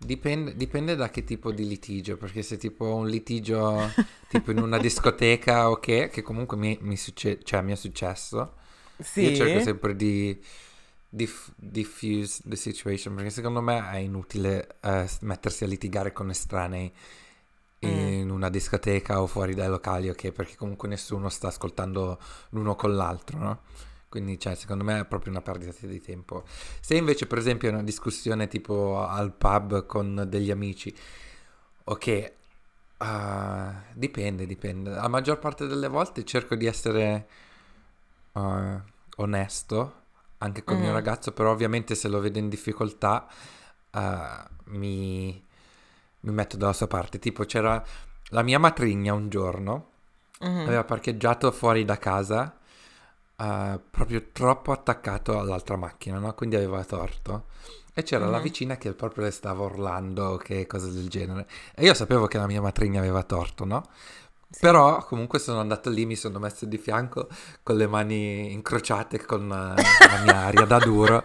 Dipende, 0.00 0.54
dipende 0.56 0.94
da 0.94 1.10
che 1.10 1.24
tipo 1.24 1.50
di 1.50 1.66
litigio, 1.66 2.16
perché 2.16 2.42
se 2.42 2.56
tipo 2.56 2.84
un 2.94 3.08
litigio 3.08 3.96
tipo 4.28 4.52
in 4.52 4.60
una 4.60 4.78
discoteca 4.78 5.70
o 5.70 5.80
che, 5.80 6.08
che 6.08 6.22
comunque 6.22 6.56
mi, 6.56 6.78
mi 6.82 6.96
succe- 6.96 7.42
cioè, 7.42 7.62
mi 7.62 7.72
è 7.72 7.74
successo, 7.74 8.54
Sì? 9.00 9.20
io 9.20 9.32
cerco 9.32 9.58
sempre 9.58 9.96
di, 9.96 10.40
diff- 11.08 11.52
diffuse 11.56 12.42
the 12.46 12.56
situation 12.56 13.14
perché 13.14 13.30
secondo 13.30 13.60
me 13.60 13.90
è 13.90 13.96
inutile 13.96 14.76
eh, 14.80 15.08
mettersi 15.20 15.64
a 15.64 15.66
litigare 15.66 16.12
con 16.12 16.30
estranei 16.30 16.92
in 17.80 18.30
una 18.30 18.48
discoteca 18.48 19.22
o 19.22 19.26
fuori 19.26 19.54
dai 19.54 19.68
locali, 19.68 20.08
ok? 20.08 20.32
Perché 20.32 20.56
comunque 20.56 20.88
nessuno 20.88 21.28
sta 21.28 21.48
ascoltando 21.48 22.18
l'uno 22.50 22.74
con 22.74 22.96
l'altro, 22.96 23.38
no? 23.38 23.60
Quindi, 24.08 24.38
cioè, 24.38 24.54
secondo 24.54 24.84
me 24.84 25.00
è 25.00 25.04
proprio 25.04 25.30
una 25.30 25.42
perdita 25.42 25.86
di 25.86 26.00
tempo. 26.00 26.44
Se 26.80 26.96
invece, 26.96 27.26
per 27.26 27.38
esempio, 27.38 27.68
è 27.68 27.72
una 27.72 27.82
discussione 27.82 28.48
tipo 28.48 29.06
al 29.06 29.32
pub 29.32 29.86
con 29.86 30.24
degli 30.28 30.50
amici, 30.50 30.94
ok, 31.84 32.32
uh, 32.98 33.06
dipende, 33.92 34.46
dipende. 34.46 34.90
La 34.90 35.08
maggior 35.08 35.38
parte 35.38 35.66
delle 35.66 35.88
volte 35.88 36.24
cerco 36.24 36.54
di 36.56 36.66
essere 36.66 37.28
uh, 38.32 38.80
onesto 39.16 39.97
anche 40.38 40.64
con 40.64 40.76
il 40.76 40.82
mio 40.82 40.92
ragazzo, 40.92 41.32
però 41.32 41.50
ovviamente 41.50 41.94
se 41.94 42.08
lo 42.08 42.20
vedo 42.20 42.38
in 42.38 42.48
difficoltà 42.48 43.26
uh, 43.92 44.00
mi, 44.66 45.44
mi 46.20 46.32
metto 46.32 46.56
dalla 46.56 46.72
sua 46.72 46.86
parte. 46.86 47.18
Tipo, 47.18 47.44
c'era 47.44 47.82
la 48.30 48.42
mia 48.42 48.58
matrigna 48.58 49.14
un 49.14 49.28
giorno, 49.28 49.90
Mhm. 50.40 50.60
aveva 50.66 50.84
parcheggiato 50.84 51.50
fuori 51.50 51.84
da 51.84 51.98
casa, 51.98 52.56
eh, 53.36 53.80
proprio 53.90 54.26
troppo 54.32 54.72
attaccato 54.72 55.38
all'altra 55.38 55.76
macchina, 55.76 56.18
no? 56.18 56.32
Quindi 56.34 56.56
aveva 56.56 56.84
torto. 56.84 57.46
E 57.94 58.02
c'era 58.04 58.26
la 58.26 58.36
Mhm. 58.36 58.42
vicina 58.44 58.76
che 58.76 58.92
proprio 58.92 59.24
le 59.24 59.30
stava 59.32 59.64
urlando, 59.64 60.36
che 60.36 60.66
cose 60.68 60.92
del 60.92 61.08
genere. 61.08 61.48
E 61.74 61.84
io 61.84 61.94
sapevo 61.94 62.26
che 62.26 62.38
la 62.38 62.46
mia 62.46 62.60
matrigna 62.60 63.00
aveva 63.00 63.24
torto, 63.24 63.64
no? 63.64 63.82
Però 64.60 65.04
comunque 65.04 65.38
sono 65.38 65.60
andato 65.60 65.90
lì, 65.90 66.06
mi 66.06 66.16
sono 66.16 66.38
messo 66.38 66.64
di 66.64 66.78
fianco 66.78 67.28
con 67.62 67.76
le 67.76 67.86
mani 67.86 68.52
incrociate 68.52 69.24
con 69.24 69.42
eh, 69.42 69.46
la 69.46 70.22
mia 70.24 70.36
aria 70.36 70.64
da 70.64 70.78
duro 70.78 71.22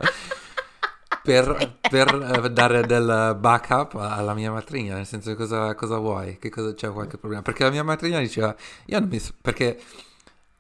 per, 1.23 1.77
per, 1.89 2.41
eh, 2.43 2.51
dare 2.51 2.85
del 2.85 3.37
backup 3.39 3.95
alla 3.95 4.33
mia 4.33 4.51
matrigna, 4.51 4.95
nel 4.95 5.05
senso 5.05 5.35
cosa, 5.35 5.73
cosa 5.73 5.97
vuoi? 5.97 6.37
Che 6.37 6.49
cosa 6.49 6.73
c'è 6.73 6.91
qualche 6.91 7.17
problema? 7.17 7.41
Perché 7.41 7.63
la 7.63 7.69
mia 7.71 7.83
matrigna 7.83 8.19
diceva, 8.19 8.53
io 8.85 8.99
non 8.99 9.07
mi... 9.07 9.21
perché 9.41 9.81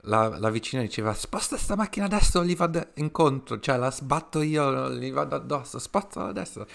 la, 0.05 0.37
la 0.39 0.49
vicina 0.49 0.81
diceva, 0.81 1.13
sposta 1.13 1.57
sta 1.57 1.75
macchina 1.75 2.05
adesso, 2.05 2.43
gli 2.43 2.55
vado 2.55 2.87
incontro, 2.95 3.59
cioè 3.59 3.77
la 3.77 3.91
sbatto 3.91 4.41
io, 4.41 4.89
gli 4.91 5.11
vado 5.11 5.35
addosso, 5.35 5.79
spostala 5.79 6.29
adesso. 6.29 6.65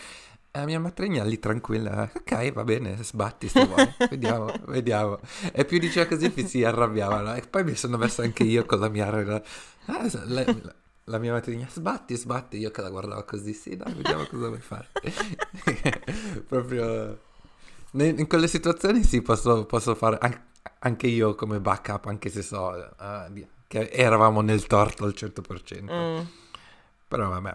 La 0.52 0.64
mia 0.64 0.80
matrigna 0.80 1.22
lì 1.24 1.38
tranquilla, 1.38 2.10
ok, 2.12 2.52
va 2.52 2.64
bene, 2.64 3.00
sbatti 3.02 3.48
se 3.48 3.64
vuoi, 3.64 3.88
vediamo, 4.10 4.52
vediamo. 4.66 5.20
E 5.52 5.64
più 5.64 5.78
diceva 5.78 6.06
così 6.08 6.30
più 6.30 6.44
si 6.46 6.64
arrabbiavano. 6.64 7.34
E 7.34 7.42
poi 7.42 7.62
mi 7.64 7.74
sono 7.76 7.96
messo 7.96 8.22
anche 8.22 8.42
io 8.44 8.64
con 8.64 8.80
la 8.80 8.88
mia... 8.88 9.06
aria- 9.06 9.42
Ah, 9.86 10.06
la, 10.24 10.44
la- 10.44 10.74
la 11.04 11.18
mia 11.18 11.32
matrigna, 11.32 11.66
sbatti, 11.70 12.16
sbatti, 12.16 12.58
io 12.58 12.70
che 12.70 12.82
la 12.82 12.90
guardavo 12.90 13.24
così, 13.24 13.52
sì, 13.54 13.76
dai, 13.76 13.92
vediamo 13.94 14.24
cosa 14.26 14.48
vuoi 14.48 14.60
fare. 14.60 14.88
Proprio... 16.48 17.18
ne- 17.92 18.08
In 18.08 18.26
quelle 18.26 18.48
situazioni 18.48 19.02
sì, 19.04 19.22
posso, 19.22 19.64
posso 19.64 19.94
fare 19.94 20.18
an- 20.20 20.42
anche 20.80 21.06
io 21.06 21.34
come 21.34 21.60
backup, 21.60 22.06
anche 22.06 22.30
se 22.30 22.42
so 22.42 22.74
eh, 22.76 23.26
di- 23.30 23.46
che 23.66 23.88
eravamo 23.90 24.40
nel 24.40 24.66
torto 24.66 25.04
al 25.04 25.14
100%. 25.16 25.92
Mm. 25.92 26.24
Però 27.08 27.28
vabbè. 27.28 27.54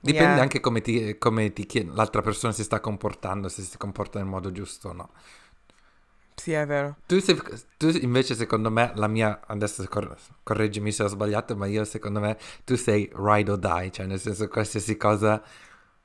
Dipende 0.00 0.40
Yeah. 0.40 0.42
anche 0.42 0.60
come 0.60 0.80
ti, 0.80 1.16
come 1.18 1.52
ti 1.52 1.66
chiede, 1.66 1.90
l'altra 1.94 2.22
persona 2.22 2.52
si 2.52 2.62
sta 2.62 2.80
comportando, 2.80 3.48
se 3.48 3.62
si 3.62 3.76
comporta 3.78 4.18
nel 4.18 4.28
modo 4.28 4.52
giusto 4.52 4.90
o 4.90 4.92
no. 4.92 5.10
Sì, 6.36 6.52
è 6.52 6.64
vero. 6.66 6.96
Tu, 7.06 7.20
sei- 7.20 7.40
tu 7.78 7.88
invece, 8.02 8.34
secondo 8.34 8.70
me, 8.70 8.92
la 8.96 9.06
mia, 9.06 9.40
adesso 9.46 9.82
cor- 9.88 10.14
correggimi 10.42 10.92
se 10.92 11.02
ho 11.04 11.06
sbagliato, 11.08 11.56
ma 11.56 11.66
io 11.66 11.84
secondo 11.84 12.20
me 12.20 12.36
tu 12.64 12.76
sei 12.76 13.10
ride 13.14 13.50
or 13.50 13.58
die, 13.58 13.90
cioè 13.90 14.04
nel 14.06 14.20
senso 14.20 14.46
qualsiasi 14.48 14.96
cosa 14.98 15.42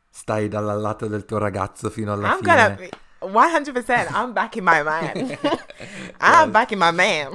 stai 0.10 0.48
dal 0.48 0.80
lato 0.80 1.08
del 1.08 1.26
tuo 1.26 1.40
ragazzo 1.40 1.90
fino 1.90 2.14
alla 2.14 2.30
I'm 2.30 2.38
fine. 2.40 2.46
gonna 2.46 2.90
be 3.28 3.72
100%. 3.72 4.12
I'm 4.14 4.34
backing 4.34 4.64
my 4.64 4.84
man. 4.84 5.38
I'm 6.22 6.52
backing 6.52 6.80
my 6.80 6.92
man. 6.92 7.32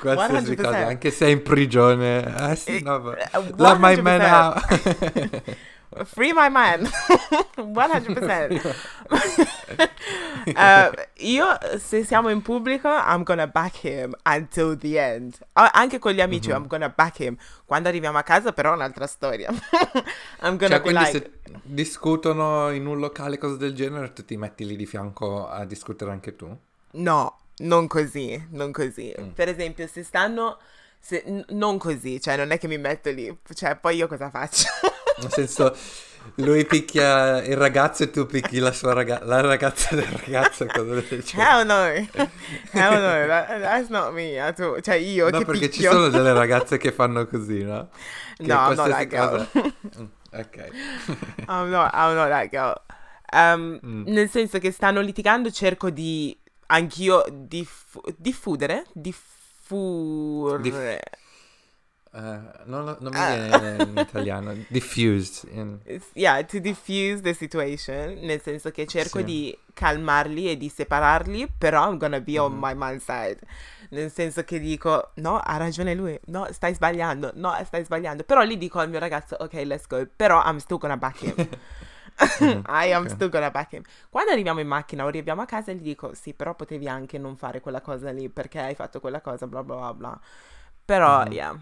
Qualsiasi 0.00 0.54
100%. 0.54 0.56
cosa, 0.56 0.86
anche 0.86 1.10
se 1.10 1.30
in 1.30 1.42
prigione. 1.42 2.50
Eh 2.50 2.56
sì, 2.56 2.80
no, 2.82 3.14
Let 3.56 3.78
my 3.78 4.00
man 4.00 4.20
out. 4.22 4.60
Free 6.04 6.32
my 6.32 6.48
man. 6.48 6.86
100%. 7.56 8.74
Uh, 10.46 10.90
io, 11.24 11.46
se 11.78 12.04
siamo 12.04 12.28
in 12.30 12.42
pubblico, 12.42 12.88
I'm 12.88 13.22
gonna 13.22 13.46
back 13.46 13.84
him 13.84 14.14
until 14.24 14.76
the 14.76 14.98
end. 14.98 15.38
Ah, 15.52 15.70
anche 15.72 15.98
con 15.98 16.12
gli 16.12 16.20
amici, 16.20 16.48
Mhm. 16.50 16.56
I'm 16.56 16.66
gonna 16.66 16.88
back 16.88 17.18
him. 17.20 17.36
Quando 17.64 17.88
arriviamo 17.88 18.18
a 18.18 18.22
casa, 18.22 18.52
però, 18.52 18.72
è 18.72 18.74
un'altra 18.74 19.06
storia. 19.06 19.50
I'm 20.42 20.56
gonna 20.56 20.68
Cioè, 20.68 20.80
quindi 20.80 21.04
like, 21.04 21.10
se 21.12 21.60
discutono 21.62 22.70
in 22.70 22.86
un 22.86 22.98
locale 22.98 23.38
cose 23.38 23.56
del 23.56 23.74
genere, 23.74 24.12
tu 24.12 24.24
ti 24.24 24.36
metti 24.36 24.64
lì 24.66 24.76
di 24.76 24.86
fianco 24.86 25.48
a 25.48 25.64
discutere 25.64 26.10
anche 26.10 26.36
tu? 26.36 26.56
No, 26.92 27.38
non 27.58 27.86
così, 27.86 28.46
non 28.50 28.72
così. 28.72 29.14
Mm. 29.20 29.28
Per 29.30 29.48
esempio, 29.48 29.86
se 29.86 30.02
stanno... 30.02 30.58
se- 30.98 31.24
n- 31.26 31.44
non 31.50 31.78
così, 31.78 32.20
cioè 32.20 32.36
non 32.36 32.50
è 32.50 32.58
che 32.58 32.68
mi 32.68 32.78
metto 32.78 33.10
lì, 33.10 33.34
cioè 33.54 33.76
poi 33.76 33.96
io 33.96 34.06
cosa 34.06 34.28
faccio? 34.30 34.68
Nel 35.18 35.32
senso, 35.32 35.74
lui 36.36 36.64
picchia 36.64 37.42
il 37.44 37.56
ragazzo 37.56 38.04
e 38.04 38.10
tu 38.10 38.26
picchi 38.26 38.58
la 38.58 38.72
sua 38.72 38.92
ragazza, 38.92 39.24
la 39.24 39.40
ragazza 39.40 39.94
del 39.94 40.06
ragazzo, 40.06 40.66
cosa 40.66 41.02
genere. 41.02 41.22
Hell 41.34 41.66
no, 41.66 41.84
hell 42.72 42.92
no, 42.92 43.26
that- 43.26 43.60
that's 43.60 43.88
not 43.88 44.12
me 44.12 44.38
at 44.40 44.58
all. 44.60 44.80
Cioè 44.80 44.94
io 44.94 45.28
No, 45.30 45.42
perché 45.44 45.70
ci 45.70 45.80
picchio. 45.80 45.90
sono 45.92 46.08
delle 46.08 46.32
ragazze 46.32 46.78
che 46.78 46.92
fanno 46.92 47.26
così, 47.26 47.62
no? 47.62 47.90
Che 48.36 48.46
No, 48.46 48.54
I'm 48.54 48.74
not 48.74 48.88
that 48.88 49.06
girl. 49.08 49.46
Mm, 49.58 50.04
Ok. 50.32 50.56
I'm 51.48 51.70
not, 51.70 51.90
I'm 51.92 52.14
not 52.14 52.28
that 52.28 52.48
girl. 52.50 52.74
Um, 53.32 53.78
Mm. 53.82 54.04
Nel 54.08 54.28
senso 54.30 54.58
che 54.58 54.70
stanno 54.72 55.00
litigando, 55.00 55.50
cerco 55.50 55.90
di 55.90 56.36
anch'io 56.66 57.24
diffu- 57.30 58.12
diffudere, 58.16 58.84
diffurre. 58.92 61.00
Eh, 62.12 62.40
non, 62.64 62.96
non 62.98 63.12
mi 63.12 63.18
Ah. 63.20 63.34
viene 63.36 63.82
in 63.84 63.96
italiano. 63.98 64.54
Diffused. 64.68 65.48
in- 65.52 65.78
Yeah, 66.14 66.42
to 66.44 66.58
diffuse 66.58 67.22
the 67.22 67.32
situation, 67.34 68.14
nel 68.20 68.40
senso 68.42 68.70
che 68.72 68.86
cerco 68.86 69.18
Sì. 69.18 69.24
di 69.24 69.58
calmarli 69.72 70.50
e 70.50 70.56
di 70.56 70.68
separarli, 70.68 71.52
però 71.56 71.88
I'm 71.88 71.98
gonna 71.98 72.20
be 72.20 72.38
on 72.38 72.52
Mhm. 72.52 72.58
my 72.60 72.74
man's 72.74 73.04
side. 73.04 73.38
Nel 73.90 74.10
senso 74.10 74.42
che 74.44 74.58
dico, 74.58 75.10
no, 75.16 75.38
ha 75.38 75.56
ragione 75.56 75.94
lui, 75.94 76.18
no, 76.26 76.46
stai 76.52 76.74
sbagliando, 76.74 77.32
no, 77.34 77.56
stai 77.64 77.84
sbagliando. 77.84 78.24
Però 78.24 78.42
lì 78.42 78.58
dico 78.58 78.78
al 78.80 78.88
mio 78.90 78.98
ragazzo, 78.98 79.36
ok, 79.38 79.52
let's 79.64 79.86
go, 79.86 80.04
però 80.14 80.42
I'm 80.44 80.58
still 80.58 80.78
gonna 80.78 80.96
back 80.96 81.22
him. 81.22 81.34
Mhm, 82.40 82.64
I 82.68 82.92
am 82.92 83.06
ok. 83.06 83.08
still 83.08 83.28
gonna 83.30 83.50
back 83.50 83.72
him. 83.72 83.82
Quando 84.10 84.30
arriviamo 84.32 84.60
in 84.60 84.66
macchina 84.66 85.04
o 85.04 85.08
arriviamo 85.08 85.40
a 85.42 85.46
casa 85.46 85.72
gli 85.72 85.80
dico, 85.80 86.12
sì, 86.14 86.34
però 86.34 86.54
potevi 86.54 86.86
anche 86.86 87.16
non 87.18 87.36
fare 87.36 87.60
quella 87.60 87.80
cosa 87.80 88.10
lì, 88.10 88.28
perché 88.28 88.58
hai 88.60 88.74
fatto 88.74 89.00
quella 89.00 89.20
cosa, 89.22 89.46
bla 89.46 89.62
bla 89.62 89.76
bla 89.76 89.94
bla. 89.94 90.20
Però, 90.84 91.24
Mhm. 91.24 91.32
yeah. 91.32 91.58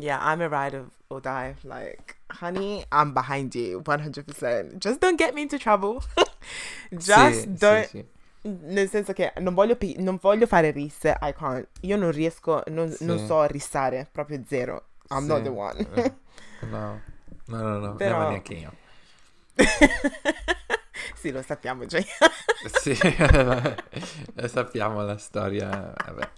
Yeah, 0.00 0.18
I'm 0.22 0.40
a 0.40 0.48
ride 0.48 0.74
of, 0.74 0.90
or 1.10 1.20
die. 1.20 1.56
Like, 1.64 2.16
honey, 2.30 2.84
I'm 2.92 3.12
behind 3.12 3.54
you 3.54 3.80
100%. 3.82 4.78
Just 4.78 5.00
don't 5.00 5.18
get 5.18 5.34
me 5.34 5.42
into 5.42 5.58
trouble. 5.58 6.02
Just 6.92 7.16
Sì, 7.16 7.40
sì, 7.42 7.58
don't. 7.58 7.86
sì. 7.88 8.04
Nel 8.42 8.88
senso 8.88 9.12
che 9.12 9.32
non 9.40 9.52
voglio, 9.54 9.74
pi- 9.74 9.96
non 9.98 10.18
voglio 10.20 10.46
fare 10.46 10.70
risse. 10.70 11.16
I 11.20 11.32
can't. 11.36 11.66
Io 11.80 11.96
non 11.96 12.12
riesco, 12.12 12.62
non, 12.68 12.94
non 13.00 13.18
Sì. 13.18 13.26
so 13.26 13.42
rissare, 13.46 14.06
proprio 14.10 14.42
zero. 14.46 14.84
I'm 15.10 15.26
not 15.26 15.38
Sì, 15.38 15.42
the 15.42 15.48
one. 15.50 15.78
eh, 15.94 16.14
No, 16.70 17.00
no, 17.46 17.58
no, 17.62 17.78
no, 17.78 17.94
Però- 17.96 18.18
no, 18.22 18.28
neanche 18.28 18.54
io. 18.54 18.72
sì, 21.14 21.30
lo 21.32 21.42
sappiamo 21.42 21.84
già. 21.86 21.98
Sì, 22.80 22.96
lo 24.34 24.48
sappiamo 24.48 25.02
la 25.02 25.18
storia. 25.18 25.92
Vabbè, 26.06 26.28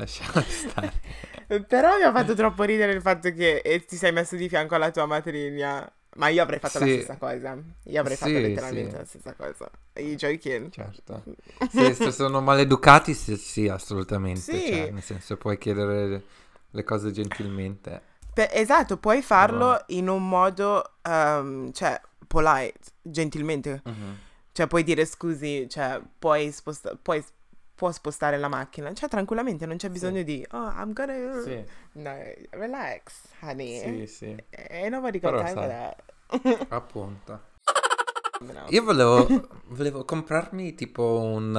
lasciamo 0.00 0.44
stare. 0.46 0.92
Però 1.66 1.96
mi 1.96 2.02
ha 2.02 2.12
fatto 2.12 2.34
troppo 2.34 2.62
ridere 2.64 2.92
il 2.92 3.00
fatto 3.00 3.32
che 3.32 3.58
eh, 3.58 3.84
ti 3.84 3.96
sei 3.96 4.12
messo 4.12 4.36
di 4.36 4.48
fianco 4.48 4.74
alla 4.74 4.90
tua 4.90 5.06
matrigna. 5.06 5.90
Ma 6.16 6.28
io 6.28 6.42
avrei 6.42 6.58
fatto 6.58 6.78
la 6.78 6.86
Sì. 6.86 6.92
stessa 6.94 7.16
cosa. 7.18 7.58
Io 7.84 8.00
avrei 8.00 8.16
fatto 8.16 8.30
Sì, 8.30 8.40
letteralmente 8.40 8.90
sì. 8.90 8.96
la 8.96 9.04
stessa 9.04 9.34
cosa. 9.34 9.70
You 9.96 10.14
joking? 10.14 10.70
Certo. 10.70 11.22
Se, 11.70 11.92
se 11.92 12.10
sono 12.10 12.40
maleducati, 12.40 13.12
sì, 13.12 13.68
assolutamente. 13.68 14.40
Sì. 14.40 14.66
Cioè, 14.66 14.90
nel 14.92 15.02
senso, 15.02 15.36
puoi 15.36 15.58
chiedere 15.58 16.22
le 16.70 16.84
cose 16.84 17.10
gentilmente. 17.10 18.00
Pe- 18.32 18.48
esatto, 18.50 18.96
puoi 18.96 19.20
farlo 19.20 19.72
No. 19.72 19.82
in 19.88 20.08
un 20.08 20.26
modo, 20.26 20.82
ehm, 21.02 21.70
cioè, 21.72 22.00
polite, 22.26 22.78
gentilmente. 23.02 23.82
Cioè, 24.52 24.66
puoi 24.68 24.84
dire 24.84 25.04
scusi, 25.04 25.66
cioè, 25.68 26.00
puoi, 26.18 26.50
sposta- 26.50 26.96
puoi 27.00 27.22
può 27.76 27.92
spostare 27.92 28.36
la 28.38 28.48
macchina. 28.48 28.92
Cioè, 28.92 29.08
tranquillamente, 29.08 29.66
non 29.66 29.76
c'è 29.76 29.88
bisogno 29.90 30.22
di, 30.22 30.44
oh, 30.50 30.70
I'm 30.70 30.92
gonna... 30.92 31.42
Sì, 31.44 31.64
No, 31.92 32.12
relax, 32.50 33.12
honey. 33.42 34.06
sì, 34.06 34.06
sì, 34.08 34.88
nobody 34.88 35.20
got 35.20 35.30
Però 35.30 35.44
time 35.44 35.52
for 35.52 35.66
that. 35.68 36.66
appunto. 36.70 37.40
No. 38.40 38.64
Io 38.68 38.82
volevo, 38.82 39.26
volevo 39.68 40.04
comprarmi 40.04 40.74
tipo 40.74 41.20
un, 41.20 41.54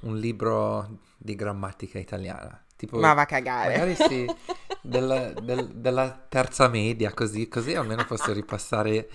uh, 0.00 0.06
un 0.06 0.16
libro 0.18 0.98
di 1.18 1.34
grammatica 1.34 1.98
italiana. 1.98 2.58
Tipo, 2.76 2.98
Ma 2.98 3.12
va 3.14 3.22
a 3.22 3.26
cagare. 3.26 3.72
magari 3.76 3.94
sì. 3.96 4.26
del- 4.80 5.34
del- 5.42 5.68
della 5.74 6.10
terza 6.28 6.68
media, 6.68 7.12
così, 7.12 7.48
così 7.48 7.74
almeno 7.74 8.04
posso 8.06 8.32
ripassare 8.32 9.08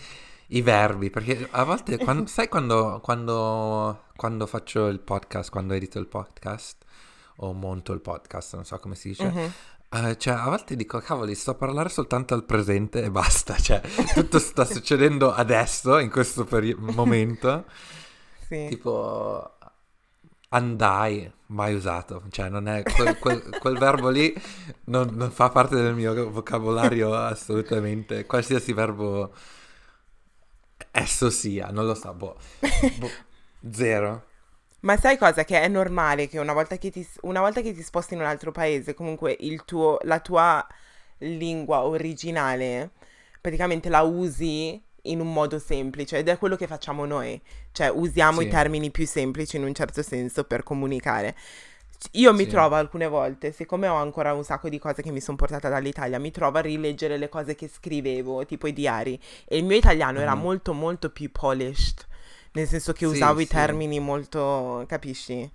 i 0.53 0.61
verbi, 0.61 1.09
perché 1.09 1.47
a 1.51 1.63
volte, 1.63 1.97
quando- 2.03 2.27
sai 2.27 2.47
quando, 2.47 2.99
quando, 3.03 4.03
quando 4.15 4.45
faccio 4.47 4.87
il 4.87 4.99
podcast, 4.99 5.49
quando 5.49 5.73
edito 5.73 5.99
il 5.99 6.07
podcast, 6.07 6.83
o 7.37 7.53
monto 7.53 7.93
il 7.93 8.01
podcast, 8.01 8.55
non 8.55 8.65
so 8.65 8.77
come 8.79 8.95
si 8.95 9.09
dice, 9.09 9.29
Mhm. 9.29 9.51
eh, 10.07 10.17
cioè 10.17 10.33
a 10.35 10.45
volte 10.49 10.75
dico, 10.75 10.99
cavoli, 10.99 11.35
sto 11.35 11.51
a 11.51 11.55
parlare 11.55 11.89
soltanto 11.89 12.33
al 12.33 12.43
presente 12.45 13.03
e 13.03 13.09
basta, 13.11 13.55
cioè 13.57 13.81
tutto 14.13 14.39
sta 14.39 14.63
succedendo 14.65 15.33
adesso, 15.33 15.97
in 15.99 16.09
questo 16.09 16.43
peri- 16.45 16.75
momento, 16.77 17.65
Sì. 18.47 18.67
tipo 18.69 19.49
andai, 20.49 21.31
mai 21.47 21.73
usato, 21.73 22.23
cioè 22.29 22.49
non 22.49 22.67
è, 22.67 22.83
quel, 22.83 23.17
quel- 23.19 23.57
quel 23.59 23.77
verbo 23.77 24.09
lì 24.09 24.33
non, 24.85 25.09
non 25.13 25.31
fa 25.31 25.49
parte 25.49 25.75
del 25.75 25.93
mio 25.95 26.29
vocabolario 26.29 27.13
assolutamente, 27.15 28.25
qualsiasi 28.25 28.73
verbo 28.73 29.33
esso 30.91 31.29
sia, 31.29 31.67
non 31.71 31.85
lo 31.85 31.95
so, 31.95 32.13
boh, 32.13 32.37
boh, 32.91 33.17
zero. 33.71 34.25
Ma 34.81 34.97
sai 34.97 35.17
cosa? 35.17 35.43
Che 35.43 35.59
è 35.61 35.67
normale 35.67 36.27
che 36.27 36.39
una 36.39 36.53
volta 36.53 36.77
che 36.77 36.89
ti, 36.89 37.07
una 37.21 37.39
volta 37.39 37.61
che 37.61 37.73
ti 37.73 37.83
sposti 37.83 38.15
in 38.15 38.19
un 38.21 38.25
altro 38.25 38.51
paese, 38.51 38.93
comunque 38.95 39.35
il 39.41 39.63
tuo, 39.63 39.99
la 40.03 40.19
tua 40.19 40.65
lingua 41.19 41.83
originale 41.83 42.91
praticamente 43.39 43.89
la 43.89 44.01
usi 44.01 44.81
in 45.05 45.19
un 45.19 45.31
modo 45.33 45.59
semplice 45.59 46.17
ed 46.17 46.27
è 46.29 46.37
quello 46.37 46.55
che 46.55 46.67
facciamo 46.67 47.05
noi, 47.05 47.39
cioè 47.71 47.89
usiamo 47.89 48.41
i 48.41 48.45
Sì. 48.45 48.49
termini 48.49 48.89
più 48.91 49.05
semplici 49.05 49.57
in 49.57 49.63
un 49.63 49.73
certo 49.73 50.01
senso 50.03 50.43
per 50.45 50.63
comunicare. 50.63 51.35
Io 52.13 52.33
mi 52.33 52.43
Sì. 52.43 52.49
trovo 52.49 52.75
alcune 52.75 53.07
volte, 53.07 53.51
siccome 53.51 53.87
ho 53.87 53.95
ancora 53.95 54.33
un 54.33 54.43
sacco 54.43 54.69
di 54.69 54.79
cose 54.79 55.01
che 55.01 55.11
mi 55.11 55.21
sono 55.21 55.37
portata 55.37 55.69
dall'Italia, 55.69 56.19
mi 56.19 56.31
trovo 56.31 56.57
a 56.57 56.61
rileggere 56.61 57.17
le 57.17 57.29
cose 57.29 57.55
che 57.55 57.67
scrivevo, 57.67 58.45
tipo 58.45 58.67
i 58.67 58.73
diari, 58.73 59.19
e 59.45 59.57
il 59.57 59.63
mio 59.65 59.77
italiano 59.77 60.19
era 60.19 60.33
Mhm. 60.35 60.41
molto 60.41 60.73
molto 60.73 61.09
più 61.11 61.31
polished, 61.31 62.05
nel 62.53 62.67
senso 62.67 62.91
che 62.93 63.05
Sì, 63.05 63.11
usavo 63.11 63.39
i 63.39 63.45
sì. 63.45 63.49
termini 63.51 63.99
molto, 63.99 64.83
capisci? 64.87 65.49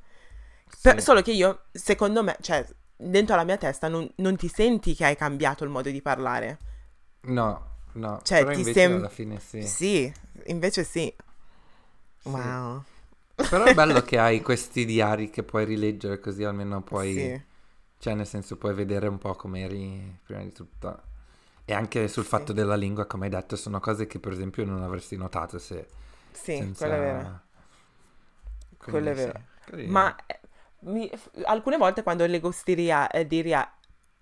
Per- 0.82 1.02
solo 1.02 1.22
che 1.22 1.32
io, 1.32 1.64
secondo 1.72 2.22
me, 2.22 2.36
cioè, 2.40 2.64
dentro 2.96 3.36
la 3.36 3.44
mia 3.44 3.56
testa 3.56 3.88
non, 3.88 4.08
non 4.16 4.36
ti 4.36 4.48
senti 4.48 4.94
che 4.94 5.04
hai 5.04 5.16
cambiato 5.16 5.64
il 5.64 5.70
modo 5.70 5.90
di 5.90 6.00
parlare. 6.00 6.58
No, 7.28 7.62
no, 7.94 8.20
Cioè, 8.22 8.38
però 8.38 8.50
ti 8.52 8.58
invece 8.58 8.80
sem- 8.80 8.94
alla 8.94 9.08
fine 9.08 9.40
sì. 9.40 9.62
Sì, 9.66 10.12
invece. 10.46 10.84
Sì. 10.84 11.12
Wow. 12.24 12.84
Però 13.48 13.64
è 13.64 13.72
bello 13.72 14.02
che 14.02 14.18
hai 14.18 14.40
questi 14.42 14.84
diari 14.84 15.30
che 15.30 15.42
puoi 15.44 15.64
rileggere 15.64 16.18
così 16.20 16.42
almeno 16.44 16.82
puoi, 16.82 17.32
Sì, 17.32 17.40
cioè 17.98 18.14
nel 18.14 18.26
senso 18.26 18.56
puoi 18.56 18.74
vedere 18.74 19.06
un 19.08 19.18
po' 19.18 19.34
come 19.34 19.60
eri 19.62 20.18
prima 20.24 20.42
di 20.42 20.52
tutto. 20.52 21.02
E 21.64 21.74
anche 21.74 22.08
sul 22.08 22.24
Sì. 22.24 22.26
fatto 22.26 22.52
della 22.52 22.76
lingua, 22.76 23.06
come 23.06 23.26
hai 23.26 23.30
detto, 23.30 23.56
sono 23.56 23.80
cose 23.80 24.06
che 24.06 24.18
per 24.20 24.32
esempio 24.32 24.64
non 24.64 24.82
avresti 24.82 25.16
notato 25.16 25.58
se 25.58 25.86
sì, 26.30 26.70
senza... 26.70 26.74
quello 26.76 26.94
è 26.94 26.98
vero. 27.00 27.28
Quello 28.86 29.10
è 29.10 29.14
Quindi 29.14 29.16
sì, 29.16 29.32
vero. 29.32 29.40
carino. 29.64 30.02
Ma 30.02 30.14
eh, 30.26 30.40
mi- 30.80 31.10
alcune 31.44 31.76
volte 31.76 32.02
quando 32.02 32.24
leggo 32.26 32.50
sti 32.50 32.74
ria- 32.74 33.08
eh, 33.10 33.26
di 33.26 33.40
ria- 33.42 33.70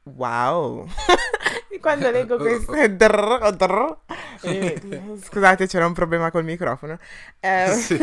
Wow. 0.05 0.87
quando 1.81 2.11
leggo 2.11 2.39
queste... 2.41 2.97
drr, 2.97 3.51
drr, 3.57 3.97
eh, 4.43 4.79
scusate, 5.23 5.67
c'era 5.67 5.87
un 5.87 5.93
problema 5.95 6.31
col 6.31 6.45
microfono. 6.45 6.99
Eh, 7.41 7.87
Sì. 7.87 7.99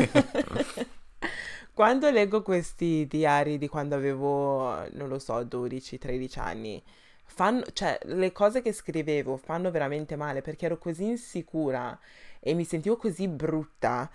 Quando 1.74 2.10
leggo 2.12 2.42
questi 2.44 3.08
diari 3.08 3.58
di 3.58 3.68
quando 3.68 3.96
avevo, 3.96 4.88
non 4.92 5.08
lo 5.08 5.20
so, 5.20 5.42
12-13 5.44 6.38
anni, 6.40 6.82
fanno, 7.26 7.64
cioè, 7.74 7.98
le 8.04 8.32
cose 8.32 8.62
che 8.62 8.74
scrivevo 8.74 9.38
fanno 9.38 9.72
veramente 9.72 10.16
male 10.16 10.42
perché 10.42 10.66
ero 10.66 10.78
così 10.78 11.06
insicura 11.06 11.98
e 12.40 12.54
mi 12.54 12.66
sentivo 12.66 12.98
così 12.98 13.28
brutta. 13.28 14.10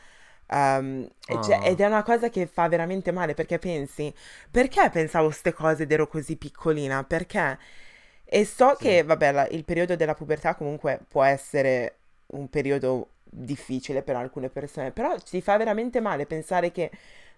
cioè, 1.41 1.59
Oh. 1.59 1.63
ed 1.63 1.81
è 1.81 1.87
una 1.87 2.03
cosa 2.03 2.29
che 2.29 2.47
fa 2.47 2.69
veramente 2.69 3.11
male 3.13 3.35
perché 3.35 3.59
pensi, 3.59 4.13
perché 4.51 4.89
pensavo 4.91 5.27
queste 5.27 5.53
cose 5.53 5.83
ed 5.85 5.93
ero 5.93 6.07
così 6.09 6.37
piccolina? 6.37 7.05
Perché? 7.05 7.59
E 8.25 8.45
so 8.45 8.77
Sì. 8.79 8.79
che, 8.79 9.03
vabbè, 9.03 9.33
la- 9.33 9.49
il 9.49 9.65
periodo 9.65 9.97
della 9.97 10.15
pubertà 10.15 10.55
comunque 10.55 11.01
può 11.09 11.23
essere 11.23 11.97
un 12.29 12.49
periodo 12.49 13.11
difficile 13.23 14.03
per 14.03 14.17
alcune 14.17 14.49
persone, 14.49 14.91
però 14.93 15.17
ti 15.19 15.41
fa 15.41 15.57
veramente 15.57 16.01
male 16.01 16.27
pensare 16.27 16.73
che, 16.73 16.91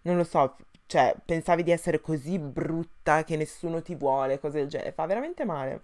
non 0.03 0.17
lo 0.17 0.25
so, 0.25 0.57
cioè, 0.87 1.15
pensavi 1.25 1.63
di 1.63 1.71
essere 1.71 2.01
così 2.01 2.39
brutta 2.39 3.25
che 3.25 3.37
nessuno 3.37 3.83
ti 3.83 3.95
vuole, 3.95 4.39
cose 4.41 4.59
del 4.61 4.69
genere, 4.69 4.93
fa 4.93 5.07
veramente 5.07 5.45
male. 5.45 5.83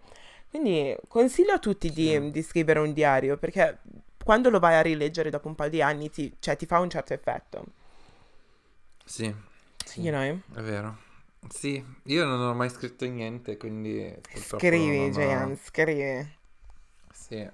Quindi 0.49 0.97
consiglio 1.09 1.53
a 1.55 1.59
tutti 1.59 1.93
di, 1.93 2.31
di 2.31 2.43
scrivere 2.43 2.79
un 2.79 2.93
diario, 2.93 3.37
perché 3.37 3.79
quando 4.23 4.51
lo 4.51 4.59
vai 4.61 4.75
a 4.77 4.83
rileggere 4.83 5.31
dopo 5.31 5.49
un 5.49 5.55
paio 5.55 5.71
di 5.71 5.83
anni, 5.83 6.11
ti, 6.11 6.35
cioè, 6.39 6.57
ti 6.57 6.67
fa 6.67 6.79
un 6.81 6.89
certo 6.91 7.12
effetto, 7.12 7.65
Sì, 9.05 9.33
sì, 9.85 10.01
you 10.01 10.11
know? 10.11 10.41
è 10.55 10.61
vero. 10.61 10.99
Sì, 11.49 11.85
io 12.05 12.25
non 12.25 12.41
ho 12.41 12.55
mai 12.55 12.71
scritto 12.71 13.05
niente, 13.07 13.57
quindi 13.57 14.15
Scrivi, 14.35 15.11
ho- 15.12 15.12
Jayan, 15.12 15.57
scrivi. 15.57 16.29
Sì, 17.12 17.49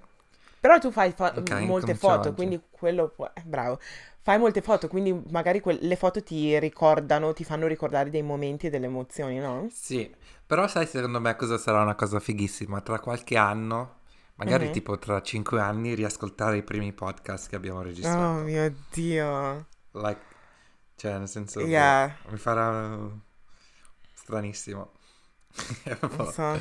Però 0.60 0.78
tu 0.78 0.90
fai 0.90 1.12
fo- 1.12 1.24
Ok, 1.24 1.36
molte 1.36 1.52
incomincio 1.62 1.94
foto, 1.94 2.28
oggi. 2.28 2.34
quindi 2.34 2.60
quello 2.70 3.08
può... 3.08 3.30
eh, 3.34 3.42
bravo. 3.44 3.78
Fai 4.22 4.38
molte 4.38 4.60
foto, 4.60 4.86
quindi 4.88 5.18
magari 5.30 5.60
que- 5.60 5.78
le 5.80 5.96
foto 5.96 6.22
ti 6.22 6.58
ricordano, 6.58 7.32
ti 7.32 7.42
fanno 7.44 7.66
ricordare 7.66 8.10
dei 8.10 8.22
momenti 8.22 8.66
e 8.66 8.70
delle 8.70 8.86
emozioni, 8.86 9.38
no? 9.38 9.68
sì. 9.72 10.14
Però 10.46 10.66
sai 10.66 10.86
secondo 10.86 11.20
me 11.20 11.36
cosa 11.36 11.56
sarà 11.58 11.80
una 11.80 11.94
cosa 11.94 12.18
fighissima? 12.20 12.80
Tra 12.80 12.98
qualche 12.98 13.36
anno, 13.36 14.00
magari 14.34 14.66
Mhm. 14.66 14.72
tipo 14.72 14.98
tra 14.98 15.22
cinque 15.22 15.60
anni, 15.60 15.94
riascoltare 15.94 16.56
i 16.58 16.62
primi 16.64 16.92
podcast 16.92 17.48
che 17.48 17.56
abbiamo 17.56 17.78
Oh 17.78 17.82
registrato. 17.82 18.42
mio 18.42 18.74
Dio. 18.92 19.66
Like, 19.92 20.20
cioè 20.96 21.16
nel 21.18 21.28
senso, 21.28 21.60
Yeah. 21.60 22.14
mi 22.30 22.36
farà 22.36 22.98
stranissimo. 24.14 24.90
Non 26.00 26.32
so. 26.32 26.60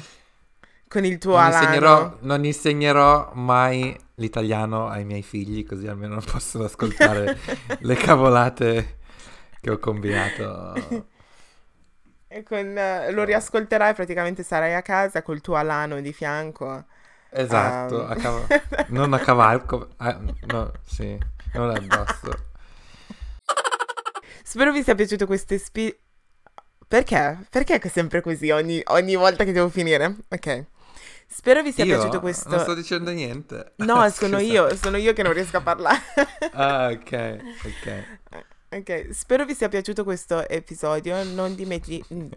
Con 0.89 1.05
il 1.05 1.17
tuo 1.19 1.37
Non 1.37 1.43
Alano. 1.45 1.63
insegnerò, 1.65 2.17
non 2.21 2.45
insegnerò 2.45 3.31
mai 3.35 3.95
l'italiano 4.15 4.87
ai 4.89 5.05
miei 5.05 5.21
figli, 5.21 5.63
così 5.65 5.87
almeno 5.87 6.15
non 6.19 6.23
possono 6.23 6.65
ascoltare 6.65 7.37
le 7.79 7.95
cavolate 7.95 8.97
che 9.61 9.69
ho 9.71 9.77
combinato. 9.79 11.07
E 12.31 12.43
con, 12.43 12.77
eh, 12.77 13.11
lo 13.11 13.23
riascolterai, 13.23 13.93
praticamente 13.95 14.43
sarai 14.43 14.75
a 14.75 14.81
casa 14.83 15.23
col 15.23 15.41
tuo 15.41 15.55
Alano 15.55 15.99
di 15.99 16.13
fianco. 16.13 16.85
Esatto, 17.31 18.01
Um. 18.03 18.11
a 18.11 18.15
cav- 18.15 18.51
non 18.89 19.13
a 19.13 19.19
cavalco, 19.19 19.89
ah, 19.97 20.19
no, 20.47 20.71
sì, 20.85 21.17
non 21.53 21.69
addosso. 21.71 22.47
Spero 24.43 24.71
vi 24.71 24.83
sia 24.83 24.95
piaciuto 24.95 25.25
questo 25.25 25.53
espi... 25.53 25.95
Perché? 26.87 27.45
Perché 27.49 27.75
è 27.79 27.87
sempre 27.87 28.21
così 28.21 28.49
ogni, 28.49 28.81
ogni 28.87 29.15
volta 29.15 29.43
che 29.43 29.51
devo 29.51 29.69
finire? 29.69 30.15
Ok. 30.29 30.65
Spero 31.31 31.61
vi 31.61 31.71
sia 31.71 31.85
Io 31.85 31.95
piaciuto 31.95 32.19
questo... 32.19 32.49
non 32.49 32.59
sto 32.59 32.73
dicendo 32.73 33.11
niente. 33.11 33.73
No, 33.77 34.09
sono 34.13 34.39
Scusa. 34.39 34.51
io, 34.51 34.75
sono 34.75 34.97
io 34.97 35.13
che 35.13 35.21
non 35.21 35.31
riesco 35.31 35.57
a 35.57 35.61
parlare. 35.61 36.01
Ah, 36.53 36.89
ok, 36.91 37.37
ok. 37.63 38.03
ok, 38.69 39.09
spero 39.11 39.45
vi 39.45 39.53
sia 39.53 39.69
piaciuto 39.69 40.03
questo 40.03 40.49
episodio. 40.49 41.23
Non 41.23 41.53
dimenti... 41.53 42.03
mm. 42.11 42.25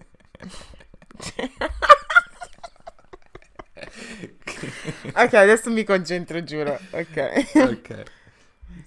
ok, 5.15 5.35
adesso 5.35 5.71
mi 5.71 5.85
concentro, 5.85 6.45
giuro. 6.45 6.79
Ok. 6.91 7.47
ok. 7.55 8.03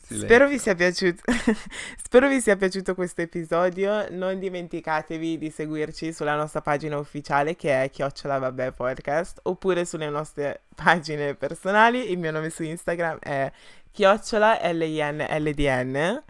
Spero 0.01 0.47
vi 0.47 0.59
sia 0.59 0.75
piaciuto. 0.75 1.21
Spero 2.01 2.27
vi 2.27 2.39
sia 2.39 2.55
piaciuto 2.55 2.93
questo 2.93 3.21
episodio. 3.21 4.07
Non 4.11 4.39
dimenticatevi 4.39 5.37
di 5.37 5.49
seguirci 5.49 6.13
sulla 6.13 6.35
nostra 6.35 6.61
pagina 6.61 6.97
ufficiale 6.97 7.55
che 7.55 7.83
è 7.83 7.89
Chiocciola 7.89 8.37
Vabbè 8.37 8.71
Podcast 8.71 9.39
oppure 9.43 9.85
sulle 9.85 10.09
nostre 10.09 10.61
pagine 10.75 11.35
personali. 11.35 12.11
Il 12.11 12.19
mio 12.19 12.31
nome 12.31 12.49
su 12.49 12.63
Instagram 12.63 13.19
è 13.19 13.51
Chiocciola 13.91 14.59
L-I-N-L-D-N. 14.71 16.23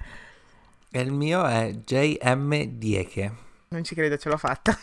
E 0.91 0.99
il 1.01 1.11
mio 1.11 1.45
è 1.45 1.73
JM 1.83 2.63
Dieke. 2.63 3.33
Non 3.69 3.83
ci 3.83 3.95
credo, 3.95 4.17
ce 4.17 4.29
l'ho 4.29 4.37
fatta. 4.37 4.77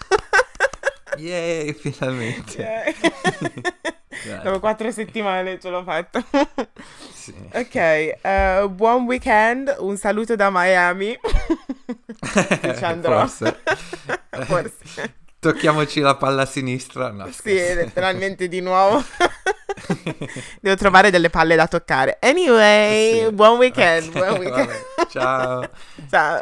Yay, 1.17 1.73
finalmente. 1.73 2.91
Yeah. 3.33 3.95
Dopo 4.43 4.61
quattro 4.61 4.91
settimane 4.91 5.59
ce 5.59 5.69
l'ho 5.71 5.83
fatta. 5.83 6.23
sì. 7.13 7.35
ok, 7.53 7.75
eh, 7.75 8.67
buon 8.71 9.05
weekend. 9.05 9.75
Un 9.79 9.97
saluto 9.97 10.37
da 10.37 10.49
Miami. 10.51 11.19
ci 12.77 12.85
andrò. 12.85 13.27
Forse. 13.27 13.61
Forse. 14.45 15.15
Tocchiamoci 15.39 16.01
la 16.01 16.15
palla 16.17 16.43
a 16.43 16.47
sinistra. 16.47 17.11
No, 17.11 17.29
Sì, 17.33 17.55
letteralmente 17.55 18.49
di 18.49 18.61
nuovo. 18.61 19.03
Devo 20.61 20.77
trovare 20.77 21.11
delle 21.11 21.31
palle 21.31 21.57
da 21.57 21.67
toccare. 21.67 22.19
Anyway, 22.21 23.25
Sì. 23.25 23.33
buon 23.33 23.59
weekend. 23.59 24.13
Buon 24.13 24.39
weekend. 24.39 24.69
vabbè, 24.69 25.11
Ciao. 25.11 25.69
Ciao. 26.09 26.41